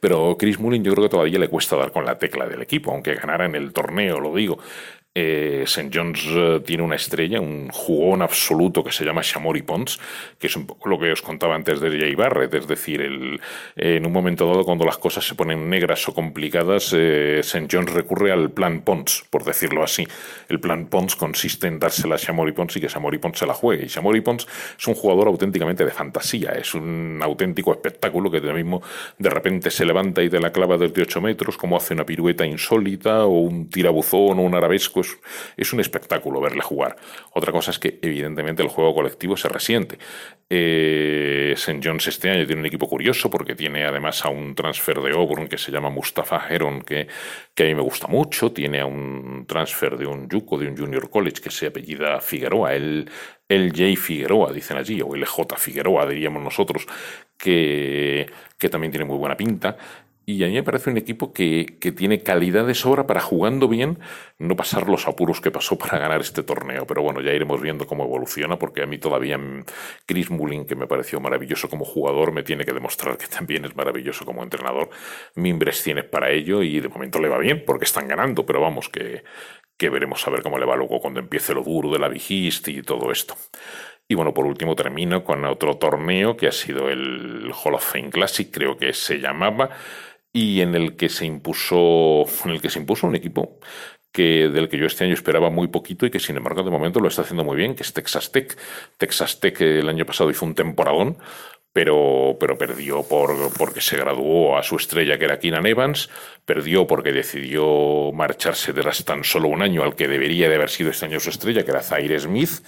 Pero 0.00 0.36
Chris 0.38 0.58
Mullin 0.58 0.84
yo 0.84 0.92
creo 0.92 1.04
que 1.04 1.10
todavía 1.10 1.38
le 1.38 1.48
cuesta 1.48 1.76
dar 1.76 1.92
con 1.92 2.04
la 2.04 2.18
tecla 2.18 2.46
del 2.46 2.62
equipo, 2.62 2.92
aunque 2.92 3.14
ganara 3.14 3.46
en 3.46 3.54
el 3.54 3.72
torneo, 3.72 4.20
lo 4.20 4.34
digo. 4.34 4.58
Eh, 5.18 5.62
St. 5.62 5.88
John's 5.90 6.26
eh, 6.28 6.60
tiene 6.62 6.82
una 6.82 6.96
estrella, 6.96 7.40
un 7.40 7.70
jugón 7.70 8.20
absoluto 8.20 8.84
que 8.84 8.92
se 8.92 9.02
llama 9.02 9.22
Shamori 9.24 9.62
Pons, 9.62 9.98
que 10.38 10.46
es 10.46 10.54
un 10.56 10.66
poco 10.66 10.90
lo 10.90 10.98
que 10.98 11.10
os 11.10 11.22
contaba 11.22 11.54
antes 11.54 11.80
de 11.80 11.88
Jay 11.88 12.14
Barrett, 12.14 12.52
es 12.52 12.68
decir, 12.68 13.00
el, 13.00 13.40
en 13.76 14.04
un 14.04 14.12
momento 14.12 14.46
dado 14.46 14.66
cuando 14.66 14.84
las 14.84 14.98
cosas 14.98 15.26
se 15.26 15.34
ponen 15.34 15.70
negras 15.70 16.06
o 16.06 16.12
complicadas, 16.12 16.92
eh, 16.94 17.38
St. 17.40 17.66
John's 17.72 17.94
recurre 17.94 18.30
al 18.30 18.50
plan 18.50 18.82
Pons, 18.82 19.24
por 19.30 19.42
decirlo 19.44 19.82
así. 19.82 20.06
El 20.50 20.60
plan 20.60 20.84
Pons 20.88 21.16
consiste 21.16 21.66
en 21.66 21.78
dársela 21.78 22.16
a 22.16 22.18
Shamori 22.18 22.52
Pons 22.52 22.76
y 22.76 22.82
que 22.82 22.88
Shamori 22.88 23.16
Pons 23.16 23.38
se 23.38 23.46
la 23.46 23.54
juegue. 23.54 23.86
Y 23.86 23.88
Shamori 23.88 24.20
Pons 24.20 24.46
es 24.78 24.86
un 24.86 24.94
jugador 24.94 25.28
auténticamente 25.28 25.86
de 25.86 25.92
fantasía, 25.92 26.50
es 26.50 26.74
un 26.74 27.20
auténtico 27.22 27.72
espectáculo 27.72 28.30
que 28.30 28.42
de 28.42 28.52
mismo 28.52 28.82
de 29.16 29.30
repente 29.30 29.70
se 29.70 29.86
levanta 29.86 30.22
y 30.22 30.28
de 30.28 30.40
la 30.40 30.52
clava 30.52 30.76
desde 30.76 31.00
8 31.00 31.22
metros, 31.22 31.56
como 31.56 31.78
hace 31.78 31.94
una 31.94 32.04
pirueta 32.04 32.44
insólita 32.44 33.24
o 33.24 33.38
un 33.38 33.70
tirabuzón 33.70 34.38
o 34.38 34.42
un 34.42 34.54
arabesco 34.54 35.05
es, 35.56 35.72
un 35.72 35.80
espectáculo 35.80 36.40
verle 36.40 36.62
jugar. 36.62 36.96
Otra 37.32 37.52
cosa 37.52 37.70
es 37.70 37.78
que 37.78 37.98
evidentemente 38.02 38.62
el 38.62 38.68
juego 38.68 38.94
colectivo 38.94 39.36
se 39.36 39.48
resiente. 39.48 39.98
Eh, 40.48 41.52
St. 41.54 41.80
John's 41.82 42.06
este 42.06 42.30
año 42.30 42.46
tiene 42.46 42.60
un 42.60 42.66
equipo 42.66 42.88
curioso 42.88 43.28
porque 43.30 43.54
tiene 43.54 43.84
además 43.84 44.24
a 44.24 44.28
un 44.28 44.54
transfer 44.54 45.00
de 45.00 45.10
Auburn 45.12 45.48
que 45.48 45.58
se 45.58 45.72
llama 45.72 45.90
Mustafa 45.90 46.46
Heron 46.48 46.82
que, 46.82 47.08
que 47.54 47.64
a 47.64 47.66
mí 47.66 47.74
me 47.74 47.82
gusta 47.82 48.06
mucho. 48.06 48.52
Tiene 48.52 48.80
a 48.80 48.86
un 48.86 49.44
transfer 49.46 49.96
de 49.96 50.06
un 50.06 50.28
Yuko, 50.28 50.58
de 50.58 50.68
un 50.68 50.76
Junior 50.76 51.10
College 51.10 51.42
que 51.42 51.50
se 51.50 51.66
apellida 51.66 52.20
Figueroa. 52.20 52.74
El, 52.74 53.10
el 53.48 53.70
J. 53.70 54.00
Figueroa, 54.00 54.52
dicen 54.52 54.76
allí, 54.76 55.00
o 55.02 55.14
el 55.14 55.24
J. 55.24 55.56
Figueroa, 55.56 56.06
diríamos 56.06 56.42
nosotros, 56.42 56.86
que, 57.38 58.26
que 58.58 58.68
también 58.68 58.90
tiene 58.90 59.04
muy 59.04 59.16
buena 59.16 59.36
pinta. 59.36 59.76
Y 60.28 60.42
a 60.42 60.48
mí 60.48 60.54
me 60.54 60.64
parece 60.64 60.90
un 60.90 60.96
equipo 60.96 61.32
que, 61.32 61.78
que, 61.80 61.92
tiene 61.92 62.20
calidad 62.24 62.66
de 62.66 62.74
sobra 62.74 63.06
para 63.06 63.20
jugando 63.20 63.68
bien, 63.68 64.00
no 64.38 64.56
pasar 64.56 64.88
los 64.88 65.06
apuros 65.06 65.40
que 65.40 65.52
pasó 65.52 65.78
para 65.78 66.00
ganar 66.00 66.20
este 66.20 66.42
torneo. 66.42 66.84
Pero 66.84 67.02
bueno, 67.02 67.20
ya 67.20 67.32
iremos 67.32 67.60
viendo 67.60 67.86
cómo 67.86 68.02
evoluciona, 68.02 68.58
porque 68.58 68.82
a 68.82 68.86
mí 68.86 68.98
todavía 68.98 69.38
Chris 70.04 70.28
Mullin, 70.30 70.66
que 70.66 70.74
me 70.74 70.88
pareció 70.88 71.20
maravilloso 71.20 71.68
como 71.68 71.84
jugador, 71.84 72.32
me 72.32 72.42
tiene 72.42 72.64
que 72.64 72.72
demostrar 72.72 73.16
que 73.16 73.28
también 73.28 73.64
es 73.66 73.76
maravilloso 73.76 74.24
como 74.24 74.42
entrenador. 74.42 74.90
Mimbres 75.36 75.80
tiene 75.84 76.02
para 76.02 76.32
ello 76.32 76.60
y 76.60 76.80
de 76.80 76.88
momento 76.88 77.20
le 77.20 77.28
va 77.28 77.38
bien, 77.38 77.62
porque 77.64 77.84
están 77.84 78.08
ganando, 78.08 78.44
pero 78.44 78.60
vamos, 78.60 78.88
que, 78.88 79.22
que 79.76 79.90
veremos 79.90 80.26
a 80.26 80.30
ver 80.32 80.42
cómo 80.42 80.58
le 80.58 80.66
va 80.66 80.74
luego 80.74 81.00
cuando 81.00 81.20
empiece 81.20 81.54
lo 81.54 81.62
duro 81.62 81.92
de 81.92 82.00
la 82.00 82.08
Vigist 82.08 82.66
y 82.66 82.82
todo 82.82 83.12
esto. 83.12 83.36
Y 84.08 84.14
bueno, 84.14 84.34
por 84.34 84.46
último 84.46 84.74
termino 84.76 85.24
con 85.24 85.44
otro 85.44 85.76
torneo 85.76 86.36
que 86.36 86.46
ha 86.46 86.52
sido 86.52 86.88
el 86.88 87.52
Hall 87.52 87.74
of 87.74 87.92
Fame 87.92 88.10
Classic, 88.10 88.48
creo 88.52 88.76
que 88.76 88.92
se 88.92 89.18
llamaba, 89.18 89.70
y 90.36 90.60
en 90.60 90.74
el 90.74 90.96
que 90.96 91.08
se 91.08 91.24
impuso, 91.24 92.26
en 92.44 92.50
el 92.50 92.60
que 92.60 92.68
se 92.68 92.78
impuso 92.78 93.06
un 93.06 93.16
equipo 93.16 93.58
que, 94.12 94.50
del 94.50 94.68
que 94.68 94.76
yo 94.76 94.84
este 94.84 95.04
año 95.04 95.14
esperaba 95.14 95.48
muy 95.48 95.68
poquito 95.68 96.04
y 96.04 96.10
que 96.10 96.20
sin 96.20 96.36
embargo 96.36 96.62
de 96.62 96.70
momento 96.70 97.00
lo 97.00 97.08
está 97.08 97.22
haciendo 97.22 97.42
muy 97.42 97.56
bien, 97.56 97.74
que 97.74 97.82
es 97.82 97.94
Texas 97.94 98.32
Tech. 98.32 98.54
Texas 98.98 99.40
Tech 99.40 99.58
el 99.62 99.88
año 99.88 100.04
pasado 100.04 100.28
hizo 100.28 100.44
un 100.44 100.54
temporadón, 100.54 101.16
pero, 101.72 102.36
pero 102.38 102.58
perdió 102.58 103.02
por, 103.02 103.50
porque 103.56 103.80
se 103.80 103.96
graduó 103.96 104.58
a 104.58 104.62
su 104.62 104.76
estrella 104.76 105.18
que 105.18 105.24
era 105.24 105.38
Keenan 105.38 105.64
Evans, 105.64 106.10
perdió 106.44 106.86
porque 106.86 107.12
decidió 107.12 108.12
marcharse 108.12 108.74
tras 108.74 109.06
tan 109.06 109.24
solo 109.24 109.48
un 109.48 109.62
año 109.62 109.84
al 109.84 109.96
que 109.96 110.06
debería 110.06 110.50
de 110.50 110.56
haber 110.56 110.68
sido 110.68 110.90
este 110.90 111.06
año 111.06 111.18
su 111.18 111.30
estrella, 111.30 111.64
que 111.64 111.70
era 111.70 111.82
Zaire 111.82 112.20
Smith, 112.20 112.60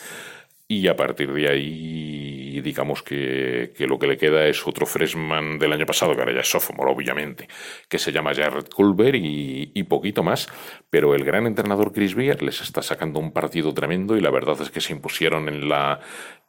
y 0.71 0.87
a 0.87 0.95
partir 0.95 1.33
de 1.33 1.49
ahí, 1.49 2.61
digamos 2.61 3.03
que, 3.03 3.73
que, 3.75 3.87
lo 3.87 3.99
que 3.99 4.07
le 4.07 4.19
queda 4.19 4.47
es 4.47 4.67
otro 4.67 4.85
freshman 4.85 5.59
del 5.59 5.73
año 5.73 5.87
pasado, 5.87 6.15
que 6.15 6.21
ahora 6.21 6.35
ya 6.35 6.41
es 6.41 6.51
sophomore, 6.51 6.93
obviamente, 6.93 7.49
que 7.89 7.99
se 7.99 8.13
llama 8.13 8.35
Jared 8.35 8.69
Culver 8.69 9.15
y, 9.15 9.73
y, 9.75 9.83
poquito 9.85 10.23
más. 10.23 10.47
Pero 10.91 11.15
el 11.15 11.25
gran 11.25 11.47
entrenador 11.47 11.93
Chris 11.93 12.15
Beer 12.15 12.43
les 12.43 12.61
está 12.61 12.83
sacando 12.83 13.19
un 13.19 13.33
partido 13.33 13.73
tremendo 13.73 14.17
y 14.19 14.21
la 14.21 14.31
verdad 14.31 14.61
es 14.61 14.71
que 14.71 14.83
se 14.83 14.93
impusieron 14.93 15.49
en 15.49 15.71
la, 15.71 16.01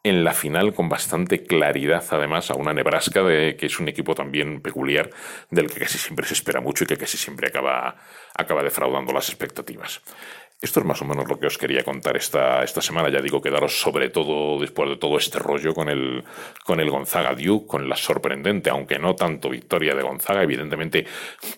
en 0.04 0.26
la 0.26 0.34
final 0.34 0.74
con 0.74 0.90
bastante 0.90 1.44
claridad, 1.44 2.04
además, 2.12 2.52
a 2.52 2.56
una 2.56 2.74
Nebraska, 2.74 3.24
de, 3.24 3.56
que 3.56 3.68
es 3.68 3.80
un 3.80 3.88
equipo 3.88 4.16
también 4.16 4.62
peculiar, 4.62 5.10
del 5.50 5.70
que 5.70 5.80
casi 5.80 5.98
siempre 5.98 6.26
se 6.26 6.34
espera 6.34 6.60
mucho 6.60 6.84
y 6.84 6.88
que 6.88 6.98
casi 6.98 7.18
siempre 7.18 7.48
acaba, 7.48 7.96
acaba 8.36 8.64
defraudando 8.64 9.14
las 9.14 9.30
expectativas. 9.30 10.02
Esto 10.62 10.82
es 10.82 10.86
más 10.86 11.02
o 11.02 11.06
menos 11.06 11.26
lo 11.26 11.40
que 11.40 11.48
os 11.48 11.58
quería 11.58 11.86
contar 11.86 12.18
esta, 12.18 12.66
esta 12.66 12.82
semana. 12.82 13.08
Ya 13.08 13.22
digo, 13.22 13.42
quedaros 13.42 13.80
sobre 13.80 14.10
todo 14.10 14.60
después 14.60 14.90
de 14.90 14.98
todo 14.98 15.18
este 15.18 15.40
rollo 15.40 15.74
con 15.74 15.88
el, 15.88 16.22
con 16.66 16.82
el 16.82 16.90
Gonzaga 16.90 17.34
Duke, 17.34 17.66
con 17.66 17.88
la 17.88 17.96
sorprendente, 17.96 18.70
aunque 18.70 19.00
no 19.00 19.16
tanto 19.16 19.50
victoria 19.50 19.96
de 19.96 20.04
Gonzaga. 20.04 20.44
Evidentemente, 20.44 21.06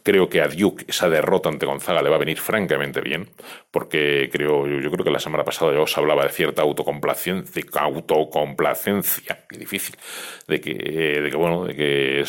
creo 0.04 0.30
que 0.30 0.42
a 0.42 0.48
Duke 0.48 0.86
esa 0.88 1.10
derrota 1.10 1.50
ante 1.50 1.66
Gonzaga 1.66 2.04
le 2.04 2.12
va 2.12 2.18
a 2.18 2.20
venir 2.20 2.38
francamente 2.38 3.02
bien, 3.02 3.28
porque 3.72 4.30
creo, 4.32 4.68
yo, 4.68 4.92
creo 4.92 5.04
que 5.04 5.10
la 5.10 5.20
semana 5.20 5.44
pasada 5.44 5.74
ya 5.74 5.80
os 5.80 5.98
hablaba 5.98 6.24
de 6.24 6.30
cierta 6.30 6.62
autocomplacencia, 6.62 7.64
autocomplacencia, 7.80 9.46
qué 9.50 9.58
difícil, 9.58 9.96
de 10.48 10.62
que, 10.62 10.76
de 10.76 11.30
que 11.32 11.38
bueno, 11.38 11.66
de 11.66 11.76
que 11.76 12.24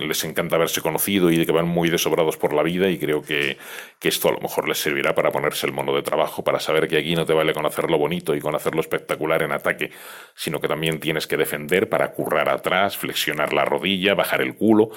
les 0.00 0.24
encanta 0.24 0.56
haberse 0.56 0.80
conocido 0.80 1.30
y 1.30 1.36
de 1.36 1.44
que 1.44 1.52
van 1.52 1.68
muy 1.68 1.90
desobrados 1.90 2.38
por 2.38 2.54
la 2.54 2.62
vida 2.62 2.88
y 2.88 2.96
creo 2.98 3.20
que, 3.20 3.58
que 3.98 4.08
esto 4.08 4.30
a 4.30 4.32
lo 4.32 4.40
mejor 4.40 4.66
les 4.66 4.78
servirá 4.78 5.14
para 5.14 5.30
ponerse 5.30 5.66
el 5.66 5.74
mono 5.74 5.94
de 5.94 6.05
trabajo 6.06 6.42
para 6.42 6.58
saber 6.58 6.88
que 6.88 6.96
aquí 6.96 7.14
no 7.14 7.26
te 7.26 7.34
vale 7.34 7.52
con 7.52 7.66
hacerlo 7.66 7.98
bonito 7.98 8.34
y 8.34 8.40
con 8.40 8.54
hacerlo 8.54 8.80
espectacular 8.80 9.42
en 9.42 9.52
ataque, 9.52 9.90
sino 10.34 10.58
que 10.58 10.68
también 10.68 11.00
tienes 11.00 11.26
que 11.26 11.36
defender 11.36 11.90
para 11.90 12.12
currar 12.12 12.48
atrás, 12.48 12.96
flexionar 12.96 13.52
la 13.52 13.66
rodilla, 13.66 14.14
bajar 14.14 14.40
el 14.40 14.56
culo 14.56 14.90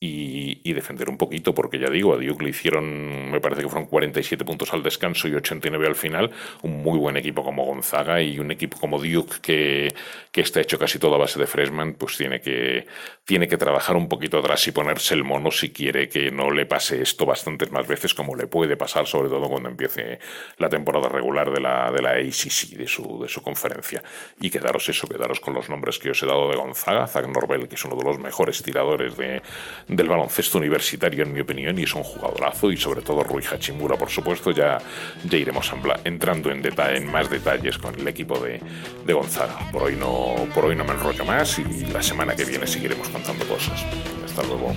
y, 0.00 0.72
defender 0.72 1.08
un 1.08 1.16
poquito, 1.16 1.54
porque 1.54 1.78
ya 1.78 1.90
digo, 1.90 2.14
a 2.14 2.18
Duke 2.18 2.44
le 2.44 2.50
hicieron, 2.50 3.32
me 3.32 3.40
parece 3.40 3.62
que 3.62 3.68
fueron 3.68 3.88
47 3.88 4.44
puntos 4.44 4.72
al 4.72 4.84
descanso 4.84 5.26
y 5.26 5.34
89 5.34 5.88
al 5.88 5.96
final, 5.96 6.30
un 6.62 6.82
muy 6.82 6.98
buen 6.98 7.16
equipo 7.16 7.42
como 7.42 7.64
Gonzaga 7.64 8.22
y 8.22 8.38
un 8.38 8.52
equipo 8.52 8.78
como 8.78 9.02
Duke 9.02 9.38
que, 9.42 9.92
que 10.30 10.40
está 10.40 10.60
hecho 10.60 10.78
casi 10.78 11.00
todo 11.00 11.16
a 11.16 11.18
base 11.18 11.40
de 11.40 11.48
freshman, 11.48 11.94
pues 11.94 12.16
tiene 12.16 12.40
que, 12.40 12.86
tiene 13.24 13.48
que 13.48 13.56
trabajar 13.56 13.96
un 13.96 14.08
poquito 14.08 14.38
atrás 14.38 14.68
y 14.68 14.72
ponerse 14.72 15.14
el 15.14 15.24
mono 15.24 15.50
si 15.50 15.70
quiere 15.70 16.08
que 16.08 16.30
no 16.30 16.50
le 16.52 16.66
pase 16.66 17.02
esto 17.02 17.26
bastantes 17.26 17.72
más 17.72 17.88
veces 17.88 18.14
como 18.14 18.36
le 18.36 18.46
puede 18.46 18.76
pasar, 18.76 19.06
sobre 19.06 19.28
todo 19.28 19.48
cuando 19.48 19.68
empiece 19.68 20.20
la 20.58 20.68
temporada 20.68 21.08
regular 21.08 21.50
de 21.50 21.60
la, 21.60 21.90
de 21.90 22.02
la 22.02 22.10
ACC, 22.10 22.76
de 22.76 22.86
su, 22.86 23.20
de 23.20 23.28
su 23.28 23.42
conferencia. 23.42 24.02
Y 24.40 24.50
quedaros 24.50 24.88
eso, 24.88 25.08
quedaros 25.08 25.40
con 25.40 25.54
los 25.54 25.68
nombres 25.68 25.98
que 25.98 26.10
os 26.10 26.22
he 26.22 26.26
dado 26.26 26.48
de 26.50 26.56
Gonzaga, 26.56 27.08
Zach 27.08 27.26
Norvell, 27.26 27.66
que 27.66 27.74
es 27.74 27.84
uno 27.84 27.96
de 27.96 28.04
los 28.04 28.18
mejores 28.20 28.62
tiradores 28.62 29.16
de 29.16 29.42
del 29.88 30.08
baloncesto 30.08 30.58
universitario, 30.58 31.24
en 31.24 31.32
mi 31.32 31.40
opinión, 31.40 31.78
y 31.78 31.84
es 31.84 31.94
un 31.94 32.02
jugadorazo, 32.02 32.70
y 32.70 32.76
sobre 32.76 33.02
todo 33.02 33.24
Rui 33.24 33.42
Hachimura, 33.42 33.96
por 33.96 34.10
supuesto, 34.10 34.50
ya, 34.50 34.78
ya 35.24 35.38
iremos 35.38 35.72
entrando 36.04 36.50
en, 36.50 36.62
detalle, 36.62 36.98
en 36.98 37.10
más 37.10 37.30
detalles 37.30 37.78
con 37.78 37.98
el 37.98 38.06
equipo 38.06 38.38
de, 38.38 38.60
de 39.06 39.12
Gonzaga. 39.12 39.70
Por 39.72 39.84
hoy, 39.84 39.96
no, 39.96 40.34
por 40.54 40.66
hoy 40.66 40.76
no 40.76 40.84
me 40.84 40.92
enrollo 40.92 41.24
más 41.24 41.58
y 41.58 41.86
la 41.86 42.02
semana 42.02 42.36
que 42.36 42.44
viene 42.44 42.66
seguiremos 42.66 43.08
contando 43.08 43.46
cosas. 43.46 43.84
Hasta 44.24 44.42
luego. 44.42 44.74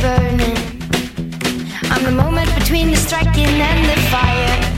Burning. 0.00 0.56
I'm 1.90 2.04
the 2.04 2.10
moment 2.10 2.52
between 2.54 2.90
the 2.90 2.96
striking 2.96 3.44
and 3.44 3.84
the 3.84 4.00
fire. 4.10 4.69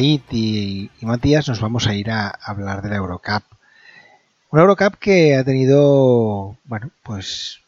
Y, 0.00 0.90
Matías 1.02 1.48
nos 1.48 1.60
vamos 1.60 1.86
a 1.86 1.94
ir 1.94 2.10
a 2.10 2.28
hablar 2.28 2.82
de 2.82 2.90
la 2.90 2.96
Eurocup. 2.96 3.42
Una 4.50 4.62
Eurocup 4.62 4.96
que 4.98 5.36
ha 5.36 5.44
tenido, 5.44 6.56
bueno, 6.64 6.90
pues 7.02 7.60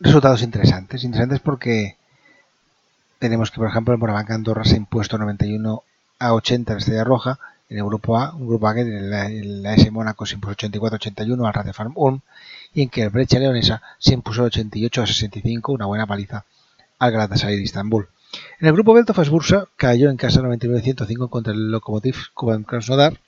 resultados 0.00 0.42
interesantes. 0.42 1.04
Interesantes 1.04 1.40
porque 1.40 1.96
tenemos 3.18 3.50
que, 3.50 3.58
por 3.58 3.68
ejemplo, 3.68 3.94
el 3.94 4.00
Morabanc 4.00 4.30
Andorra 4.30 4.64
se 4.64 4.74
ha 4.74 4.78
impuesto 4.78 5.18
91 5.18 5.82
a 6.18 6.34
80 6.34 6.72
en 6.72 6.78
Estrella 6.78 7.04
Roja 7.04 7.38
en 7.68 7.78
el 7.78 7.84
grupo 7.84 8.18
A, 8.18 8.34
un 8.34 8.46
grupo 8.46 8.68
A 8.68 8.74
que 8.74 8.82
en 8.82 9.10
la, 9.62 9.74
S 9.74 9.90
Mónaco 9.90 10.26
se 10.26 10.34
impuso 10.34 10.54
84-81 10.54 11.46
al 11.46 11.54
Radio 11.54 11.72
Farm 11.72 11.92
Ulm 11.96 12.20
y 12.72 12.82
en 12.82 12.88
que 12.88 13.02
el 13.02 13.10
Brecha 13.10 13.38
Leonesa 13.38 13.82
se 13.98 14.14
impuso 14.14 14.44
88 14.44 15.02
a 15.02 15.06
65, 15.06 15.72
una 15.72 15.86
buena 15.86 16.06
paliza 16.06 16.44
al 16.98 17.12
Galatasaray 17.12 17.56
de 17.56 17.62
Istambul. 17.62 18.08
En 18.60 18.68
el 18.68 18.72
grupo 18.72 18.94
B, 18.94 19.00
el 19.00 19.06
Tofas 19.06 19.30
Bursa 19.30 19.66
cayó 19.76 20.10
en 20.10 20.16
casa 20.16 20.40
99-105 20.40 21.28
contra 21.28 21.52
el 21.52 21.72
Lokomotiv 21.72 22.16
Kuban 22.34 22.62
Krasnodar. 22.62 23.18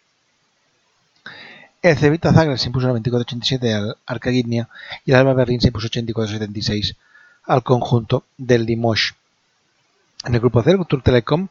El 1.82 1.96
Cevita 1.96 2.32
Zagreb 2.32 2.58
se 2.58 2.68
impuso 2.68 2.88
94-87 2.88 3.72
al 3.74 3.96
Arca 4.06 4.30
Gdynia 4.30 4.68
y 5.04 5.10
el 5.10 5.16
Alba 5.16 5.34
Berlín 5.34 5.60
se 5.60 5.68
impuso 5.68 5.88
84-76 5.88 6.96
al 7.44 7.62
conjunto 7.62 8.24
del 8.36 8.66
Limoges. 8.66 9.14
En 10.24 10.34
el 10.34 10.40
grupo 10.40 10.62
C, 10.62 10.72
el 10.72 10.86
Tour 10.86 11.02
Telecom 11.02 11.48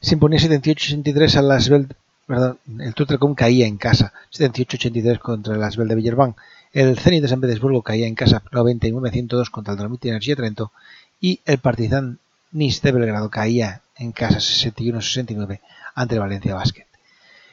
se 0.00 0.14
imponía 0.14 0.38
78-83 0.38 1.36
al 1.36 1.50
Asbel, 1.50 1.88
perdón, 2.26 2.58
el 2.78 2.94
Tour 2.94 3.08
Telecom 3.08 3.34
caía 3.34 3.66
en 3.66 3.78
casa 3.78 4.12
78-83 4.32 5.18
contra 5.18 5.54
el 5.54 5.62
Asbel 5.62 5.88
de 5.88 5.94
Villerban. 5.96 6.36
El 6.72 6.98
Zenit 6.98 7.22
de 7.22 7.28
San 7.28 7.40
Petersburgo 7.40 7.82
caía 7.82 8.06
en 8.06 8.14
casa 8.14 8.42
99-102 8.52 9.50
contra 9.50 9.72
el 9.72 9.78
Dolomiti 9.78 10.08
Energía 10.08 10.36
Trento 10.36 10.72
y 11.20 11.40
el 11.44 11.58
Partizan 11.58 12.18
Nice 12.52 12.80
de 12.82 12.92
Belgrado 12.92 13.30
caía 13.30 13.80
en 13.96 14.12
casa 14.12 14.38
61-69 14.38 15.60
ante 15.94 16.14
el 16.14 16.20
Valencia 16.20 16.54
Basket. 16.54 16.86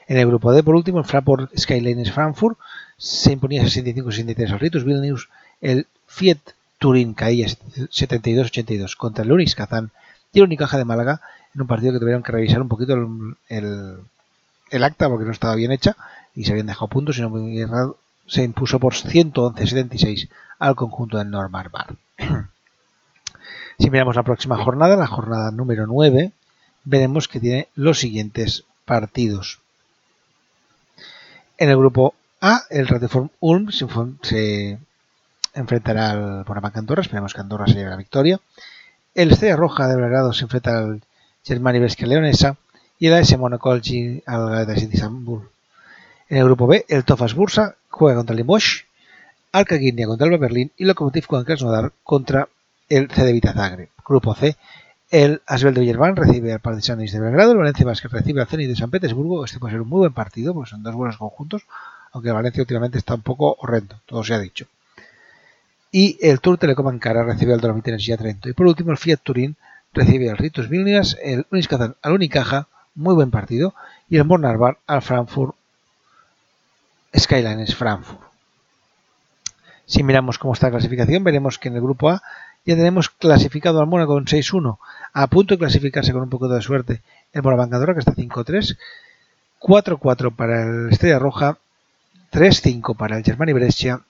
En 0.07 0.17
el 0.17 0.27
grupo 0.27 0.51
D, 0.53 0.61
por 0.63 0.75
último, 0.75 0.99
el 0.99 1.05
Fraport 1.05 1.51
Skylines 1.57 2.11
Frankfurt 2.11 2.57
se 2.97 3.31
imponía 3.33 3.63
65-63 3.63 4.51
al 4.51 4.59
Ritus 4.59 4.83
Vilnius. 4.85 5.29
El 5.61 5.87
Fiat 6.07 6.37
Turín 6.77 7.13
caía 7.13 7.47
72-82 7.47 8.95
contra 8.95 9.23
el 9.23 9.31
Unis 9.31 9.55
Kazán 9.55 9.91
y 10.31 10.39
el 10.39 10.45
Unicaja 10.45 10.77
de 10.77 10.85
Málaga 10.85 11.21
en 11.55 11.61
un 11.61 11.67
partido 11.67 11.93
que 11.93 11.99
tuvieron 11.99 12.21
que 12.23 12.31
revisar 12.31 12.61
un 12.61 12.67
poquito 12.69 12.93
el, 12.93 13.35
el- 14.69 14.83
acta 14.83 15.09
porque 15.09 15.25
no 15.25 15.31
estaba 15.31 15.55
bien 15.55 15.71
hecha 15.71 15.95
y 16.35 16.43
se 16.43 16.51
habían 16.51 16.67
dejado 16.67 16.87
puntos, 16.87 17.15
sino 17.15 17.29
muy 17.29 17.57
errado. 17.59 17.97
Se 18.27 18.43
impuso 18.43 18.79
por 18.79 18.93
111-76 18.93 20.29
al 20.59 20.75
conjunto 20.75 21.17
del 21.17 21.29
Normar 21.31 21.69
Bar. 21.69 21.95
Si 23.77 23.89
miramos 23.89 24.15
la 24.15 24.23
próxima 24.23 24.57
jornada, 24.63 24.95
la 24.95 25.07
jornada 25.07 25.51
número 25.51 25.85
9, 25.85 26.31
veremos 26.85 27.27
que 27.27 27.39
tiene 27.39 27.67
los 27.75 27.99
siguientes 27.99 28.63
partidos. 28.85 29.59
En 31.57 31.69
el 31.69 31.77
grupo 31.77 32.13
A, 32.41 32.63
el 32.69 32.87
Radioform 32.87 33.29
Ulm 33.39 33.71
se, 33.71 34.77
enfrentará 35.53 36.11
al 36.11 36.43
Bonabanc 36.43 36.77
Andorra, 36.77 37.01
esperemos 37.01 37.33
que 37.33 37.41
Andorra 37.41 37.67
se 37.67 37.75
lleve 37.75 37.89
la 37.89 37.95
victoria. 37.95 38.39
El 39.13 39.31
Estrella 39.31 39.55
Roja 39.55 39.87
de 39.87 39.95
Belgrado 39.95 40.33
se 40.33 40.43
enfrenta 40.43 40.77
al 40.77 41.01
Germani 41.43 41.79
Brescia 41.79 42.07
Leonesa 42.07 42.57
y 42.99 43.07
el 43.07 43.13
AS 43.13 43.37
Monaco 43.37 43.71
al 43.71 43.81
al 44.25 44.49
Galatasaray 44.49 44.85
de 44.87 44.95
Istanbul. 44.95 45.49
En 46.29 46.37
el 46.37 46.45
grupo 46.45 46.67
B, 46.67 46.85
el 46.89 47.05
Tofas 47.05 47.33
Bursa 47.35 47.75
juega 47.89 48.17
contra 48.17 48.33
el 48.33 48.37
Limoges, 48.37 48.85
Alca 49.51 49.75
Guinea 49.75 50.07
contra 50.07 50.27
el 50.27 50.37
Berlín 50.37 50.71
y 50.75 50.85
Lokomotiv 50.85 51.27
Kuban 51.27 51.45
Krasnodar 51.45 51.93
contra 52.03 52.49
el 52.89 53.09
Cedevita 53.09 53.53
Zagreb. 53.53 53.89
Grupo 54.07 54.35
C, 54.35 54.55
el 55.09 55.41
Asbel 55.45 55.73
de 55.73 55.81
Villerban 55.81 56.15
recibe 56.15 56.53
al 56.53 56.59
Partisanis 56.59 57.11
de 57.11 57.19
Belgrado, 57.19 57.51
el 57.51 57.57
Valencia 57.57 57.85
Basket 57.85 58.09
recibe 58.09 58.41
al 58.41 58.47
Zenit 58.47 58.69
de 58.69 58.75
San 58.75 58.91
Petersburgo. 58.91 59.45
Este 59.45 59.59
puede 59.59 59.73
ser 59.73 59.81
un 59.81 59.89
muy 59.89 59.99
buen 59.99 60.13
partido, 60.13 60.53
porque 60.53 60.69
son 60.69 60.83
dos 60.83 60.95
buenos 60.95 61.17
conjuntos, 61.17 61.63
aunque 62.11 62.31
Valencia 62.31 62.61
últimamente 62.61 62.97
está 62.97 63.15
un 63.15 63.21
poco 63.21 63.55
horrendo, 63.59 63.99
todo 64.05 64.23
se 64.23 64.33
ha 64.33 64.39
dicho. 64.39 64.67
Y 65.91 66.17
el 66.21 66.41
Tour 66.41 66.57
Telecom 66.57 66.87
Ankara 66.87 67.23
recibe 67.23 67.53
al 67.53 67.61
Dolomite 67.61 67.91
Energía 67.91 68.17
Trento. 68.17 68.49
Y 68.49 68.53
por 68.53 68.67
último, 68.67 68.91
el 68.91 68.97
Fiat 68.97 69.21
Turín 69.23 69.55
recibe 69.93 70.29
al 70.29 70.37
Ritus 70.37 70.67
Vilnius, 70.67 71.17
el 71.23 71.45
al 72.01 72.11
Unicaja, 72.11 72.67
muy 72.95 73.13
buen 73.15 73.31
partido, 73.31 73.73
y 74.09 74.17
el 74.17 74.25
Mornar 74.25 74.57
Bar 74.57 74.77
al 74.87 75.01
Frankfurt 75.01 75.55
Skylines 77.17 77.75
Frankfurt. 77.75 78.21
Si 79.85 80.03
miramos 80.03 80.37
cómo 80.37 80.53
está 80.53 80.67
la 80.67 80.71
clasificación, 80.71 81.23
veremos 81.23 81.59
que 81.59 81.69
en 81.69 81.75
el 81.75 81.81
grupo 81.81 82.09
A 82.09 82.21
ya 82.65 82.75
tenemos 82.75 83.09
clasificado 83.09 83.79
al 83.79 83.87
Mónaco 83.87 84.13
con 84.13 84.25
6-1, 84.25 84.77
a 85.13 85.27
punto 85.27 85.53
de 85.53 85.59
clasificarse 85.59 86.11
con 86.11 86.23
un 86.23 86.29
poco 86.29 86.47
de 86.47 86.61
suerte 86.61 87.01
el 87.31 87.43
Morabanc 87.43 87.73
Andorra, 87.73 87.93
que 87.93 87.99
está 87.99 88.13
5-3, 88.13 88.77
4-4 89.59 90.35
para 90.35 90.63
el 90.63 90.89
Estrella 90.89 91.19
Roja, 91.19 91.57
3-5 92.31 92.95
para 92.97 93.17
el 93.17 93.23
Germani 93.23 93.53
Brescia, 93.53 94.01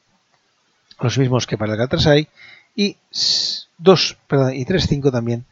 los 1.02 1.18
mismos 1.18 1.48
que 1.48 1.58
para 1.58 1.74
el 1.74 1.78
Galatasaray, 1.78 2.28
y 2.76 2.98
2, 3.78 4.18
perdón, 4.28 4.54
y 4.54 4.66
3-5 4.66 5.12
también 5.12 5.46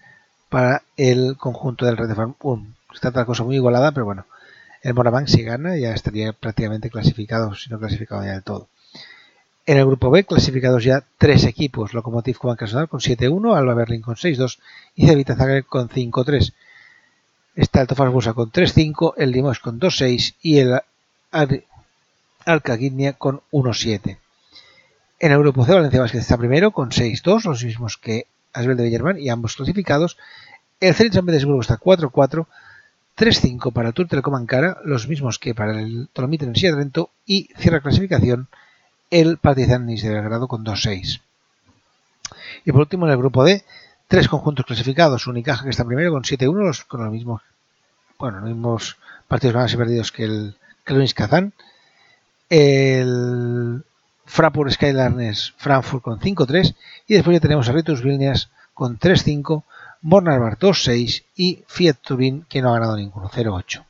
para 0.50 0.84
el 0.98 1.36
conjunto 1.38 1.86
del 1.86 1.98
Red 1.98 2.10
de 2.10 2.16
Farm. 2.16 2.36
Está 2.94 3.10
otra 3.10 3.26
cosa 3.26 3.44
muy 3.44 3.56
igualada, 3.56 3.92
pero 3.92 4.06
bueno, 4.06 4.26
el 4.82 4.94
Morabanc 4.94 5.28
si 5.28 5.42
gana 5.44 5.78
ya 5.78 5.94
estaría 5.94 6.32
prácticamente 6.34 6.90
clasificado, 6.90 7.56
si 7.56 7.70
no 7.70 7.80
clasificado 7.80 8.24
ya 8.24 8.34
del 8.34 8.44
todo. 8.44 8.68
En 9.66 9.78
el 9.78 9.86
grupo 9.86 10.10
B, 10.12 10.26
clasificados 10.26 10.84
ya 10.84 11.04
tres 11.18 11.46
equipos: 11.46 11.94
Lokomotiv 11.94 12.38
Kuban 12.38 12.58
Krasnodar 12.58 12.90
con 12.90 13.00
7-1, 13.00 13.56
Alba 13.58 13.74
Berlín 13.74 14.02
con 14.02 14.16
6-2 14.16 14.60
y 14.96 15.08
Cevita 15.08 15.36
Zagreb 15.36 15.66
con 15.66 15.88
5-3. 15.90 16.54
Está 17.56 17.82
el 17.82 17.88
Tofas 17.88 18.12
Bursa 18.12 18.34
con 18.34 18.52
3-5, 18.52 19.14
el 19.18 19.32
Limos 19.32 19.60
con 19.60 19.80
2-6 19.80 20.36
y 20.42 20.58
el 20.60 20.74
Ar- 21.32 21.64
Arca 22.46 22.76
Gdynia 22.76 23.14
con 23.14 23.42
1-7. 23.52 24.18
En 25.20 25.32
el 25.32 25.40
grupo 25.40 25.64
C, 25.66 25.74
Valencia 25.74 26.02
Basket 26.02 26.20
está 26.20 26.38
primero 26.38 26.72
con 26.72 26.90
6-2, 26.90 27.46
los 27.46 27.64
mismos 27.64 27.98
que 27.98 28.28
Asbel 28.52 28.76
de 28.76 28.84
Villerman 28.84 29.18
y 29.20 29.30
ambos 29.30 29.56
clasificados. 29.56 30.18
El 30.82 30.94
Zenit 30.94 31.14
San 31.14 31.26
Petersburgo 31.26 31.62
está 31.62 31.78
4-4, 31.80 32.48
3-5 33.18 33.72
para 33.72 33.90
el 33.90 33.94
Tour 33.94 34.10
Telecom 34.10 34.36
Ankara, 34.36 34.80
los 34.84 35.08
mismos 35.08 35.40
que 35.40 35.56
para 35.56 35.80
el 35.80 36.10
Dolomite 36.14 36.44
Energía 36.44 36.72
de 36.72 36.76
Trento 36.78 37.12
y 37.26 37.48
cierra 37.58 37.80
clasificación 37.80 38.50
el 39.22 39.38
Partizan 39.38 39.86
de 39.88 40.10
Belgrado 40.10 40.48
con 40.48 40.64
2-6. 40.66 41.22
Y 42.66 42.72
por 42.72 42.82
último, 42.82 43.06
en 43.06 43.12
el 43.12 43.18
grupo 43.18 43.44
D, 43.44 43.64
tres 44.08 44.28
conjuntos 44.28 44.66
clasificados. 44.66 45.28
Unicaja 45.28 45.64
que 45.64 45.70
está 45.70 45.86
primero 45.86 46.12
con 46.12 46.24
7-1, 46.24 46.66
los- 46.66 46.84
con 46.86 47.04
los 47.04 47.12
mismos, 47.12 47.42
bueno, 48.18 48.40
los 48.40 48.50
mismos 48.50 48.98
partidos 49.28 49.54
ganados 49.54 49.74
y 49.74 49.78
perdidos 49.78 50.12
que 50.12 50.24
el, 50.26 50.56
que 50.86 50.94
el 50.94 51.14
Kazán. 51.14 51.54
El 52.50 53.84
Fraport 54.26 54.72
Skyliners 54.72 55.54
Frankfurt 55.58 56.04
con 56.04 56.20
5-3. 56.20 56.76
Y 57.08 57.14
después 57.16 57.36
ya 57.36 57.42
tenemos 57.42 57.68
a 57.70 57.72
Ritus 57.74 58.02
Vilnius 58.02 58.50
con 58.74 58.98
3-5, 58.98 59.64
Bornarbar 60.02 60.58
2-6 60.58 61.24
y 61.36 61.64
Fiat 61.68 61.98
Turín 62.02 62.46
que 62.50 62.62
no 62.62 62.70
ha 62.70 62.74
ganado 62.80 62.98
ninguno, 62.98 63.30
0-8. 63.30 63.84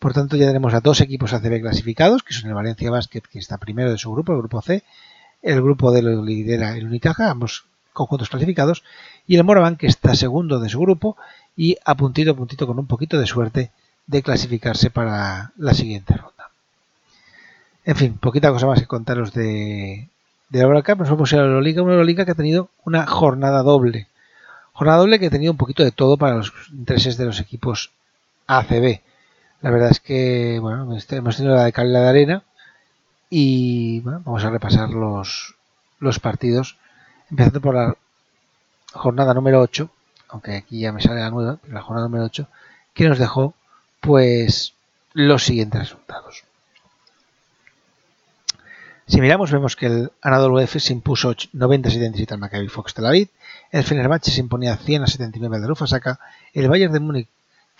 Por 0.00 0.14
tanto, 0.14 0.36
ya 0.36 0.46
tenemos 0.46 0.72
a 0.74 0.80
dos 0.80 1.00
equipos 1.02 1.34
ACB 1.34 1.60
clasificados, 1.60 2.22
que 2.22 2.32
son 2.32 2.48
el 2.48 2.54
Valencia 2.54 2.90
Basket, 2.90 3.20
que 3.30 3.38
está 3.38 3.58
primero 3.58 3.92
de 3.92 3.98
su 3.98 4.10
grupo, 4.10 4.32
el 4.32 4.38
grupo 4.38 4.62
C, 4.62 4.82
el 5.42 5.62
grupo 5.62 5.92
de 5.92 6.00
lo 6.00 6.24
lidera 6.24 6.74
el 6.76 6.86
Unicaja, 6.86 7.30
ambos 7.30 7.64
conjuntos 7.92 8.30
clasificados, 8.30 8.82
y 9.26 9.36
el 9.36 9.44
Moraván, 9.44 9.76
que 9.76 9.86
está 9.86 10.14
segundo 10.14 10.58
de 10.58 10.70
su 10.70 10.80
grupo 10.80 11.18
y 11.54 11.76
a 11.84 11.94
puntito 11.96 12.30
a 12.30 12.34
puntito 12.34 12.66
con 12.66 12.78
un 12.78 12.86
poquito 12.86 13.20
de 13.20 13.26
suerte 13.26 13.70
de 14.06 14.22
clasificarse 14.22 14.90
para 14.90 15.52
la 15.58 15.74
siguiente 15.74 16.16
ronda. 16.16 16.50
En 17.84 17.96
fin, 17.96 18.14
poquita 18.14 18.50
cosa 18.50 18.66
más 18.66 18.80
que 18.80 18.86
contaros 18.86 19.34
de, 19.34 20.08
de 20.48 20.58
la 20.58 20.64
Eurocup. 20.64 20.98
Nos 20.98 21.10
vamos 21.10 21.32
a 21.32 21.36
la 21.36 21.42
Euroliga, 21.42 21.82
una 21.82 21.92
Euroliga 21.92 22.24
que 22.24 22.32
ha 22.32 22.34
tenido 22.34 22.70
una 22.84 23.06
jornada 23.06 23.62
doble. 23.62 24.06
Jornada 24.72 24.98
doble 24.98 25.18
que 25.18 25.26
ha 25.26 25.30
tenido 25.30 25.52
un 25.52 25.58
poquito 25.58 25.84
de 25.84 25.92
todo 25.92 26.16
para 26.16 26.36
los 26.36 26.52
intereses 26.72 27.18
de 27.18 27.26
los 27.26 27.38
equipos 27.38 27.90
ACB. 28.46 29.00
La 29.62 29.70
verdad 29.70 29.90
es 29.90 30.00
que 30.00 30.58
bueno, 30.60 30.84
hemos 30.84 31.36
tenido 31.36 31.54
la 31.54 31.64
de 31.64 31.72
Cali 31.72 31.90
de 31.90 31.98
Arena 31.98 32.42
y 33.28 34.00
bueno, 34.00 34.22
vamos 34.24 34.42
a 34.44 34.50
repasar 34.50 34.88
los, 34.90 35.54
los 35.98 36.18
partidos, 36.18 36.78
empezando 37.30 37.60
por 37.60 37.74
la 37.74 37.94
jornada 38.92 39.34
número 39.34 39.60
8, 39.60 39.90
aunque 40.28 40.56
aquí 40.56 40.80
ya 40.80 40.92
me 40.92 41.02
sale 41.02 41.20
la 41.20 41.30
nueva, 41.30 41.58
la 41.68 41.82
jornada 41.82 42.08
número 42.08 42.24
8, 42.24 42.48
que 42.94 43.08
nos 43.08 43.18
dejó 43.18 43.54
pues 44.00 44.72
los 45.12 45.44
siguientes 45.44 45.80
resultados. 45.80 46.44
Si 49.06 49.20
miramos, 49.20 49.50
vemos 49.50 49.76
que 49.76 49.86
el 49.86 50.12
Anadolu 50.22 50.60
F 50.60 50.80
se 50.80 50.92
impuso 50.92 51.34
90-77 51.34 52.32
al 52.32 52.38
Maccabi 52.38 52.68
Fox 52.68 52.94
Tel 52.94 53.06
Aviv, 53.06 53.28
el 53.72 53.84
Fenerbahce 53.84 54.30
se 54.30 54.40
imponía 54.40 54.78
100-79 54.78 55.56
al 55.56 55.68
Rufasaka, 55.68 56.18
el 56.54 56.68
Bayern 56.68 56.92
de 56.92 57.00
Múnich 57.00 57.28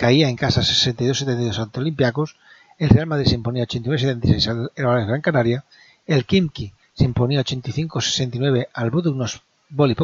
caía 0.01 0.31
en 0.31 0.37
casa 0.37 0.63
62-72 0.63 1.59
ante 1.59 1.79
Olympiacos, 1.79 2.37
el 2.79 2.89
Real 2.89 3.07
Madrid 3.07 3.27
se 3.27 3.35
imponía 3.35 3.67
89-76 3.67 4.47
al 4.49 4.71
Valencia 4.75 5.09
Gran 5.09 5.21
Canaria, 5.21 5.65
el 6.07 6.25
Kimki 6.25 6.73
se 6.95 7.05
imponía 7.05 7.45
85-69 7.45 8.69
al 8.73 8.91
Budugnos 8.91 9.43
Boli 9.69 9.95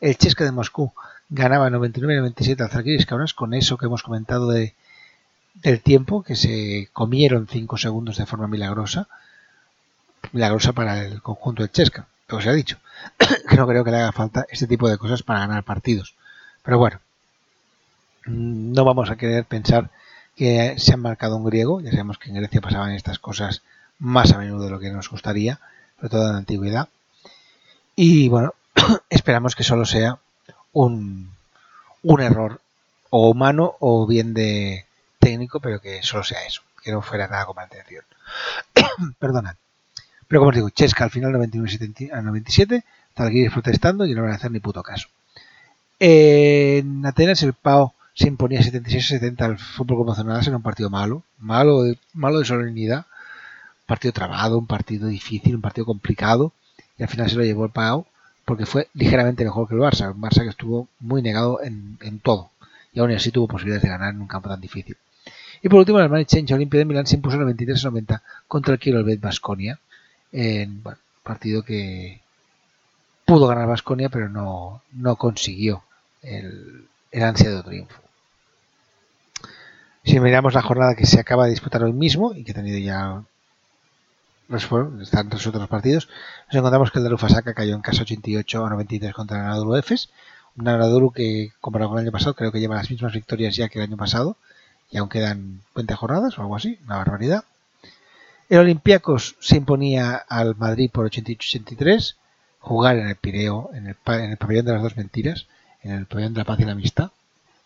el 0.00 0.16
Chesca 0.18 0.44
de 0.44 0.52
Moscú 0.52 0.92
ganaba 1.28 1.68
99-97 1.68 2.60
al 2.60 2.70
Zalgiris 2.70 3.04
Kaunas, 3.04 3.34
con 3.34 3.54
eso 3.54 3.76
que 3.76 3.86
hemos 3.86 4.04
comentado 4.04 4.48
de, 4.50 4.76
del 5.54 5.80
tiempo, 5.80 6.22
que 6.22 6.36
se 6.36 6.88
comieron 6.92 7.48
5 7.48 7.78
segundos 7.78 8.18
de 8.18 8.26
forma 8.26 8.46
milagrosa, 8.46 9.08
milagrosa 10.30 10.74
para 10.74 11.04
el 11.04 11.20
conjunto 11.22 11.64
del 11.64 11.72
Chesca, 11.72 12.06
lo 12.28 12.38
que 12.38 12.44
se 12.44 12.50
ha 12.50 12.52
dicho, 12.52 12.78
no 13.56 13.66
creo 13.66 13.82
que 13.82 13.90
le 13.90 13.96
haga 13.96 14.12
falta 14.12 14.46
este 14.48 14.68
tipo 14.68 14.88
de 14.88 14.96
cosas 14.96 15.24
para 15.24 15.40
ganar 15.40 15.64
partidos. 15.64 16.14
Pero 16.62 16.78
bueno, 16.78 17.00
no 18.26 18.84
vamos 18.84 19.10
a 19.10 19.16
querer 19.16 19.44
pensar 19.44 19.90
que 20.36 20.74
se 20.78 20.94
han 20.94 21.00
marcado 21.00 21.36
un 21.36 21.44
griego, 21.44 21.80
ya 21.80 21.90
sabemos 21.90 22.18
que 22.18 22.30
en 22.30 22.36
Grecia 22.36 22.60
pasaban 22.60 22.92
estas 22.92 23.18
cosas 23.18 23.62
más 23.98 24.32
a 24.32 24.38
menudo 24.38 24.64
de 24.64 24.70
lo 24.70 24.80
que 24.80 24.90
nos 24.90 25.10
gustaría, 25.10 25.60
sobre 25.96 26.08
todo 26.08 26.26
en 26.26 26.32
la 26.32 26.38
antigüedad. 26.38 26.88
Y 27.94 28.28
bueno, 28.28 28.54
esperamos 29.10 29.54
que 29.54 29.64
solo 29.64 29.84
sea 29.84 30.18
un, 30.72 31.30
un 32.02 32.20
error 32.20 32.60
o 33.10 33.30
humano 33.30 33.76
o 33.80 34.06
bien 34.06 34.34
de 34.34 34.86
técnico, 35.18 35.60
pero 35.60 35.80
que 35.80 36.02
solo 36.02 36.24
sea 36.24 36.44
eso, 36.46 36.62
que 36.82 36.92
no 36.92 37.02
fuera 37.02 37.28
nada 37.28 37.46
con 37.46 37.58
atención. 37.58 38.04
Perdonad. 39.18 39.56
Pero 40.26 40.40
como 40.40 40.48
os 40.48 40.56
digo, 40.56 40.70
Chesca 40.70 41.04
al 41.04 41.10
final 41.10 41.32
99 41.32 42.10
a 42.12 42.22
97, 42.22 42.84
Zalgiris 43.14 43.52
protestando 43.52 44.06
y 44.06 44.14
no 44.14 44.22
van 44.22 44.32
a 44.32 44.36
hacer 44.36 44.50
ni 44.50 44.60
puto 44.60 44.82
caso. 44.82 45.08
En 45.98 47.04
Atenas 47.04 47.42
el 47.42 47.52
PAO 47.52 47.94
se 48.14 48.28
imponía 48.28 48.60
76-70 48.60 49.40
al 49.40 49.58
fútbol 49.58 49.98
convencional 49.98 50.46
en 50.46 50.54
un 50.54 50.62
partido 50.62 50.90
malo, 50.90 51.22
malo 51.38 51.82
de, 51.82 51.98
malo 52.12 52.38
de 52.38 52.44
solemnidad, 52.44 52.98
un 52.98 53.86
partido 53.86 54.12
trabado, 54.12 54.58
un 54.58 54.66
partido 54.66 55.08
difícil, 55.08 55.54
un 55.54 55.62
partido 55.62 55.86
complicado, 55.86 56.52
y 56.98 57.02
al 57.02 57.08
final 57.08 57.30
se 57.30 57.36
lo 57.36 57.44
llevó 57.44 57.64
el 57.64 57.70
PAO 57.70 58.06
porque 58.44 58.66
fue 58.66 58.88
ligeramente 58.94 59.44
mejor 59.44 59.68
que 59.68 59.74
el 59.74 59.80
Barça, 59.80 60.12
un 60.12 60.20
Barça 60.20 60.42
que 60.42 60.50
estuvo 60.50 60.88
muy 61.00 61.22
negado 61.22 61.60
en, 61.62 62.18
todo, 62.22 62.50
y 62.92 63.00
aún 63.00 63.12
así 63.12 63.30
tuvo 63.30 63.48
posibilidades 63.48 63.82
de 63.82 63.88
ganar 63.88 64.12
en 64.12 64.20
un 64.20 64.26
campo 64.26 64.48
tan 64.48 64.60
difícil. 64.60 64.96
Y 65.62 65.68
por 65.68 65.78
último, 65.78 66.00
el 66.00 66.08
Manchester 66.08 66.56
Olimpia 66.56 66.78
de 66.78 66.84
Milán 66.84 67.06
se 67.06 67.14
impuso 67.14 67.38
93-90 67.38 68.20
contra 68.48 68.74
el 68.74 68.80
Kielbet 68.80 69.20
Basconia 69.20 69.78
en 70.32 70.82
un 70.84 70.96
partido 71.22 71.62
que 71.62 72.20
pudo 73.24 73.46
ganar 73.46 73.68
Vasconia, 73.68 74.08
pero 74.08 74.28
no, 74.28 74.82
no 74.92 75.14
consiguió 75.14 75.84
el, 76.20 76.88
el 77.12 77.22
ansiado 77.22 77.62
triunfo. 77.62 78.00
Si 80.04 80.18
miramos 80.18 80.54
la 80.54 80.62
jornada 80.62 80.96
que 80.96 81.06
se 81.06 81.20
acaba 81.20 81.44
de 81.44 81.50
disputar 81.50 81.84
hoy 81.84 81.92
mismo 81.92 82.34
y 82.34 82.42
que 82.42 82.50
ha 82.50 82.54
tenido 82.54 82.78
ya 82.78 83.22
están 85.00 85.30
resueltos 85.30 85.60
los 85.60 85.68
partidos, 85.68 86.08
nos 86.48 86.56
encontramos 86.56 86.90
que 86.90 86.98
el 86.98 87.04
de 87.04 87.10
Rufasaka 87.10 87.54
cayó 87.54 87.74
en 87.74 87.80
casa 87.80 88.02
88 88.02 88.66
a 88.66 88.70
93 88.70 89.14
contra 89.14 89.38
el 89.38 89.44
Anadolu 89.44 89.76
Efes, 89.76 90.10
un 90.56 90.68
Anadolu 90.68 91.12
que 91.12 91.52
comparado 91.60 91.90
con 91.90 91.98
el 91.98 92.04
año 92.04 92.12
pasado 92.12 92.34
creo 92.34 92.52
que 92.52 92.60
lleva 92.60 92.74
las 92.74 92.90
mismas 92.90 93.12
victorias 93.12 93.56
ya 93.56 93.68
que 93.68 93.78
el 93.78 93.84
año 93.84 93.96
pasado 93.96 94.36
y 94.90 94.98
aún 94.98 95.08
quedan 95.08 95.60
20 95.74 95.94
jornadas 95.94 96.38
o 96.38 96.42
algo 96.42 96.56
así, 96.56 96.78
una 96.84 96.98
barbaridad. 96.98 97.44
El 98.52 98.58
Olympiacos 98.58 99.36
se 99.40 99.56
imponía 99.56 100.14
al 100.14 100.54
Madrid 100.56 100.90
por 100.92 101.10
88-83. 101.10 102.16
Jugar 102.60 102.98
en 102.98 103.08
el 103.08 103.16
Pireo, 103.16 103.70
en 103.72 103.86
el, 103.86 103.94
pabellón 103.94 104.66
de 104.66 104.72
las 104.74 104.82
dos 104.82 104.96
mentiras, 104.96 105.46
en 105.82 105.92
el 105.92 106.06
pabellón 106.06 106.34
de 106.34 106.40
la 106.40 106.44
paz 106.44 106.60
y 106.60 106.64
la 106.64 106.72
amistad, 106.72 107.10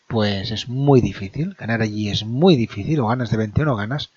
pues 0.09 0.51
es 0.51 0.69
muy 0.69 1.01
difícil. 1.01 1.55
Ganar 1.59 1.83
allí 1.83 2.09
es 2.09 2.25
muy 2.25 2.57
difícil. 2.57 3.01
O 3.01 3.09
ganas 3.09 3.31
de 3.31 3.37
20 3.37 3.63
o 3.63 3.65
no 3.65 3.77
ganas. 3.77 4.11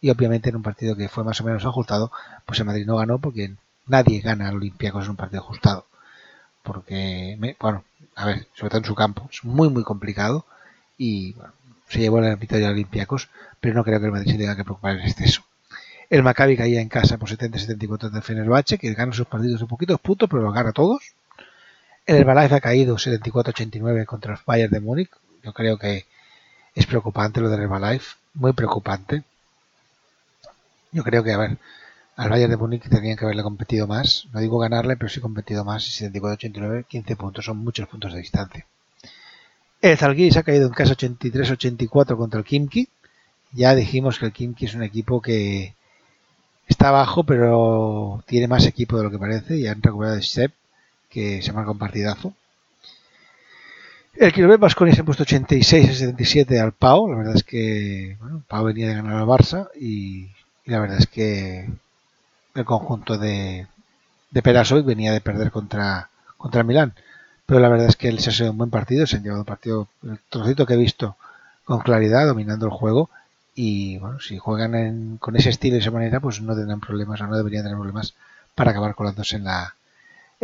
Y 0.00 0.10
obviamente 0.10 0.50
en 0.50 0.56
un 0.56 0.62
partido 0.62 0.96
que 0.96 1.08
fue 1.08 1.24
más 1.24 1.40
o 1.40 1.44
menos 1.44 1.64
ajustado, 1.64 2.10
pues 2.46 2.58
el 2.60 2.66
Madrid 2.66 2.86
no 2.86 2.96
ganó 2.96 3.18
porque 3.18 3.52
nadie 3.86 4.20
gana 4.20 4.48
al 4.48 4.56
Olympiacos 4.56 5.04
en 5.04 5.10
un 5.10 5.16
partido 5.16 5.42
ajustado. 5.42 5.86
Porque, 6.62 7.36
bueno, 7.60 7.84
a 8.14 8.26
ver, 8.26 8.46
sobre 8.54 8.70
todo 8.70 8.78
en 8.78 8.86
su 8.86 8.94
campo, 8.94 9.28
es 9.32 9.44
muy, 9.44 9.68
muy 9.68 9.84
complicado. 9.84 10.46
Y 10.98 11.32
bueno, 11.34 11.52
se 11.88 12.00
llevó 12.00 12.20
la 12.20 12.36
victoria 12.36 12.68
al 12.68 12.74
Olympiacos, 12.74 13.28
pero 13.60 13.74
no 13.74 13.84
creo 13.84 14.00
que 14.00 14.06
el 14.06 14.12
Madrid 14.12 14.32
se 14.32 14.38
tenga 14.38 14.56
que 14.56 14.64
preocupar 14.64 14.96
en 14.96 15.06
exceso. 15.06 15.42
El 16.10 16.22
Maccabi 16.22 16.56
caía 16.56 16.80
en 16.80 16.88
casa 16.88 17.18
por 17.18 17.28
70-74 17.28 18.10
del 18.10 18.22
Fenerbahce, 18.22 18.78
que 18.78 18.92
gana 18.94 19.12
sus 19.12 19.26
partidos 19.26 19.62
un 19.62 19.68
poquito 19.68 19.96
puntos, 19.98 20.28
pero 20.28 20.42
los 20.42 20.54
gana 20.54 20.72
todos. 20.72 21.14
El 22.06 22.16
Herbalife 22.16 22.54
ha 22.54 22.60
caído 22.60 22.96
74-89 22.96 24.04
contra 24.04 24.34
el 24.34 24.40
Bayern 24.44 24.72
de 24.72 24.80
Múnich. 24.80 25.10
Yo 25.42 25.52
creo 25.52 25.78
que 25.78 26.04
es 26.74 26.86
preocupante 26.86 27.40
lo 27.40 27.48
del 27.48 27.62
Herbalife, 27.62 28.16
muy 28.34 28.52
preocupante. 28.52 29.22
Yo 30.92 31.02
creo 31.02 31.24
que, 31.24 31.32
a 31.32 31.38
ver, 31.38 31.58
al 32.16 32.30
Bayern 32.30 32.50
de 32.50 32.56
Múnich 32.56 32.88
tenían 32.88 33.16
que 33.16 33.24
haberle 33.24 33.42
competido 33.42 33.86
más. 33.86 34.26
No 34.32 34.40
digo 34.40 34.58
ganarle, 34.58 34.96
pero 34.96 35.08
sí 35.08 35.20
competido 35.20 35.64
más. 35.64 35.84
74-89, 35.84 36.86
15 36.86 37.16
puntos, 37.16 37.44
son 37.44 37.58
muchos 37.58 37.88
puntos 37.88 38.12
de 38.12 38.20
distancia. 38.20 38.66
El 39.80 39.98
Zalgiris 39.98 40.36
ha 40.36 40.42
caído 40.42 40.66
en 40.66 40.72
casa 40.72 40.94
83-84 40.94 42.16
contra 42.16 42.38
el 42.38 42.44
Kimki. 42.44 42.88
Ya 43.52 43.74
dijimos 43.74 44.18
que 44.18 44.26
el 44.26 44.32
Kimki 44.32 44.66
es 44.66 44.74
un 44.74 44.82
equipo 44.82 45.20
que, 45.22 45.74
Está 46.66 46.88
abajo, 46.88 47.24
pero 47.24 48.22
tiene 48.26 48.48
más 48.48 48.66
equipo 48.66 48.96
de 48.96 49.04
lo 49.04 49.10
que 49.10 49.18
parece. 49.18 49.56
Y 49.58 49.66
han 49.66 49.82
recuperado 49.82 50.16
a 50.16 50.22
Sepp, 50.22 50.52
que 51.14 51.40
se 51.42 51.52
marca 51.52 51.70
un 51.70 51.78
partidazo. 51.78 52.34
El 54.14 54.32
Quilomé 54.32 54.56
Vasconia 54.56 54.94
se 54.94 55.02
ha 55.02 55.04
puesto 55.04 55.22
86 55.22 55.88
a 55.88 55.92
77 55.92 56.60
al 56.60 56.72
Pau. 56.72 57.08
La 57.08 57.16
verdad 57.16 57.36
es 57.36 57.44
que 57.44 58.16
bueno, 58.20 58.42
Pau 58.48 58.64
venía 58.64 58.88
de 58.88 58.94
ganar 58.94 59.14
al 59.14 59.26
Barça 59.26 59.68
y, 59.80 60.28
la 60.66 60.80
verdad 60.80 60.98
es 60.98 61.06
que 61.06 61.70
el 62.54 62.64
conjunto 62.64 63.16
de, 63.16 63.68
de 64.30 64.42
Perasoy 64.42 64.82
venía 64.82 65.12
de 65.12 65.20
perder 65.20 65.52
contra, 65.52 66.10
contra 66.36 66.64
Milán. 66.64 66.94
Pero 67.46 67.60
la 67.60 67.68
verdad 67.68 67.88
es 67.88 67.96
que 67.96 68.08
él 68.08 68.18
se 68.18 68.30
ha 68.30 68.32
sido 68.32 68.50
un 68.50 68.58
buen 68.58 68.70
partido, 68.70 69.06
se 69.06 69.16
han 69.16 69.22
llevado 69.22 69.42
un 69.42 69.46
partido, 69.46 69.88
el 70.02 70.18
trocito 70.30 70.66
que 70.66 70.74
he 70.74 70.78
visto 70.78 71.16
con 71.64 71.80
claridad, 71.80 72.26
dominando 72.26 72.66
el 72.66 72.72
juego 72.72 73.10
y 73.54 73.98
bueno, 73.98 74.18
si 74.18 74.38
juegan 74.38 75.18
con 75.18 75.36
ese 75.36 75.50
estilo 75.50 75.76
y 75.76 75.80
esa 75.80 75.92
manera, 75.92 76.18
pues 76.18 76.40
no 76.40 76.56
tendrán 76.56 76.80
problemas 76.80 77.20
o 77.20 77.26
no 77.26 77.36
deberían 77.36 77.62
tener 77.62 77.76
problemas 77.76 78.14
para 78.54 78.72
acabar 78.72 78.94
colándose 78.94 79.36
en, 79.36 79.44
la, 79.44 79.74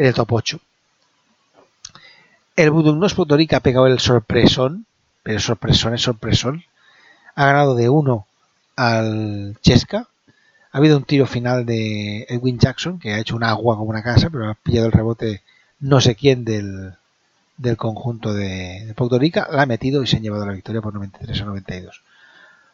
en 0.01 0.07
el 0.07 0.15
top 0.15 0.33
8. 0.33 0.61
El 2.57 2.71
Budugnos 2.71 3.13
Putorica 3.13 3.59
ha 3.59 3.61
pegado 3.61 3.87
el 3.87 4.01
sorpresón, 4.01 4.87
pero 5.23 5.39
sorpresón 5.41 5.93
es 5.93 6.01
sorpresón. 6.01 6.65
Ha 7.35 7.45
ganado 7.45 7.75
de 7.75 7.91
1 7.91 8.27
al 8.77 9.59
Chesca. 9.61 10.09
Ha 10.73 10.79
habido 10.79 10.97
un 10.97 11.05
tiro 11.05 11.27
final 11.27 11.67
de 11.67 12.25
Edwin 12.31 12.59
Jackson, 12.59 12.99
que 12.99 13.13
ha 13.13 13.19
hecho 13.19 13.37
un 13.37 13.45
agua 13.45 13.77
como 13.77 13.91
una 13.91 14.03
casa, 14.03 14.31
pero 14.31 14.49
ha 14.49 14.55
pillado 14.55 14.87
el 14.87 14.93
rebote 14.93 15.43
no 15.81 16.01
sé 16.01 16.15
quién 16.15 16.47
del, 16.47 16.95
del 17.59 17.77
conjunto 17.77 18.33
de, 18.33 18.87
de 18.87 18.95
Puerto 18.95 19.19
La 19.53 19.63
ha 19.63 19.67
metido 19.67 20.03
y 20.03 20.07
se 20.07 20.17
han 20.17 20.23
llevado 20.23 20.47
la 20.47 20.53
victoria 20.53 20.81
por 20.81 20.95
93 20.95 21.43
a 21.43 21.45
92 21.45 22.03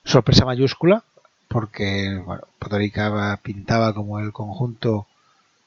sorpresa 0.05 0.45
mayúscula 0.45 1.03
porque 1.49 2.23
bueno, 2.25 2.43
Puerto 2.61 2.79
pintaba 3.43 3.93
como 3.93 4.21
el 4.21 4.33
conjunto 4.33 5.09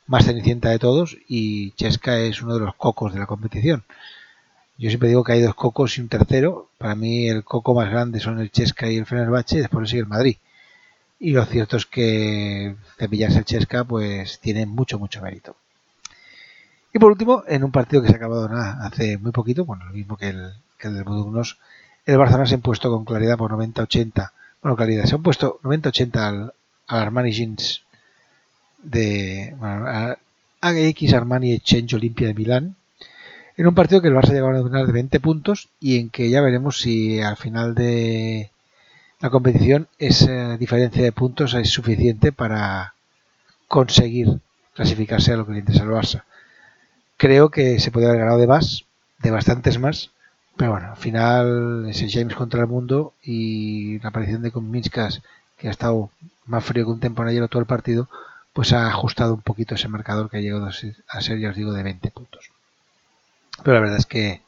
más 0.09 0.25
cenicienta 0.25 0.69
de 0.69 0.79
todos 0.79 1.17
y 1.27 1.71
Chesca 1.73 2.19
es 2.19 2.41
uno 2.41 2.55
de 2.55 2.61
los 2.61 2.75
cocos 2.75 3.13
de 3.13 3.19
la 3.19 3.27
competición. 3.27 3.83
Yo 4.79 4.89
siempre 4.89 5.09
digo 5.09 5.23
que 5.23 5.33
hay 5.33 5.41
dos 5.41 5.53
cocos 5.53 5.97
y 5.97 6.01
un 6.01 6.09
tercero. 6.09 6.67
Para 6.79 6.95
mí 6.95 7.29
el 7.29 7.43
coco 7.43 7.75
más 7.75 7.91
grande 7.91 8.19
son 8.19 8.39
el 8.39 8.49
Chesca 8.49 8.89
y 8.89 8.97
el 8.97 9.05
Fenerbahce 9.05 9.57
y 9.57 9.59
después 9.59 9.87
sigue 9.87 10.01
el 10.01 10.07
Madrid. 10.07 10.37
Y 11.19 11.33
lo 11.33 11.45
cierto 11.45 11.77
es 11.77 11.85
que 11.85 12.75
cepillarse 12.97 13.37
el 13.37 13.45
Chesca 13.45 13.83
pues 13.83 14.39
tiene 14.39 14.65
mucho, 14.65 14.97
mucho 14.97 15.21
mérito. 15.21 15.55
Y 16.91 16.97
por 16.97 17.11
último, 17.11 17.43
en 17.47 17.63
un 17.63 17.71
partido 17.71 18.01
que 18.01 18.07
se 18.07 18.15
ha 18.15 18.17
acabado 18.17 18.49
hace 18.81 19.19
muy 19.19 19.31
poquito, 19.31 19.63
bueno, 19.63 19.85
lo 19.85 19.93
mismo 19.93 20.17
que 20.17 20.29
el, 20.29 20.53
que 20.79 20.87
el 20.87 20.95
del 20.95 21.03
Budugnos, 21.03 21.59
el 22.07 22.17
Barcelona 22.17 22.47
se 22.47 22.55
ha 22.55 22.57
impuesto 22.57 22.89
con 22.89 23.05
claridad 23.05 23.37
por 23.37 23.51
90-80. 23.51 24.31
Bueno, 24.63 24.75
claridad, 24.75 25.05
se 25.05 25.13
ha 25.13 25.19
puesto 25.19 25.59
90-80 25.61 26.15
al, 26.15 26.53
al, 26.87 26.99
Armani 26.99 27.31
Jeans 27.31 27.83
de 28.83 29.55
bueno, 29.57 29.85
AX 30.61 31.13
Armani 31.13 31.53
Exchange 31.53 31.95
Olimpia 31.95 32.27
de 32.27 32.33
Milán. 32.33 32.75
En 33.57 33.67
un 33.67 33.75
partido 33.75 34.01
que 34.01 34.07
el 34.07 34.15
Barça 34.15 34.31
llegaba 34.31 34.57
a 34.57 34.61
ganar 34.61 34.87
de 34.87 34.93
20 34.93 35.19
puntos 35.19 35.69
y 35.79 35.99
en 35.99 36.09
que 36.09 36.29
ya 36.29 36.41
veremos 36.41 36.79
si 36.79 37.19
al 37.19 37.35
final 37.35 37.75
de 37.75 38.51
la 39.19 39.29
competición 39.29 39.87
esa 39.97 40.57
diferencia 40.57 41.03
de 41.03 41.11
puntos 41.11 41.53
es 41.53 41.69
suficiente 41.69 42.31
para 42.31 42.93
conseguir 43.67 44.39
clasificarse 44.73 45.33
a 45.33 45.37
lo 45.37 45.45
que 45.45 45.53
le 45.53 45.59
interesa 45.59 45.83
al 45.83 45.89
Barça. 45.89 46.23
Creo 47.17 47.49
que 47.49 47.79
se 47.79 47.91
podría 47.91 48.09
haber 48.09 48.21
ganado 48.21 48.39
de 48.39 48.47
más, 48.47 48.85
de 49.19 49.31
bastantes 49.31 49.77
más, 49.77 50.11
pero 50.55 50.71
bueno, 50.71 50.91
al 50.91 50.97
final 50.97 51.85
ese 51.89 52.09
James 52.09 52.35
contra 52.35 52.61
el 52.61 52.67
mundo 52.67 53.13
y 53.21 53.99
la 53.99 54.09
aparición 54.09 54.41
de 54.41 54.51
Minskas, 54.51 55.21
que 55.57 55.67
ha 55.67 55.71
estado 55.71 56.11
más 56.45 56.63
frío 56.63 56.85
que 56.85 56.91
un 56.91 56.99
temporal 57.01 57.49
todo 57.49 57.59
el 57.59 57.65
partido, 57.65 58.07
pues 58.53 58.73
ha 58.73 58.87
ajustado 58.87 59.33
un 59.33 59.41
poquito 59.41 59.75
ese 59.75 59.87
marcador 59.87 60.29
que 60.29 60.37
ha 60.37 60.41
llegado 60.41 60.65
a 60.65 60.71
ser, 61.21 61.39
ya 61.39 61.49
os 61.49 61.55
digo, 61.55 61.73
de 61.73 61.83
20 61.83 62.11
puntos. 62.11 62.49
Pero 63.63 63.75
la 63.75 63.81
verdad 63.81 63.97
es 63.97 64.05
que 64.05 64.41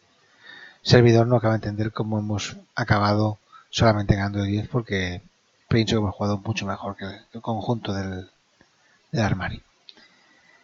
servidor 0.81 1.27
no 1.27 1.35
acaba 1.35 1.53
de 1.53 1.57
entender 1.67 1.91
cómo 1.91 2.19
hemos 2.19 2.57
acabado 2.75 3.37
solamente 3.69 4.15
ganando 4.15 4.39
de 4.39 4.49
10 4.49 4.67
porque 4.69 5.21
pienso 5.67 5.95
que 5.95 5.99
hemos 5.99 6.15
jugado 6.15 6.37
mucho 6.37 6.65
mejor 6.65 6.95
que 6.95 7.05
el, 7.05 7.41
conjunto 7.41 7.93
del, 7.93 8.29
del 9.11 9.23
Armari. 9.23 9.61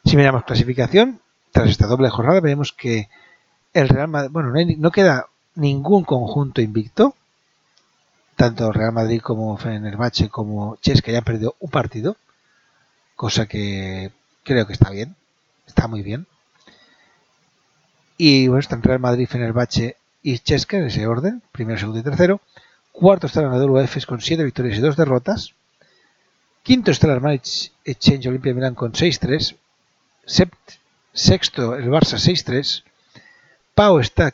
Si 0.06 0.16
miramos 0.16 0.44
clasificación, 0.44 1.20
tras 1.52 1.70
esta 1.70 1.88
doble 1.88 2.10
jornada 2.10 2.40
vemos 2.40 2.74
que 2.74 3.10
el 3.74 3.90
Real 3.90 4.08
Madrid, 4.08 4.32
bueno, 4.32 4.52
no, 4.78 4.92
queda 4.92 5.28
ningún 5.56 6.04
conjunto 6.04 6.62
invicto, 6.62 7.16
tanto 8.36 8.72
Real 8.72 8.92
Madrid 8.92 9.22
como 9.22 9.58
Fenerbahce 9.58 10.30
como 10.30 10.78
Chesca 10.78 11.12
ya 11.12 11.20
han 11.20 11.24
perdido 11.24 11.56
un 11.60 11.70
partido, 11.70 12.16
cosa 13.18 13.47
que 13.47 14.11
creo 14.43 14.65
que 14.65 14.74
está 14.74 14.89
bien, 14.89 15.18
está 15.65 15.89
muy 15.89 16.03
bien. 16.03 16.26
Y 18.15 18.47
bueno, 18.47 18.61
están 18.61 18.82
Real 18.82 18.99
Madrid, 18.99 19.28
Fenerbahce 19.28 19.97
y 20.24 20.39
Chesca 20.39 20.78
en 20.78 20.86
ese 20.86 21.05
orden, 21.05 21.41
primero, 21.51 21.78
segundo 21.78 21.99
y 21.99 22.03
tercero. 22.03 22.39
Cuarto 22.93 23.28
está 23.28 23.41
el 23.41 23.47
ganador 23.47 23.72
UEFES 23.72 24.05
con 24.05 24.22
7 24.22 24.43
victorias 24.43 24.78
y 24.78 24.82
2 24.82 24.95
derrotas. 24.95 25.53
Quinto 26.63 26.91
está 26.91 27.07
el 27.07 27.13
Armani 27.13 27.41
Exchange 27.86 28.28
Olimpia 28.28 28.53
Milán 28.53 28.76
con 28.76 28.93
6-3. 28.93 29.55
Sexto 31.13 31.76
el 31.76 31.89
Barça 31.89 32.18
6-3. 32.18 32.84
Pau 33.76 33.99
está 33.99 34.34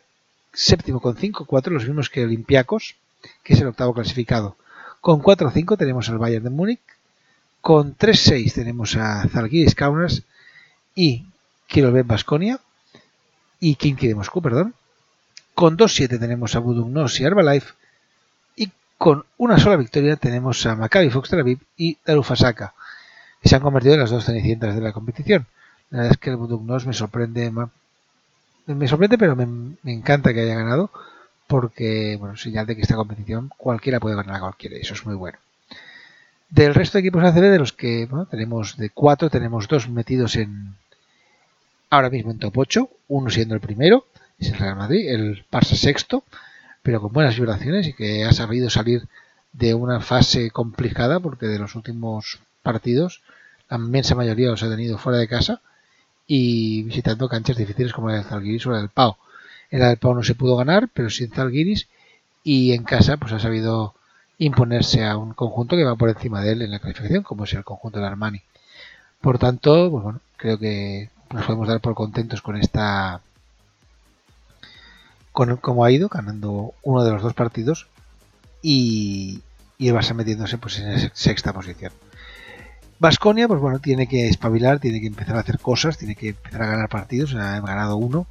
séptimo 0.53 1.01
con 1.01 1.15
5-4, 1.15 1.67
los 1.71 1.85
mismos 1.85 2.09
que 2.09 2.23
Olympiacos, 2.23 2.95
que 3.43 3.53
es 3.53 3.61
el 3.61 3.67
octavo 3.67 3.93
clasificado. 3.93 4.55
Con 5.01 5.21
4-5 5.21 5.77
tenemos 5.77 6.07
al 6.09 6.19
Bayern 6.19 6.43
de 6.45 6.49
Múnich. 6.49 6.81
Con 7.63 7.95
3-6 7.97 8.55
tenemos 8.55 8.97
a 8.97 9.25
Zalgiris 9.29 9.73
Kaunas 9.73 10.23
y 10.95 11.25
Kirovet 11.67 12.05
Basconia 12.05 12.59
y 13.61 13.75
Kinky 13.75 14.09
de 14.09 14.15
Moscú, 14.15 14.41
perdón. 14.41 14.73
Con 15.55 15.77
2-7 15.77 16.19
tenemos 16.19 16.57
a 16.57 16.59
Budugnos 16.59 17.17
y 17.21 17.23
Herbalife. 17.23 17.71
Y 18.57 18.69
con 18.97 19.23
una 19.37 19.59
sola 19.59 19.77
victoria 19.77 20.17
tenemos 20.17 20.65
a 20.65 20.75
Maccabi 20.75 21.09
Fox 21.09 21.29
Tel 21.29 21.39
Aviv 21.39 21.59
y 21.77 21.97
Darufasaka, 22.05 22.73
que 23.41 23.47
se 23.47 23.55
han 23.55 23.61
convertido 23.61 23.93
en 23.93 24.01
las 24.01 24.11
dos 24.11 24.25
cenicientas 24.25 24.75
de 24.75 24.81
la 24.81 24.91
competición. 24.91 25.47
La 25.89 25.99
verdad 25.99 26.11
es 26.11 26.17
que 26.17 26.31
el 26.31 26.35
Budugnos 26.35 26.85
me 26.85 26.91
sorprende, 26.91 27.49
me 28.65 28.87
sorprende, 28.89 29.17
pero 29.17 29.37
me, 29.37 29.77
encanta 29.85 30.33
que 30.33 30.41
haya 30.41 30.55
ganado, 30.55 30.91
porque, 31.47 32.17
bueno, 32.19 32.35
señal 32.35 32.65
de 32.65 32.75
que 32.75 32.81
esta 32.81 32.97
competición 32.97 33.53
cualquiera 33.55 34.01
puede 34.01 34.17
ganar 34.17 34.35
a 34.35 34.41
cualquiera, 34.41 34.75
y 34.75 34.81
eso 34.81 34.95
es 34.95 35.05
muy 35.05 35.15
bueno. 35.15 35.37
Del 36.53 36.75
resto 36.75 36.99
de 36.99 36.99
equipos 36.99 37.23
ACB, 37.23 37.49
de 37.49 37.57
los 37.57 37.73
que 37.73 38.05
bueno, 38.05 38.27
tenemos 38.27 38.77
de 38.77 38.91
cuatro, 38.91 39.31
tenemos 39.31 39.67
dos 39.67 39.89
metidos 39.89 40.35
en 40.35 40.75
ahora 41.89 42.11
mismo 42.11 42.29
en 42.29 42.37
top 42.37 42.55
8, 42.55 42.89
uno 43.07 43.31
siendo 43.31 43.55
el 43.55 43.59
primero, 43.59 44.05
es 44.37 44.49
el 44.49 44.59
Real 44.59 44.75
Madrid, 44.75 45.09
el 45.09 45.45
Barça 45.51 45.73
sexto, 45.73 46.23
pero 46.83 47.01
con 47.01 47.11
buenas 47.11 47.37
vibraciones 47.37 47.87
y 47.87 47.93
que 47.93 48.23
ha 48.23 48.33
sabido 48.33 48.69
salir 48.69 49.07
de 49.51 49.73
una 49.73 49.99
fase 49.99 50.51
complicada, 50.51 51.19
porque 51.19 51.47
de 51.47 51.57
los 51.57 51.73
últimos 51.73 52.39
partidos 52.61 53.23
la 53.67 53.77
inmensa 53.77 54.13
mayoría 54.13 54.49
los 54.49 54.61
ha 54.61 54.69
tenido 54.69 54.99
fuera 54.99 55.17
de 55.17 55.27
casa 55.27 55.59
y 56.27 56.83
visitando 56.83 57.29
canchas 57.29 57.57
difíciles 57.57 57.93
como 57.93 58.09
la 58.09 58.17
del 58.17 58.25
Zalgiris 58.25 58.67
o 58.67 58.71
la 58.73 58.77
del 58.77 58.89
Pau. 58.89 59.17
En 59.71 59.79
la 59.79 59.87
del 59.87 59.97
Pau 59.97 60.13
no 60.13 60.21
se 60.21 60.35
pudo 60.35 60.55
ganar, 60.55 60.87
pero 60.93 61.09
sin 61.09 61.31
Zalgiris 61.31 61.87
y 62.43 62.73
en 62.73 62.83
casa 62.83 63.17
pues 63.17 63.33
ha 63.33 63.39
sabido 63.39 63.95
imponerse 64.45 65.05
a 65.05 65.17
un 65.17 65.33
conjunto 65.33 65.75
que 65.75 65.83
va 65.83 65.95
por 65.95 66.09
encima 66.09 66.41
de 66.41 66.51
él 66.51 66.61
en 66.61 66.71
la 66.71 66.79
clasificación, 66.79 67.23
como 67.23 67.45
es 67.45 67.53
el 67.53 67.63
conjunto 67.63 67.99
de 67.99 68.07
Armani. 68.07 68.41
Por 69.21 69.39
tanto, 69.39 69.89
pues 69.89 70.03
bueno, 70.03 70.19
creo 70.37 70.59
que 70.59 71.09
nos 71.31 71.45
podemos 71.45 71.67
dar 71.67 71.79
por 71.79 71.95
contentos 71.95 72.41
con 72.41 72.57
esta 72.57 73.21
con 75.31 75.57
cómo 75.57 75.83
ha 75.83 75.91
ido, 75.91 76.09
ganando 76.09 76.73
uno 76.83 77.03
de 77.03 77.11
los 77.11 77.23
dos 77.23 77.33
partidos 77.33 77.87
y, 78.61 79.41
y 79.79 79.87
el 79.87 79.95
Barça 79.95 80.13
metiéndose 80.13 80.59
pues 80.59 80.77
en 80.79 81.09
sexta 81.13 81.53
posición. 81.53 81.91
Vasconia, 82.99 83.47
pues 83.47 83.59
bueno, 83.59 83.79
tiene 83.79 84.07
que 84.07 84.27
espabilar, 84.27 84.79
tiene 84.79 85.01
que 85.01 85.07
empezar 85.07 85.35
a 85.35 85.39
hacer 85.39 85.59
cosas, 85.59 85.97
tiene 85.97 86.15
que 86.15 86.29
empezar 86.29 86.61
a 86.61 86.67
ganar 86.67 86.89
partidos, 86.89 87.33
ha 87.33 87.59
ganado 87.61 87.97
uno 87.97 88.27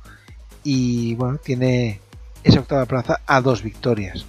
y 0.62 1.14
bueno, 1.16 1.38
tiene 1.38 2.00
esa 2.44 2.60
octava 2.60 2.86
plaza 2.86 3.20
a 3.26 3.40
dos 3.40 3.62
victorias. 3.62 4.24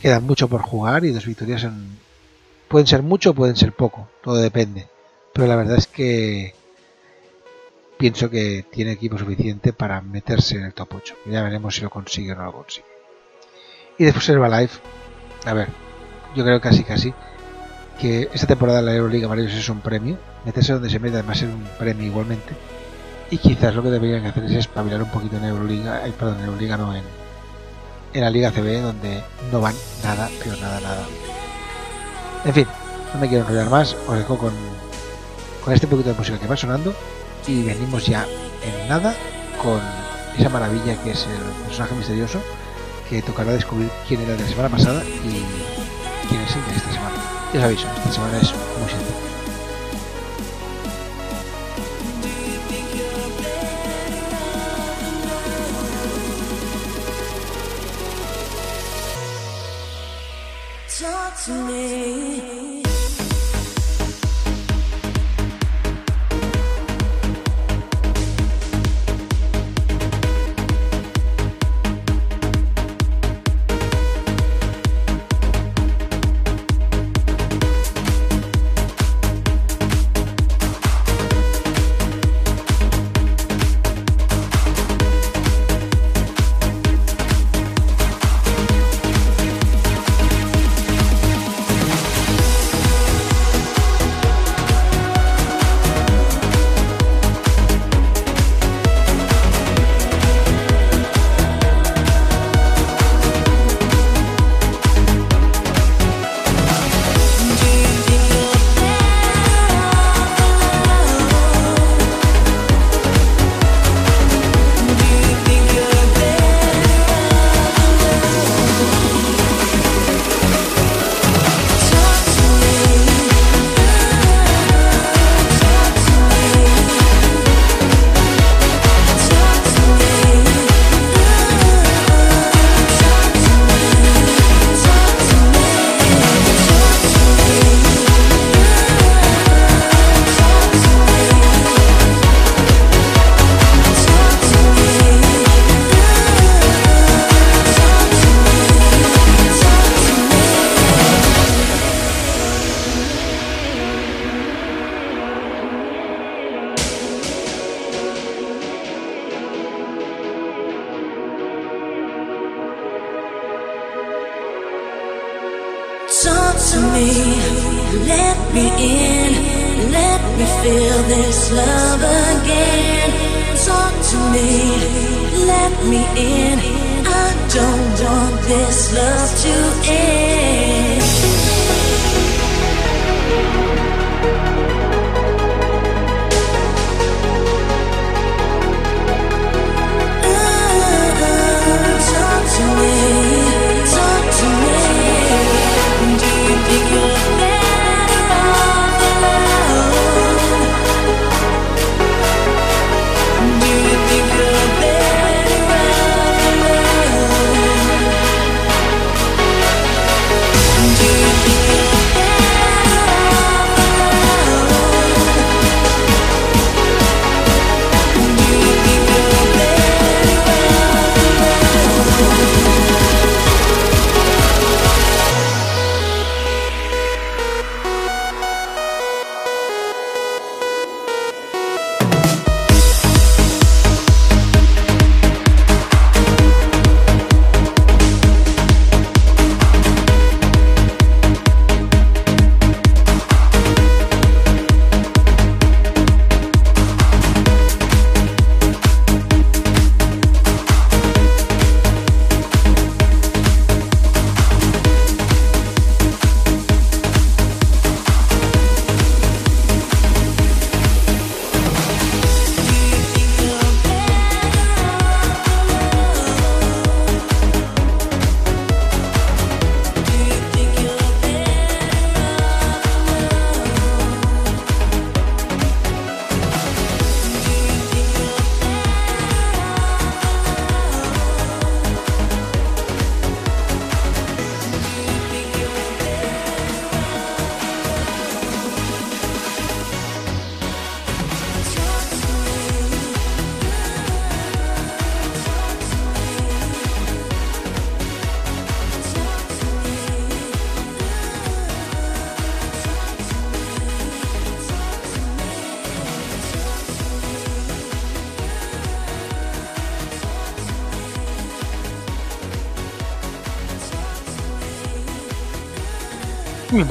Queda 0.00 0.20
mucho 0.20 0.48
por 0.48 0.62
jugar 0.62 1.04
y 1.04 1.10
dos 1.12 1.26
victorias 1.26 1.66
pueden 2.68 2.86
ser 2.86 3.02
mucho 3.02 3.34
pueden 3.34 3.56
ser 3.56 3.72
poco, 3.72 4.08
todo 4.22 4.36
depende. 4.36 4.88
Pero 5.32 5.46
la 5.46 5.56
verdad 5.56 5.76
es 5.76 5.86
que 5.86 6.54
pienso 7.98 8.30
que 8.30 8.64
tiene 8.70 8.92
equipo 8.92 9.18
suficiente 9.18 9.74
para 9.74 10.00
meterse 10.00 10.56
en 10.56 10.64
el 10.64 10.72
top 10.72 10.94
8. 10.96 11.14
Ya 11.26 11.42
veremos 11.42 11.74
si 11.74 11.82
lo 11.82 11.90
consigue 11.90 12.32
o 12.32 12.36
no 12.36 12.44
lo 12.44 12.52
consigue. 12.52 12.86
Y 13.98 14.04
después 14.04 14.26
el 14.30 14.36
Herbalife, 14.36 14.80
a 15.44 15.52
ver, 15.52 15.68
yo 16.34 16.44
creo 16.44 16.60
casi 16.60 16.82
casi 16.82 17.12
que 18.00 18.30
esta 18.32 18.46
temporada 18.46 18.80
la 18.80 18.94
Euroliga 18.94 19.28
para 19.28 19.42
es 19.42 19.68
un 19.68 19.82
premio, 19.82 20.16
meterse 20.46 20.72
donde 20.72 20.88
se 20.88 20.98
mete 20.98 21.16
además 21.16 21.42
es 21.42 21.48
un 21.48 21.68
premio 21.78 22.06
igualmente. 22.06 22.54
Y 23.30 23.36
quizás 23.36 23.74
lo 23.74 23.82
que 23.82 23.90
deberían 23.90 24.24
hacer 24.24 24.44
es 24.44 24.52
espabilar 24.52 25.02
un 25.02 25.10
poquito 25.10 25.36
en 25.36 25.44
Euroliga, 25.44 26.00
perdón, 26.18 26.38
en 26.38 26.46
Euroliga 26.46 26.78
no, 26.78 26.96
en, 26.96 27.04
en 28.12 28.20
la 28.22 28.30
Liga 28.30 28.50
CB, 28.50 28.82
donde 28.82 29.22
no 29.52 29.60
van 29.60 29.74
nada, 30.02 30.28
pero 30.42 30.56
nada, 30.56 30.80
nada. 30.80 31.06
En 32.44 32.54
fin, 32.54 32.66
no 33.14 33.20
me 33.20 33.28
quiero 33.28 33.44
enrollar 33.44 33.70
más, 33.70 33.96
os 34.08 34.16
dejo 34.16 34.38
con, 34.38 34.52
con 35.64 35.74
este 35.74 35.86
poquito 35.86 36.10
de 36.10 36.16
música 36.16 36.38
que 36.38 36.46
va 36.46 36.56
sonando 36.56 36.94
y 37.46 37.62
venimos 37.62 38.06
ya 38.06 38.26
en 38.62 38.88
nada 38.88 39.14
con 39.62 39.80
esa 40.38 40.48
maravilla 40.48 40.96
que 41.02 41.12
es 41.12 41.26
el 41.26 41.64
personaje 41.66 41.94
misterioso 41.94 42.40
que 43.08 43.22
tocará 43.22 43.52
descubrir 43.52 43.90
quién 44.06 44.20
era 44.20 44.34
de 44.34 44.42
la 44.42 44.48
semana 44.48 44.68
pasada 44.68 45.02
y 45.04 45.44
quién 46.28 46.40
es 46.40 46.54
el 46.54 46.64
de 46.66 46.76
esta 46.76 46.92
semana. 46.92 47.16
Ya 47.52 47.64
aviso, 47.64 47.86
esta 47.96 48.12
semana 48.12 48.38
es 48.38 48.52
muy 48.78 48.88
sencillo. 48.88 49.39
To 61.40 61.52
me. 61.52 62.59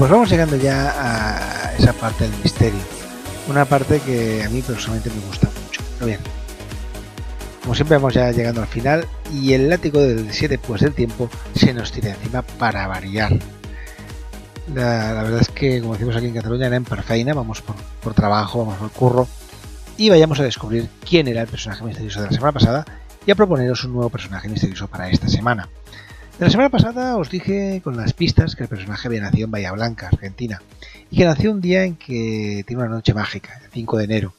Pues 0.00 0.10
vamos 0.10 0.30
llegando 0.30 0.56
ya 0.56 0.94
a 0.96 1.74
esa 1.74 1.92
parte 1.92 2.26
del 2.26 2.32
misterio. 2.42 2.80
Una 3.50 3.66
parte 3.66 4.00
que 4.00 4.42
a 4.42 4.48
mí 4.48 4.62
personalmente 4.62 5.10
me 5.10 5.26
gusta 5.26 5.46
mucho. 5.62 5.82
Pero 5.98 6.06
bien, 6.06 6.20
como 7.60 7.74
siempre 7.74 7.98
vamos 7.98 8.14
ya 8.14 8.32
llegando 8.32 8.62
al 8.62 8.66
final 8.66 9.06
y 9.30 9.52
el 9.52 9.68
látigo 9.68 10.00
del 10.00 10.32
7 10.32 10.56
pues 10.56 10.80
del 10.80 10.94
tiempo 10.94 11.28
se 11.54 11.74
nos 11.74 11.92
tira 11.92 12.12
encima 12.12 12.40
para 12.40 12.86
variar. 12.86 13.38
La, 14.74 15.22
verdad 15.22 15.42
es 15.42 15.50
que, 15.50 15.82
como 15.82 15.92
decimos 15.92 16.16
aquí 16.16 16.28
en 16.28 16.34
Cataluña, 16.34 16.68
era 16.68 16.76
en 16.76 16.84
perfeina, 16.84 17.34
vamos 17.34 17.60
por, 17.60 17.76
por 18.02 18.14
trabajo, 18.14 18.60
vamos 18.60 18.78
por 18.78 18.90
curro 18.92 19.28
y 19.98 20.08
vayamos 20.08 20.40
a 20.40 20.44
descubrir 20.44 20.88
quién 21.06 21.28
era 21.28 21.42
el 21.42 21.46
personaje 21.46 21.84
misterioso 21.84 22.20
de 22.20 22.28
la 22.28 22.32
semana 22.32 22.52
pasada 22.52 22.86
y 23.26 23.32
a 23.32 23.34
proponeros 23.34 23.84
un 23.84 23.92
nuevo 23.92 24.08
personaje 24.08 24.48
misterioso 24.48 24.88
para 24.88 25.10
esta 25.10 25.28
semana. 25.28 25.68
La 26.40 26.48
semana 26.48 26.70
pasada 26.70 27.18
os 27.18 27.28
dije 27.28 27.82
con 27.84 27.98
las 27.98 28.14
pistas 28.14 28.56
que 28.56 28.62
el 28.62 28.68
personaje 28.70 29.06
había 29.06 29.20
nacido 29.20 29.44
en 29.44 29.50
Bahía 29.50 29.72
Blanca, 29.72 30.06
Argentina, 30.06 30.62
y 31.10 31.18
que 31.18 31.26
nació 31.26 31.50
un 31.50 31.60
día 31.60 31.84
en 31.84 31.96
que 31.96 32.64
tiene 32.66 32.82
una 32.82 32.90
noche 32.90 33.12
mágica, 33.12 33.60
el 33.62 33.70
5 33.70 33.98
de 33.98 34.04
enero, 34.04 34.32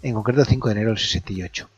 en 0.00 0.14
concreto 0.14 0.42
el 0.42 0.46
5 0.46 0.68
de 0.68 0.72
enero 0.74 0.90
del 0.90 0.98
68, 1.00 1.68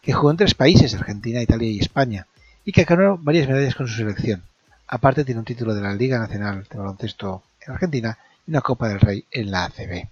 que 0.00 0.14
jugó 0.14 0.30
en 0.30 0.38
tres 0.38 0.54
países, 0.54 0.94
Argentina, 0.94 1.42
Italia 1.42 1.68
y 1.68 1.78
España, 1.78 2.26
y 2.64 2.72
que 2.72 2.84
ganó 2.84 3.18
varias 3.18 3.46
medallas 3.46 3.74
con 3.74 3.86
su 3.86 3.96
selección. 3.96 4.44
Aparte 4.86 5.26
tiene 5.26 5.40
un 5.40 5.44
título 5.44 5.74
de 5.74 5.82
la 5.82 5.92
Liga 5.92 6.18
Nacional 6.18 6.66
de 6.66 6.78
Baloncesto 6.78 7.42
en 7.66 7.74
Argentina 7.74 8.16
y 8.46 8.52
una 8.52 8.62
Copa 8.62 8.88
del 8.88 8.98
Rey 8.98 9.26
en 9.30 9.50
la 9.50 9.66
ACB. 9.66 10.08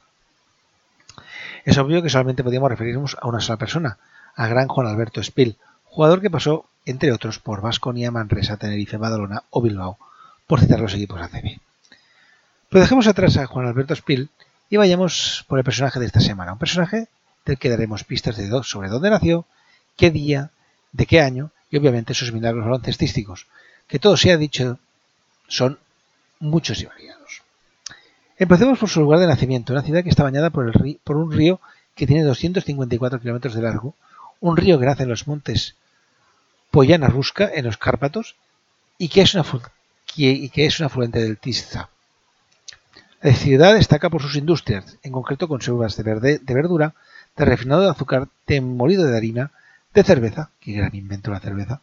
Es 1.65 1.79
obvio 1.79 2.03
que 2.03 2.11
solamente 2.11 2.45
podíamos 2.45 2.69
referirnos 2.69 3.17
a 3.19 3.29
una 3.29 3.41
sola 3.41 3.57
persona, 3.57 3.97
a 4.35 4.47
gran 4.47 4.69
Juan 4.69 4.89
Alberto 4.89 5.23
Spill, 5.23 5.57
jugador 5.85 6.21
que 6.21 6.29
pasó, 6.29 6.67
entre 6.87 7.13
otros, 7.13 7.39
por 7.39 7.61
Vasconia, 7.61 8.11
Manresa, 8.11 8.57
Tenerife, 8.57 8.97
Badalona 8.97 9.43
o 9.51 9.61
Bilbao, 9.61 9.99
por 10.47 10.61
citar 10.61 10.81
los 10.81 10.95
equipos 10.95 11.21
ACB. 11.21 11.59
Pero 12.69 12.81
dejemos 12.81 13.07
atrás 13.07 13.37
a 13.37 13.47
Juan 13.47 13.67
Alberto 13.67 13.95
Spill 13.95 14.31
y 14.71 14.77
vayamos 14.77 15.45
por 15.49 15.59
el 15.59 15.65
personaje 15.65 16.01
de 16.01 16.07
esta 16.07 16.21
semana, 16.21 16.53
un 16.53 16.59
personaje 16.59 17.09
del 17.45 17.59
que 17.59 17.71
daremos 17.71 18.05
pistas 18.05 18.37
de 18.37 18.49
sobre 18.63 18.89
dónde 18.89 19.11
nació, 19.11 19.45
qué 19.97 20.11
día, 20.11 20.51
de 20.93 21.07
qué 21.07 21.21
año 21.21 21.51
y 21.71 21.77
obviamente 21.77 22.15
sus 22.15 22.33
milagros 22.33 22.65
baloncestísticos, 22.65 23.47
que 23.87 23.99
todo 23.99 24.17
se 24.17 24.33
ha 24.33 24.37
dicho 24.37 24.79
son 25.49 25.79
muchos 26.41 26.81
y 26.81 26.87
variados. 26.87 27.43
Empecemos 28.39 28.79
por 28.79 28.89
su 28.89 29.01
lugar 29.01 29.21
de 29.21 29.27
nacimiento, 29.27 29.73
una 29.73 29.83
ciudad 29.83 30.03
que 30.03 30.11
está 30.11 30.23
bañada 30.23 30.51
por, 30.51 30.67
el 30.67 30.73
río, 30.73 30.99
por 31.05 31.17
un 31.17 31.33
río 31.33 31.61
que 31.95 32.07
tiene 32.07 32.23
254 32.25 33.21
kilómetros 33.21 33.55
de 33.55 33.63
largo, 33.63 33.95
un 34.41 34.57
río 34.57 34.79
que 34.79 34.87
nace 34.87 35.05
en 35.05 35.09
los 35.09 35.27
montes 35.27 35.75
Poyana 36.71 37.09
Ruska, 37.09 37.51
en 37.53 37.65
los 37.65 37.77
Cárpatos, 37.77 38.37
y 38.99 39.09
que 39.09 39.23
es, 39.23 39.35
una, 39.35 39.45
que 40.15 40.51
es 40.55 40.81
un 40.81 40.87
afluente 40.87 41.23
del 41.23 41.39
Tisza. 41.39 41.89
La 43.23 43.35
ciudad 43.35 43.75
destaca 43.75 44.11
por 44.11 44.23
sus 44.23 44.37
industrias, 44.37 44.99
en 45.03 45.13
concreto 45.13 45.49
conservas 45.49 45.97
de, 45.97 46.39
de 46.39 46.55
verdura, 46.55 46.95
de 47.37 47.45
refinado 47.45 47.83
de 47.83 47.91
azúcar, 47.91 48.29
de 48.47 48.61
molido 48.61 49.05
de 49.07 49.17
harina, 49.17 49.51
de 49.95 50.05
cerveza, 50.05 50.51
que 50.61 50.73
gran 50.73 50.95
invento 50.95 51.31
la 51.31 51.41
cerveza, 51.41 51.81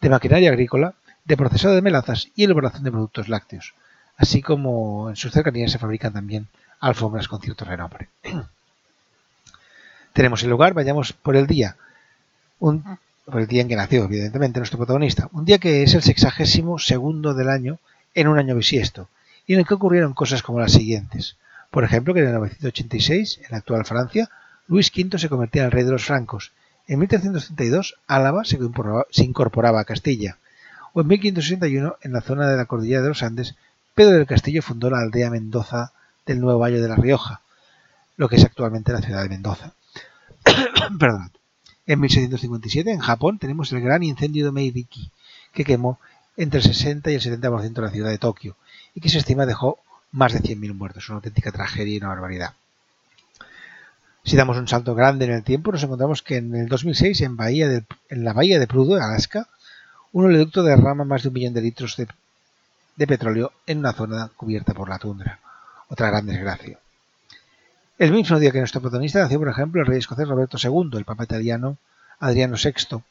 de 0.00 0.10
maquinaria 0.10 0.50
agrícola, 0.50 0.94
de 1.24 1.36
procesado 1.36 1.74
de 1.74 1.82
melazas 1.82 2.28
y 2.34 2.44
elaboración 2.44 2.84
de 2.84 2.90
productos 2.90 3.28
lácteos, 3.28 3.74
así 4.16 4.42
como 4.42 5.10
en 5.10 5.16
sus 5.16 5.32
cercanías 5.32 5.70
se 5.70 5.78
fabrican 5.78 6.12
también 6.12 6.48
alfombras 6.80 7.28
con 7.28 7.40
cierto 7.40 7.64
renombre. 7.64 8.08
Tenemos 10.12 10.42
el 10.42 10.50
lugar, 10.50 10.74
vayamos 10.74 11.12
por 11.12 11.36
el 11.36 11.46
día, 11.46 11.76
un, 12.58 12.98
el 13.32 13.46
día 13.46 13.62
en 13.62 13.68
que 13.68 13.76
nació, 13.76 14.04
evidentemente, 14.04 14.58
nuestro 14.58 14.78
protagonista, 14.78 15.28
un 15.32 15.44
día 15.44 15.58
que 15.58 15.82
es 15.82 15.94
el 15.94 16.02
sexagésimo 16.02 16.78
segundo 16.78 17.34
del 17.34 17.48
año 17.48 17.78
en 18.14 18.28
un 18.28 18.38
año 18.38 18.56
bisiesto, 18.56 19.08
y 19.46 19.54
en 19.54 19.60
el 19.60 19.66
que 19.66 19.74
ocurrieron 19.74 20.14
cosas 20.14 20.42
como 20.42 20.60
las 20.60 20.72
siguientes. 20.72 21.36
Por 21.70 21.84
ejemplo, 21.84 22.12
que 22.12 22.20
en 22.20 22.26
el 22.26 22.34
986, 22.34 23.40
en 23.44 23.46
la 23.50 23.58
actual 23.58 23.84
Francia, 23.84 24.28
Luis 24.68 24.92
V 24.94 25.18
se 25.18 25.28
convertía 25.28 25.62
en 25.62 25.66
el 25.66 25.72
rey 25.72 25.84
de 25.84 25.92
los 25.92 26.04
francos. 26.04 26.52
En 26.86 26.98
1332, 26.98 27.96
Álava 28.06 28.44
se 28.44 28.56
incorporaba, 28.56 29.06
se 29.10 29.24
incorporaba 29.24 29.80
a 29.80 29.84
Castilla. 29.84 30.36
O 30.92 31.00
en 31.00 31.06
1561, 31.06 31.96
en 32.02 32.12
la 32.12 32.20
zona 32.20 32.48
de 32.48 32.56
la 32.56 32.66
cordillera 32.66 33.02
de 33.02 33.08
los 33.08 33.22
Andes, 33.22 33.54
Pedro 33.94 34.16
del 34.16 34.26
Castillo 34.26 34.62
fundó 34.62 34.90
la 34.90 34.98
aldea 34.98 35.30
Mendoza 35.30 35.92
del 36.26 36.40
Nuevo 36.40 36.58
Valle 36.58 36.80
de 36.80 36.88
la 36.88 36.96
Rioja, 36.96 37.40
lo 38.16 38.28
que 38.28 38.36
es 38.36 38.44
actualmente 38.44 38.92
la 38.92 39.00
ciudad 39.00 39.22
de 39.22 39.28
Mendoza. 39.28 39.72
Perdón. 40.98 41.30
En 41.86 42.00
1657, 42.00 42.90
en 42.90 43.00
Japón, 43.00 43.38
tenemos 43.38 43.72
el 43.72 43.80
gran 43.80 44.02
incendio 44.02 44.44
de 44.44 44.52
Meidiki, 44.52 45.10
que 45.52 45.64
quemó 45.64 45.98
entre 46.36 46.60
el 46.60 46.64
60 46.64 47.10
y 47.10 47.14
el 47.14 47.20
70% 47.20 47.72
de 47.72 47.82
la 47.82 47.90
ciudad 47.90 48.10
de 48.10 48.18
Tokio 48.18 48.56
y 48.94 49.00
que 49.00 49.08
se 49.08 49.18
estima 49.18 49.46
dejó 49.46 49.78
más 50.12 50.32
de 50.32 50.40
100.000 50.40 50.74
muertos, 50.74 51.08
una 51.08 51.16
auténtica 51.16 51.52
tragedia 51.52 51.94
y 51.94 51.98
una 51.98 52.08
barbaridad. 52.08 52.54
Si 54.24 54.36
damos 54.36 54.56
un 54.56 54.68
salto 54.68 54.94
grande 54.94 55.24
en 55.24 55.32
el 55.32 55.42
tiempo, 55.42 55.72
nos 55.72 55.82
encontramos 55.82 56.22
que 56.22 56.36
en 56.36 56.54
el 56.54 56.68
2006 56.68 57.20
en, 57.22 57.36
bahía 57.36 57.82
en 58.08 58.24
la 58.24 58.32
bahía 58.32 58.60
de 58.60 58.68
Prudo, 58.68 58.96
Alaska, 58.96 59.48
un 60.12 60.26
oleoducto 60.26 60.62
derrama 60.62 61.04
más 61.04 61.22
de 61.22 61.28
un 61.28 61.34
millón 61.34 61.54
de 61.54 61.62
litros 61.62 61.96
de, 61.96 62.06
de 62.96 63.06
petróleo 63.06 63.52
en 63.66 63.78
una 63.78 63.92
zona 63.92 64.30
cubierta 64.36 64.74
por 64.74 64.88
la 64.88 64.98
tundra. 64.98 65.40
Otra 65.88 66.08
gran 66.08 66.26
desgracia. 66.26 66.78
El 67.98 68.12
mismo 68.12 68.38
día 68.38 68.50
que 68.50 68.58
nuestro 68.58 68.80
protagonista 68.80 69.20
nació, 69.20 69.38
por 69.38 69.48
ejemplo, 69.48 69.80
el 69.80 69.86
rey 69.86 69.98
escocés 69.98 70.26
Roberto 70.26 70.56
II, 70.62 70.98
el 70.98 71.04
papa 71.04 71.24
italiano 71.24 71.76
Adriano 72.20 72.56
VI, 72.56 73.02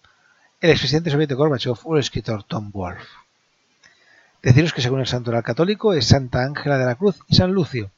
el 0.60 0.70
expresidente 0.70 1.12
soviético 1.12 1.40
Gorbachev 1.40 1.78
o 1.84 1.96
el 1.96 2.02
escritor 2.02 2.44
Tom 2.44 2.72
Wolfe. 2.72 3.08
Deciros 4.42 4.74
que 4.74 4.82
según 4.82 5.00
el 5.00 5.08
santoral 5.08 5.44
católico 5.44 5.94
es 5.94 6.08
Santa 6.08 6.44
Ángela 6.44 6.78
de 6.78 6.86
la 6.86 6.96
Cruz 6.96 7.20
y 7.28 7.36
San 7.36 7.52
Lucio. 7.52 7.92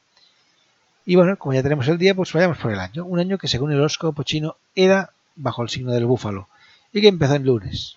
Y 1.06 1.16
bueno, 1.16 1.36
como 1.38 1.54
ya 1.54 1.62
tenemos 1.62 1.88
el 1.88 1.98
día, 1.98 2.14
pues 2.14 2.32
vayamos 2.32 2.58
por 2.58 2.72
el 2.72 2.80
año. 2.80 3.04
Un 3.04 3.18
año 3.18 3.38
que 3.38 3.48
según 3.48 3.72
el 3.72 3.78
horóscopo 3.78 4.22
chino 4.22 4.56
era 4.74 5.10
bajo 5.36 5.62
el 5.62 5.70
signo 5.70 5.92
del 5.92 6.06
búfalo 6.06 6.48
y 6.92 7.00
que 7.00 7.08
empezó 7.08 7.34
en 7.34 7.44
lunes. 7.44 7.96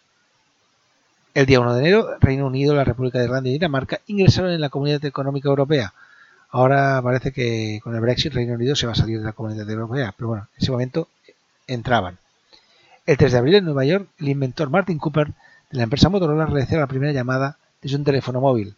El 1.33 1.45
día 1.45 1.59
1 1.59 1.75
de 1.75 1.79
enero, 1.81 2.17
Reino 2.19 2.47
Unido, 2.47 2.73
la 2.73 2.83
República 2.83 3.19
de 3.19 3.25
Irlanda 3.25 3.49
y 3.49 3.53
Dinamarca 3.53 4.01
ingresaron 4.07 4.51
en 4.51 4.61
la 4.61 4.69
Comunidad 4.69 5.03
Económica 5.05 5.49
Europea. 5.49 5.93
Ahora 6.49 7.01
parece 7.01 7.31
que 7.31 7.79
con 7.83 7.93
el 7.93 8.01
Brexit 8.01 8.33
Reino 8.33 8.53
Unido 8.53 8.75
se 8.75 8.87
va 8.87 8.93
a 8.93 8.95
salir 8.95 9.19
de 9.19 9.25
la 9.25 9.33
Comunidad 9.33 9.69
Europea, 9.69 10.13
pero 10.15 10.29
bueno, 10.29 10.47
en 10.55 10.63
ese 10.63 10.71
momento 10.71 11.09
entraban. 11.67 12.17
El 13.05 13.17
3 13.17 13.31
de 13.31 13.37
abril 13.37 13.55
en 13.55 13.65
Nueva 13.65 13.85
York, 13.85 14.07
el 14.19 14.29
inventor 14.29 14.69
Martin 14.69 14.97
Cooper 14.97 15.27
de 15.27 15.77
la 15.77 15.83
empresa 15.83 16.09
Motorola 16.09 16.45
realizó 16.45 16.77
la 16.77 16.87
primera 16.87 17.11
llamada 17.11 17.57
desde 17.81 17.97
un 17.97 18.03
teléfono 18.03 18.41
móvil. 18.41 18.75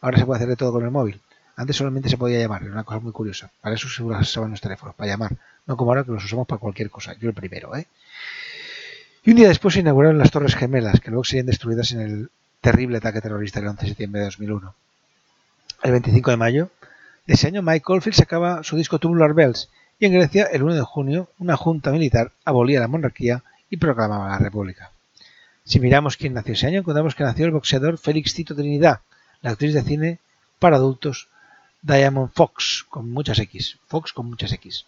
Ahora 0.00 0.18
se 0.18 0.26
puede 0.26 0.38
hacer 0.38 0.48
de 0.48 0.56
todo 0.56 0.72
con 0.72 0.84
el 0.84 0.90
móvil. 0.90 1.20
Antes 1.56 1.76
solamente 1.76 2.08
se 2.08 2.16
podía 2.16 2.38
llamar, 2.38 2.62
era 2.62 2.72
una 2.72 2.84
cosa 2.84 3.00
muy 3.00 3.10
curiosa. 3.10 3.50
Para 3.60 3.74
eso 3.74 3.88
se 3.88 4.02
usaban 4.02 4.52
los 4.52 4.60
teléfonos, 4.60 4.94
para 4.94 5.10
llamar. 5.10 5.36
No 5.66 5.76
como 5.76 5.90
ahora 5.90 6.04
que 6.04 6.12
los 6.12 6.24
usamos 6.24 6.46
para 6.46 6.60
cualquier 6.60 6.88
cosa. 6.88 7.14
Yo 7.20 7.28
el 7.28 7.34
primero, 7.34 7.74
¿eh? 7.76 7.88
Y 9.24 9.30
un 9.30 9.36
día 9.36 9.48
después 9.48 9.74
se 9.74 9.80
inauguraron 9.80 10.18
las 10.18 10.30
Torres 10.30 10.54
Gemelas, 10.54 11.00
que 11.00 11.10
luego 11.10 11.24
serían 11.24 11.46
destruidas 11.46 11.90
en 11.92 12.00
el 12.00 12.30
terrible 12.60 12.98
ataque 12.98 13.20
terrorista 13.20 13.58
del 13.58 13.70
11 13.70 13.82
de 13.82 13.88
septiembre 13.88 14.20
de 14.20 14.26
2001. 14.26 14.74
El 15.82 15.92
25 15.92 16.30
de 16.30 16.36
mayo 16.36 16.70
de 17.28 17.34
ese 17.34 17.46
año, 17.46 17.60
Mike 17.60 17.84
Oldfield 17.86 18.16
sacaba 18.16 18.64
su 18.64 18.74
disco 18.74 18.98
Tubular 18.98 19.34
Bells, 19.34 19.68
y 19.98 20.06
en 20.06 20.14
Grecia, 20.14 20.48
el 20.50 20.62
1 20.62 20.76
de 20.76 20.80
junio, 20.80 21.28
una 21.38 21.58
junta 21.58 21.90
militar 21.90 22.32
abolía 22.42 22.80
la 22.80 22.88
monarquía 22.88 23.44
y 23.68 23.76
proclamaba 23.76 24.30
la 24.30 24.38
república. 24.38 24.92
Si 25.62 25.78
miramos 25.78 26.16
quién 26.16 26.32
nació 26.32 26.54
ese 26.54 26.68
año, 26.68 26.78
encontramos 26.78 27.14
que 27.14 27.24
nació 27.24 27.44
el 27.44 27.50
boxeador 27.50 27.98
Félix 27.98 28.32
Tito 28.32 28.54
Trinidad, 28.54 29.02
la 29.42 29.50
actriz 29.50 29.74
de 29.74 29.82
cine 29.82 30.20
para 30.58 30.76
adultos 30.76 31.28
Diamond 31.82 32.32
Fox, 32.32 32.86
con 32.88 33.10
muchas 33.10 33.38
X, 33.40 33.76
Fox 33.88 34.14
con 34.14 34.24
muchas 34.24 34.50
X, 34.52 34.86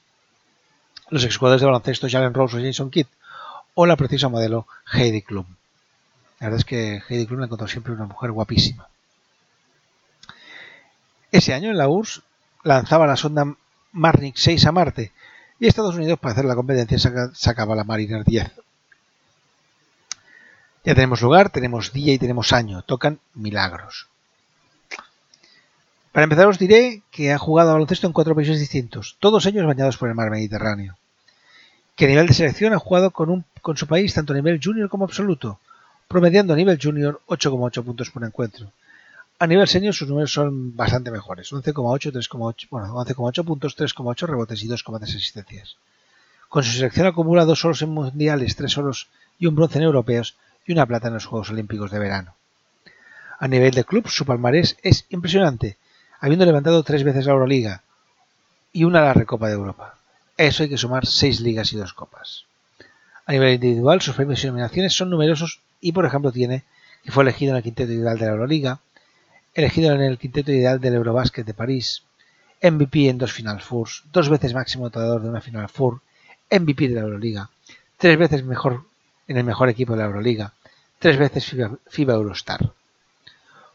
los 1.10 1.24
exjugadores 1.24 1.60
de 1.60 1.66
baloncesto 1.66 2.08
Jalen 2.08 2.32
Rose 2.32 2.56
o 2.56 2.60
Jason 2.62 2.90
Kidd, 2.90 3.06
o 3.74 3.84
la 3.84 3.96
precisa 3.96 4.30
modelo 4.30 4.66
Heidi 4.90 5.20
Klum. 5.20 5.44
La 6.38 6.46
verdad 6.46 6.60
es 6.60 6.64
que 6.64 7.02
Heidi 7.06 7.26
Klum 7.26 7.40
la 7.40 7.46
encontró 7.46 7.68
siempre 7.68 7.92
una 7.92 8.06
mujer 8.06 8.32
guapísima. 8.32 8.88
Ese 11.32 11.52
año 11.52 11.70
en 11.70 11.76
la 11.76 11.86
URSS 11.86 12.22
lanzaba 12.62 13.06
la 13.06 13.16
sonda 13.16 13.54
Marnik 13.92 14.36
6 14.36 14.66
a 14.66 14.72
Marte 14.72 15.12
y 15.58 15.66
Estados 15.66 15.94
Unidos 15.94 16.18
para 16.18 16.32
hacer 16.32 16.44
la 16.44 16.54
competencia 16.54 17.30
sacaba 17.34 17.74
la 17.74 17.84
Mariner 17.84 18.24
10. 18.24 18.50
Ya 20.84 20.94
tenemos 20.94 21.20
lugar, 21.20 21.50
tenemos 21.50 21.92
día 21.92 22.14
y 22.14 22.18
tenemos 22.18 22.52
año. 22.52 22.82
Tocan 22.82 23.20
milagros. 23.34 24.08
Para 26.12 26.24
empezar 26.24 26.46
os 26.46 26.58
diré 26.58 27.02
que 27.10 27.32
ha 27.32 27.38
jugado 27.38 27.70
a 27.70 27.72
baloncesto 27.74 28.06
en 28.06 28.12
cuatro 28.12 28.34
países 28.34 28.58
distintos, 28.58 29.16
todos 29.20 29.46
ellos 29.46 29.66
bañados 29.66 29.96
por 29.96 30.08
el 30.08 30.14
mar 30.14 30.30
Mediterráneo 30.30 30.96
que 32.00 32.06
a 32.06 32.08
nivel 32.08 32.28
de 32.28 32.32
selección 32.32 32.72
ha 32.72 32.78
jugado 32.78 33.10
con, 33.10 33.28
un, 33.28 33.44
con 33.60 33.76
su 33.76 33.86
país 33.86 34.14
tanto 34.14 34.32
a 34.32 34.36
nivel 34.36 34.58
junior 34.58 34.88
como 34.88 35.04
absoluto, 35.04 35.60
promediando 36.08 36.54
a 36.54 36.56
nivel 36.56 36.78
junior 36.82 37.20
8,8 37.26 37.84
puntos 37.84 38.10
por 38.10 38.24
encuentro. 38.24 38.72
A 39.40 39.46
nivel 39.48 39.66
senior 39.66 39.94
sus 39.94 40.08
números 40.08 40.32
son 40.32 40.76
bastante 40.76 41.10
mejores, 41.10 41.52
11,8, 41.52 42.12
3,8, 42.12 42.68
bueno, 42.70 42.94
11,8 42.94 43.44
puntos, 43.44 43.76
3,8 43.76 44.26
rebotes 44.28 44.62
y 44.62 44.68
2,3 44.68 45.02
asistencias. 45.02 45.76
Con 46.48 46.62
su 46.62 46.70
selección 46.72 47.08
acumula 47.08 47.44
dos 47.44 47.64
oros 47.64 47.82
en 47.82 47.90
mundiales, 47.90 48.54
tres 48.54 48.76
oros 48.78 49.08
y 49.38 49.46
un 49.46 49.56
bronce 49.56 49.78
en 49.78 49.84
europeos 49.84 50.36
y 50.66 50.72
una 50.72 50.86
plata 50.86 51.08
en 51.08 51.14
los 51.14 51.26
Juegos 51.26 51.50
Olímpicos 51.50 51.90
de 51.90 51.98
verano. 51.98 52.34
A 53.38 53.48
nivel 53.48 53.72
de 53.72 53.84
club, 53.84 54.08
su 54.08 54.24
palmarés 54.24 54.76
es 54.82 55.06
impresionante, 55.08 55.78
habiendo 56.20 56.44
levantado 56.44 56.82
tres 56.82 57.02
veces 57.02 57.26
la 57.26 57.32
Euroliga 57.32 57.82
y 58.72 58.84
una 58.84 59.00
la 59.00 59.14
Recopa 59.14 59.48
de 59.48 59.54
Europa 59.54 60.00
eso 60.46 60.62
hay 60.62 60.70
que 60.70 60.78
sumar 60.78 61.06
seis 61.06 61.40
ligas 61.40 61.72
y 61.72 61.76
dos 61.76 61.92
copas. 61.92 62.44
A 63.26 63.32
nivel 63.32 63.54
individual, 63.54 64.00
sus 64.00 64.14
premios 64.14 64.42
y 64.42 64.46
nominaciones 64.46 64.94
son 64.94 65.10
numerosos 65.10 65.60
y, 65.80 65.92
por 65.92 66.06
ejemplo, 66.06 66.32
tiene 66.32 66.64
que 67.04 67.12
fue 67.12 67.24
elegido 67.24 67.52
en 67.52 67.58
el 67.58 67.62
quinteto 67.62 67.92
ideal 67.92 68.18
de 68.18 68.26
la 68.26 68.32
Euroliga, 68.32 68.80
elegido 69.54 69.92
en 69.92 70.00
el 70.02 70.18
quinteto 70.18 70.52
ideal 70.52 70.80
del 70.80 70.94
Eurobasket 70.94 71.46
de 71.46 71.54
París, 71.54 72.02
MVP 72.62 73.08
en 73.08 73.18
dos 73.18 73.32
Final 73.32 73.60
Fours, 73.60 74.04
dos 74.12 74.28
veces 74.28 74.54
máximo 74.54 74.84
anotador 74.84 75.22
de 75.22 75.30
una 75.30 75.40
Final 75.40 75.68
Four, 75.68 76.00
MVP 76.50 76.88
de 76.88 76.94
la 76.94 77.00
Euroliga, 77.00 77.50
tres 77.96 78.18
veces 78.18 78.44
mejor 78.44 78.84
en 79.28 79.36
el 79.36 79.44
mejor 79.44 79.68
equipo 79.68 79.92
de 79.92 79.98
la 80.00 80.06
Euroliga, 80.06 80.52
tres 80.98 81.16
veces 81.16 81.46
FIBA, 81.46 81.78
FIBA 81.88 82.14
Eurostar. 82.14 82.72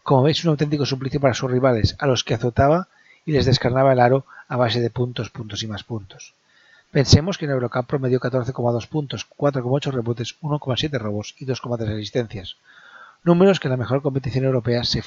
Como 0.03 0.23
veis, 0.23 0.43
un 0.43 0.51
auténtico 0.51 0.85
suplicio 0.85 1.19
para 1.19 1.33
sus 1.33 1.49
rivales, 1.49 1.95
a 1.99 2.05
los 2.05 2.23
que 2.23 2.35
azotaba 2.35 2.87
y 3.25 3.31
les 3.31 3.45
descarnaba 3.45 3.93
el 3.93 3.99
aro 3.99 4.25
a 4.47 4.55
base 4.55 4.79
de 4.79 4.91
puntos, 4.91 5.29
puntos 5.31 5.63
y 5.63 5.67
más 5.67 5.83
puntos. 5.83 6.35
Pensemos 6.91 7.37
que 7.37 7.45
en 7.45 7.51
Eurocup 7.51 7.87
promedió 7.87 8.19
14,2 8.19 8.87
puntos, 8.87 9.27
4,8 9.37 9.91
rebotes, 9.91 10.35
1,7 10.41 10.99
robos 10.99 11.35
y 11.39 11.45
2,3 11.45 11.93
asistencias. 11.93 12.55
Números 13.23 13.59
que 13.59 13.67
en 13.67 13.71
la 13.71 13.77
mejor 13.77 14.01
competición 14.03 14.45
europea 14.45 14.83
se, 14.83 15.03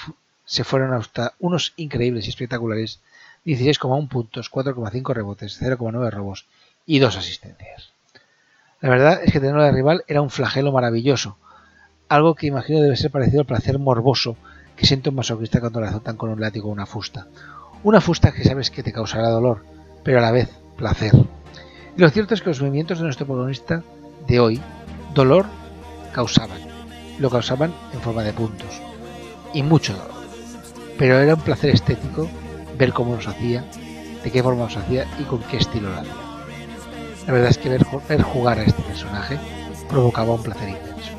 se 0.48 0.64
fueron 0.64 0.94
hasta 0.94 1.34
unos 1.38 1.74
increíbles 1.76 2.26
y 2.26 2.30
espectaculares 2.30 3.00
16,1 3.44 4.08
puntos, 4.08 4.50
4,5 4.50 5.12
rebotes, 5.14 5.60
0,9 5.60 6.10
robos 6.10 6.46
y 6.86 7.00
2 7.00 7.16
asistencias. 7.18 7.90
La 8.80 8.88
verdad 8.88 9.20
es 9.22 9.30
que 9.30 9.40
tenerlo 9.40 9.62
de 9.62 9.72
rival 9.72 10.04
era 10.08 10.22
un 10.22 10.30
flagelo 10.30 10.72
maravilloso, 10.72 11.36
algo 12.08 12.34
que 12.34 12.46
imagino 12.46 12.80
debe 12.80 12.96
ser 12.96 13.10
parecido 13.10 13.40
al 13.40 13.46
placer 13.46 13.78
morboso 13.78 14.36
que 14.74 14.86
siente 14.86 15.10
un 15.10 15.16
masoquista 15.16 15.60
cuando 15.60 15.82
le 15.82 15.88
azotan 15.88 16.16
con 16.16 16.30
un 16.30 16.40
látigo 16.40 16.70
o 16.70 16.72
una 16.72 16.86
fusta. 16.86 17.26
Una 17.82 18.00
fusta 18.00 18.32
que 18.32 18.44
sabes 18.44 18.70
que 18.70 18.82
te 18.82 18.92
causará 18.92 19.28
dolor, 19.28 19.66
pero 20.02 20.18
a 20.18 20.22
la 20.22 20.30
vez 20.30 20.48
placer. 20.78 21.12
Y 21.94 22.00
lo 22.00 22.08
cierto 22.08 22.32
es 22.32 22.40
que 22.40 22.48
los 22.48 22.62
movimientos 22.62 22.98
de 22.98 23.04
nuestro 23.04 23.26
protagonista 23.26 23.82
de 24.26 24.40
hoy, 24.40 24.60
dolor, 25.12 25.44
causaban. 26.14 26.60
Lo 27.18 27.28
causaban 27.28 27.74
en 27.92 28.00
forma 28.00 28.22
de 28.22 28.32
puntos. 28.32 28.80
Y 29.52 29.62
mucho 29.62 29.92
dolor. 29.94 30.17
Pero 30.98 31.18
era 31.18 31.34
un 31.34 31.40
placer 31.40 31.70
estético 31.70 32.28
ver 32.76 32.92
cómo 32.92 33.14
los 33.14 33.26
hacía, 33.28 33.64
de 34.22 34.30
qué 34.30 34.42
forma 34.42 34.64
los 34.64 34.76
hacía 34.76 35.06
y 35.18 35.22
con 35.22 35.40
qué 35.44 35.58
estilo 35.58 35.90
lo 35.90 36.00
hacía. 36.00 36.12
La 37.26 37.32
verdad 37.32 37.50
es 37.50 37.58
que 37.58 37.68
ver, 37.68 37.84
jugar 38.22 38.58
a 38.58 38.64
este 38.64 38.82
personaje 38.82 39.38
provocaba 39.88 40.34
un 40.34 40.42
placer 40.42 40.68
inmenso. 40.70 41.12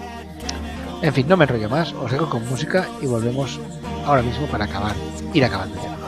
En 1.02 1.14
fin, 1.14 1.28
no 1.28 1.38
me 1.38 1.46
enrollo 1.46 1.70
más, 1.70 1.94
os 1.94 2.12
dejo 2.12 2.30
con 2.30 2.48
música 2.50 2.88
y 3.02 3.06
volvemos 3.06 3.60
ahora 4.06 4.22
mismo 4.22 4.48
para 4.48 4.66
acabar, 4.66 4.96
ir 5.34 5.46
acabando 5.46 5.76
ya. 5.82 5.99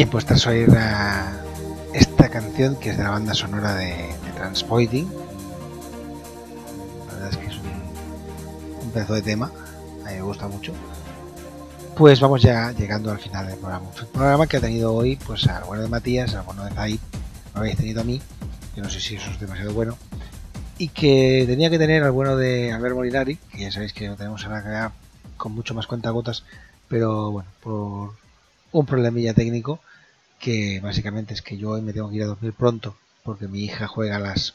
Bien, 0.00 0.08
pues 0.08 0.24
tras 0.24 0.46
oír 0.46 0.70
esta 1.92 2.30
canción 2.30 2.74
que 2.76 2.88
es 2.88 2.96
de 2.96 3.04
la 3.04 3.10
banda 3.10 3.34
sonora 3.34 3.74
de, 3.74 3.88
de 3.88 4.32
Transpoiting, 4.34 5.06
la 7.06 7.12
verdad 7.12 7.28
es 7.28 7.36
que 7.36 7.46
es 7.48 7.56
un, 7.58 8.82
un 8.82 8.90
pedazo 8.92 9.12
de 9.12 9.20
tema, 9.20 9.52
a 10.06 10.08
mí 10.08 10.14
me 10.14 10.22
gusta 10.22 10.48
mucho. 10.48 10.72
Pues 11.98 12.18
vamos 12.18 12.40
ya 12.40 12.72
llegando 12.72 13.10
al 13.10 13.18
final 13.18 13.46
del 13.46 13.58
programa. 13.58 13.88
Un 13.88 14.08
programa 14.10 14.46
que 14.46 14.56
ha 14.56 14.60
tenido 14.62 14.94
hoy, 14.94 15.16
pues 15.16 15.46
al 15.48 15.64
bueno 15.64 15.82
de 15.82 15.90
Matías, 15.90 16.34
al 16.34 16.44
bueno 16.44 16.64
de 16.64 16.70
Zaid, 16.70 17.00
lo 17.52 17.60
habéis 17.60 17.76
tenido 17.76 18.00
a 18.00 18.04
mí, 18.04 18.22
que 18.74 18.80
no 18.80 18.88
sé 18.88 19.00
si 19.00 19.16
eso 19.16 19.30
es 19.30 19.38
demasiado 19.38 19.74
bueno, 19.74 19.98
y 20.78 20.88
que 20.88 21.44
tenía 21.46 21.68
que 21.68 21.78
tener 21.78 22.02
al 22.04 22.12
bueno 22.12 22.38
de 22.38 22.72
Albert 22.72 22.94
Molinari, 22.94 23.36
que 23.36 23.58
ya 23.58 23.70
sabéis 23.70 23.92
que 23.92 24.08
lo 24.08 24.16
tenemos 24.16 24.46
ahora 24.46 24.60
acá 24.60 24.92
con 25.36 25.52
mucho 25.52 25.74
más 25.74 25.86
cuentagotas, 25.86 26.44
pero 26.88 27.32
bueno, 27.32 27.50
por 27.62 28.14
un 28.72 28.86
problemilla 28.86 29.34
técnico 29.34 29.80
que 30.40 30.80
básicamente 30.80 31.34
es 31.34 31.42
que 31.42 31.58
yo 31.58 31.70
hoy 31.70 31.82
me 31.82 31.92
tengo 31.92 32.08
que 32.10 32.16
ir 32.16 32.22
a 32.22 32.26
dormir 32.26 32.54
pronto 32.54 32.96
porque 33.22 33.46
mi 33.46 33.62
hija 33.62 33.86
juega 33.86 34.16
a 34.16 34.20
las 34.20 34.54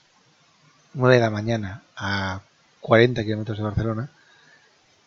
9 0.94 1.16
de 1.16 1.22
la 1.22 1.30
mañana 1.30 1.84
a 1.96 2.42
40 2.82 3.24
kilómetros 3.24 3.58
de 3.58 3.64
Barcelona 3.64 4.10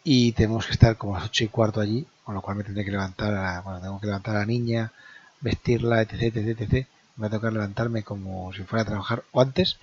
y 0.04 0.32
tenemos 0.32 0.66
que 0.66 0.72
estar 0.72 0.96
como 0.96 1.16
a 1.16 1.20
las 1.20 1.28
8 1.28 1.44
y 1.44 1.48
cuarto 1.48 1.80
allí, 1.80 2.06
con 2.24 2.34
lo 2.34 2.40
cual 2.40 2.56
me 2.56 2.64
tendré 2.64 2.84
que 2.84 2.92
levantar, 2.92 3.34
a, 3.34 3.60
bueno, 3.60 3.80
tengo 3.80 4.00
que 4.00 4.06
levantar 4.06 4.36
a 4.36 4.40
la 4.40 4.46
niña, 4.46 4.92
vestirla, 5.40 6.00
etc, 6.00 6.36
etc, 6.36 6.60
etc. 6.60 6.86
Me 7.16 7.22
va 7.22 7.26
a 7.26 7.30
tocar 7.30 7.52
levantarme 7.52 8.04
como 8.04 8.52
si 8.52 8.62
fuera 8.62 8.82
a 8.82 8.86
trabajar 8.86 9.24
o 9.32 9.40
antes 9.40 9.78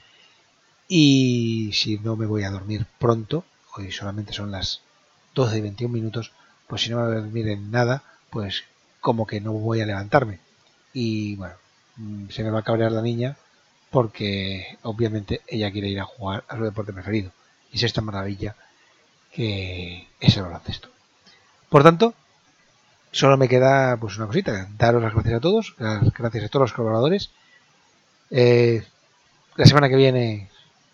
y 0.88 1.72
si 1.74 1.98
no 2.00 2.16
me 2.16 2.26
voy 2.26 2.44
a 2.44 2.52
dormir 2.52 2.86
pronto, 3.00 3.44
hoy 3.76 3.92
solamente 3.92 4.32
son 4.32 4.52
las 4.52 4.82
12 5.34 5.58
y 5.58 5.62
21 5.62 5.94
minutos, 5.94 6.32
pues 6.68 6.84
si 6.84 6.90
no 6.90 6.98
me 6.98 7.08
voy 7.08 7.18
a 7.18 7.22
dormir 7.22 7.50
en 7.50 7.70
nada, 7.70 8.04
pues 8.30 8.64
como 9.02 9.28
que 9.28 9.42
no 9.42 9.52
voy 9.52 9.82
a 9.82 9.86
levantarme. 9.86 10.45
Y 10.96 11.36
bueno, 11.36 11.56
mm, 11.98 12.30
se 12.30 12.42
me 12.44 12.50
va 12.50 12.60
a 12.60 12.64
cabrear 12.64 12.92
la 12.92 13.02
niña 13.02 13.36
porque 13.92 14.78
obviamente 14.82 15.42
ella 15.46 15.70
quiere 15.70 15.90
ir 15.90 16.00
a 16.00 16.06
jugar 16.06 16.46
a 16.48 16.56
su 16.56 16.64
deporte 16.64 16.94
preferido. 16.94 17.32
Y 17.72 17.76
es 17.76 17.84
esta 17.84 18.02
maravilla 18.02 18.56
que 19.34 20.08
es 20.22 20.38
el 20.38 20.44
baloncesto. 20.44 20.88
Por 21.68 21.84
tanto, 21.84 22.14
solo 23.12 23.36
me 23.36 23.50
queda 23.50 23.98
pues 23.98 24.18
una 24.18 24.28
cosita, 24.28 24.70
daros 24.78 25.04
las 25.04 25.14
gracias 25.14 25.36
a 25.36 25.40
todos, 25.42 25.76
las 25.80 26.14
gracias 26.14 26.46
a 26.46 26.48
todos 26.48 26.64
los 26.64 26.74
colaboradores. 26.74 27.32
Eh, 28.32 28.82
la 29.58 29.66
semana 29.66 29.90
que 29.90 29.98
viene, 29.98 30.50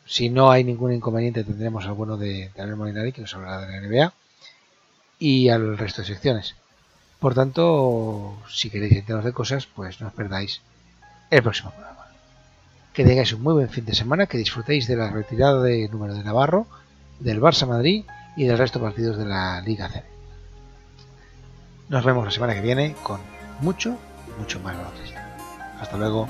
si 0.06 0.30
no 0.30 0.49
hay 0.49 0.64
ningún 0.64 0.94
inconveniente, 0.94 1.44
tendremos 1.44 1.86
al 1.86 1.94
bueno 1.94 2.18
de 2.18 2.49
Daniel 2.56 2.76
Molinari, 2.76 3.11
que 3.11 3.22
nos 3.22 3.36
hablará 3.36 3.68
de 3.68 3.68
la 3.68 3.88
NBA, 3.88 4.14
y 5.19 5.49
al 5.49 5.78
resto 5.78 6.02
de 6.02 6.07
secciones. 6.07 6.56
Por 7.22 7.35
tanto, 7.35 8.35
si 8.49 8.72
queréis 8.72 8.93
enteraros 8.93 9.26
de 9.26 9.31
cosas, 9.31 9.68
pues 9.68 10.02
no 10.02 10.07
os 10.07 10.14
perdáis 10.14 10.61
el 11.30 11.43
próximo 11.43 11.69
programa. 11.69 12.10
Que 12.93 13.06
tengáis 13.06 13.31
un 13.31 13.43
muy 13.43 13.53
buen 13.53 13.69
fin 13.69 13.85
de 13.85 13.93
semana, 13.93 14.26
que 14.26 14.41
disfrutéis 14.41 14.88
de 14.88 14.98
la 14.98 15.11
retirada 15.11 15.61
de 15.61 15.88
número 15.88 16.15
de 16.15 16.23
Navarro, 16.23 16.65
del 17.19 17.39
Barça 17.39 17.68
Madrid 17.68 18.06
y 18.35 18.45
del 18.45 18.57
resto 18.57 18.80
de 18.80 18.85
partidos 18.85 19.18
de 19.18 19.26
la 19.26 19.61
Liga 19.61 19.88
CB. 19.88 20.03
Nos 21.89 22.03
vemos 22.03 22.26
la 22.26 22.31
semana 22.31 22.56
que 22.56 22.61
viene 22.61 22.95
con 23.03 23.22
mucho, 23.60 23.95
mucho 24.39 24.60
más 24.60 24.76
baloncesto. 24.76 25.19
Hasta 25.80 25.98
luego. 25.98 26.27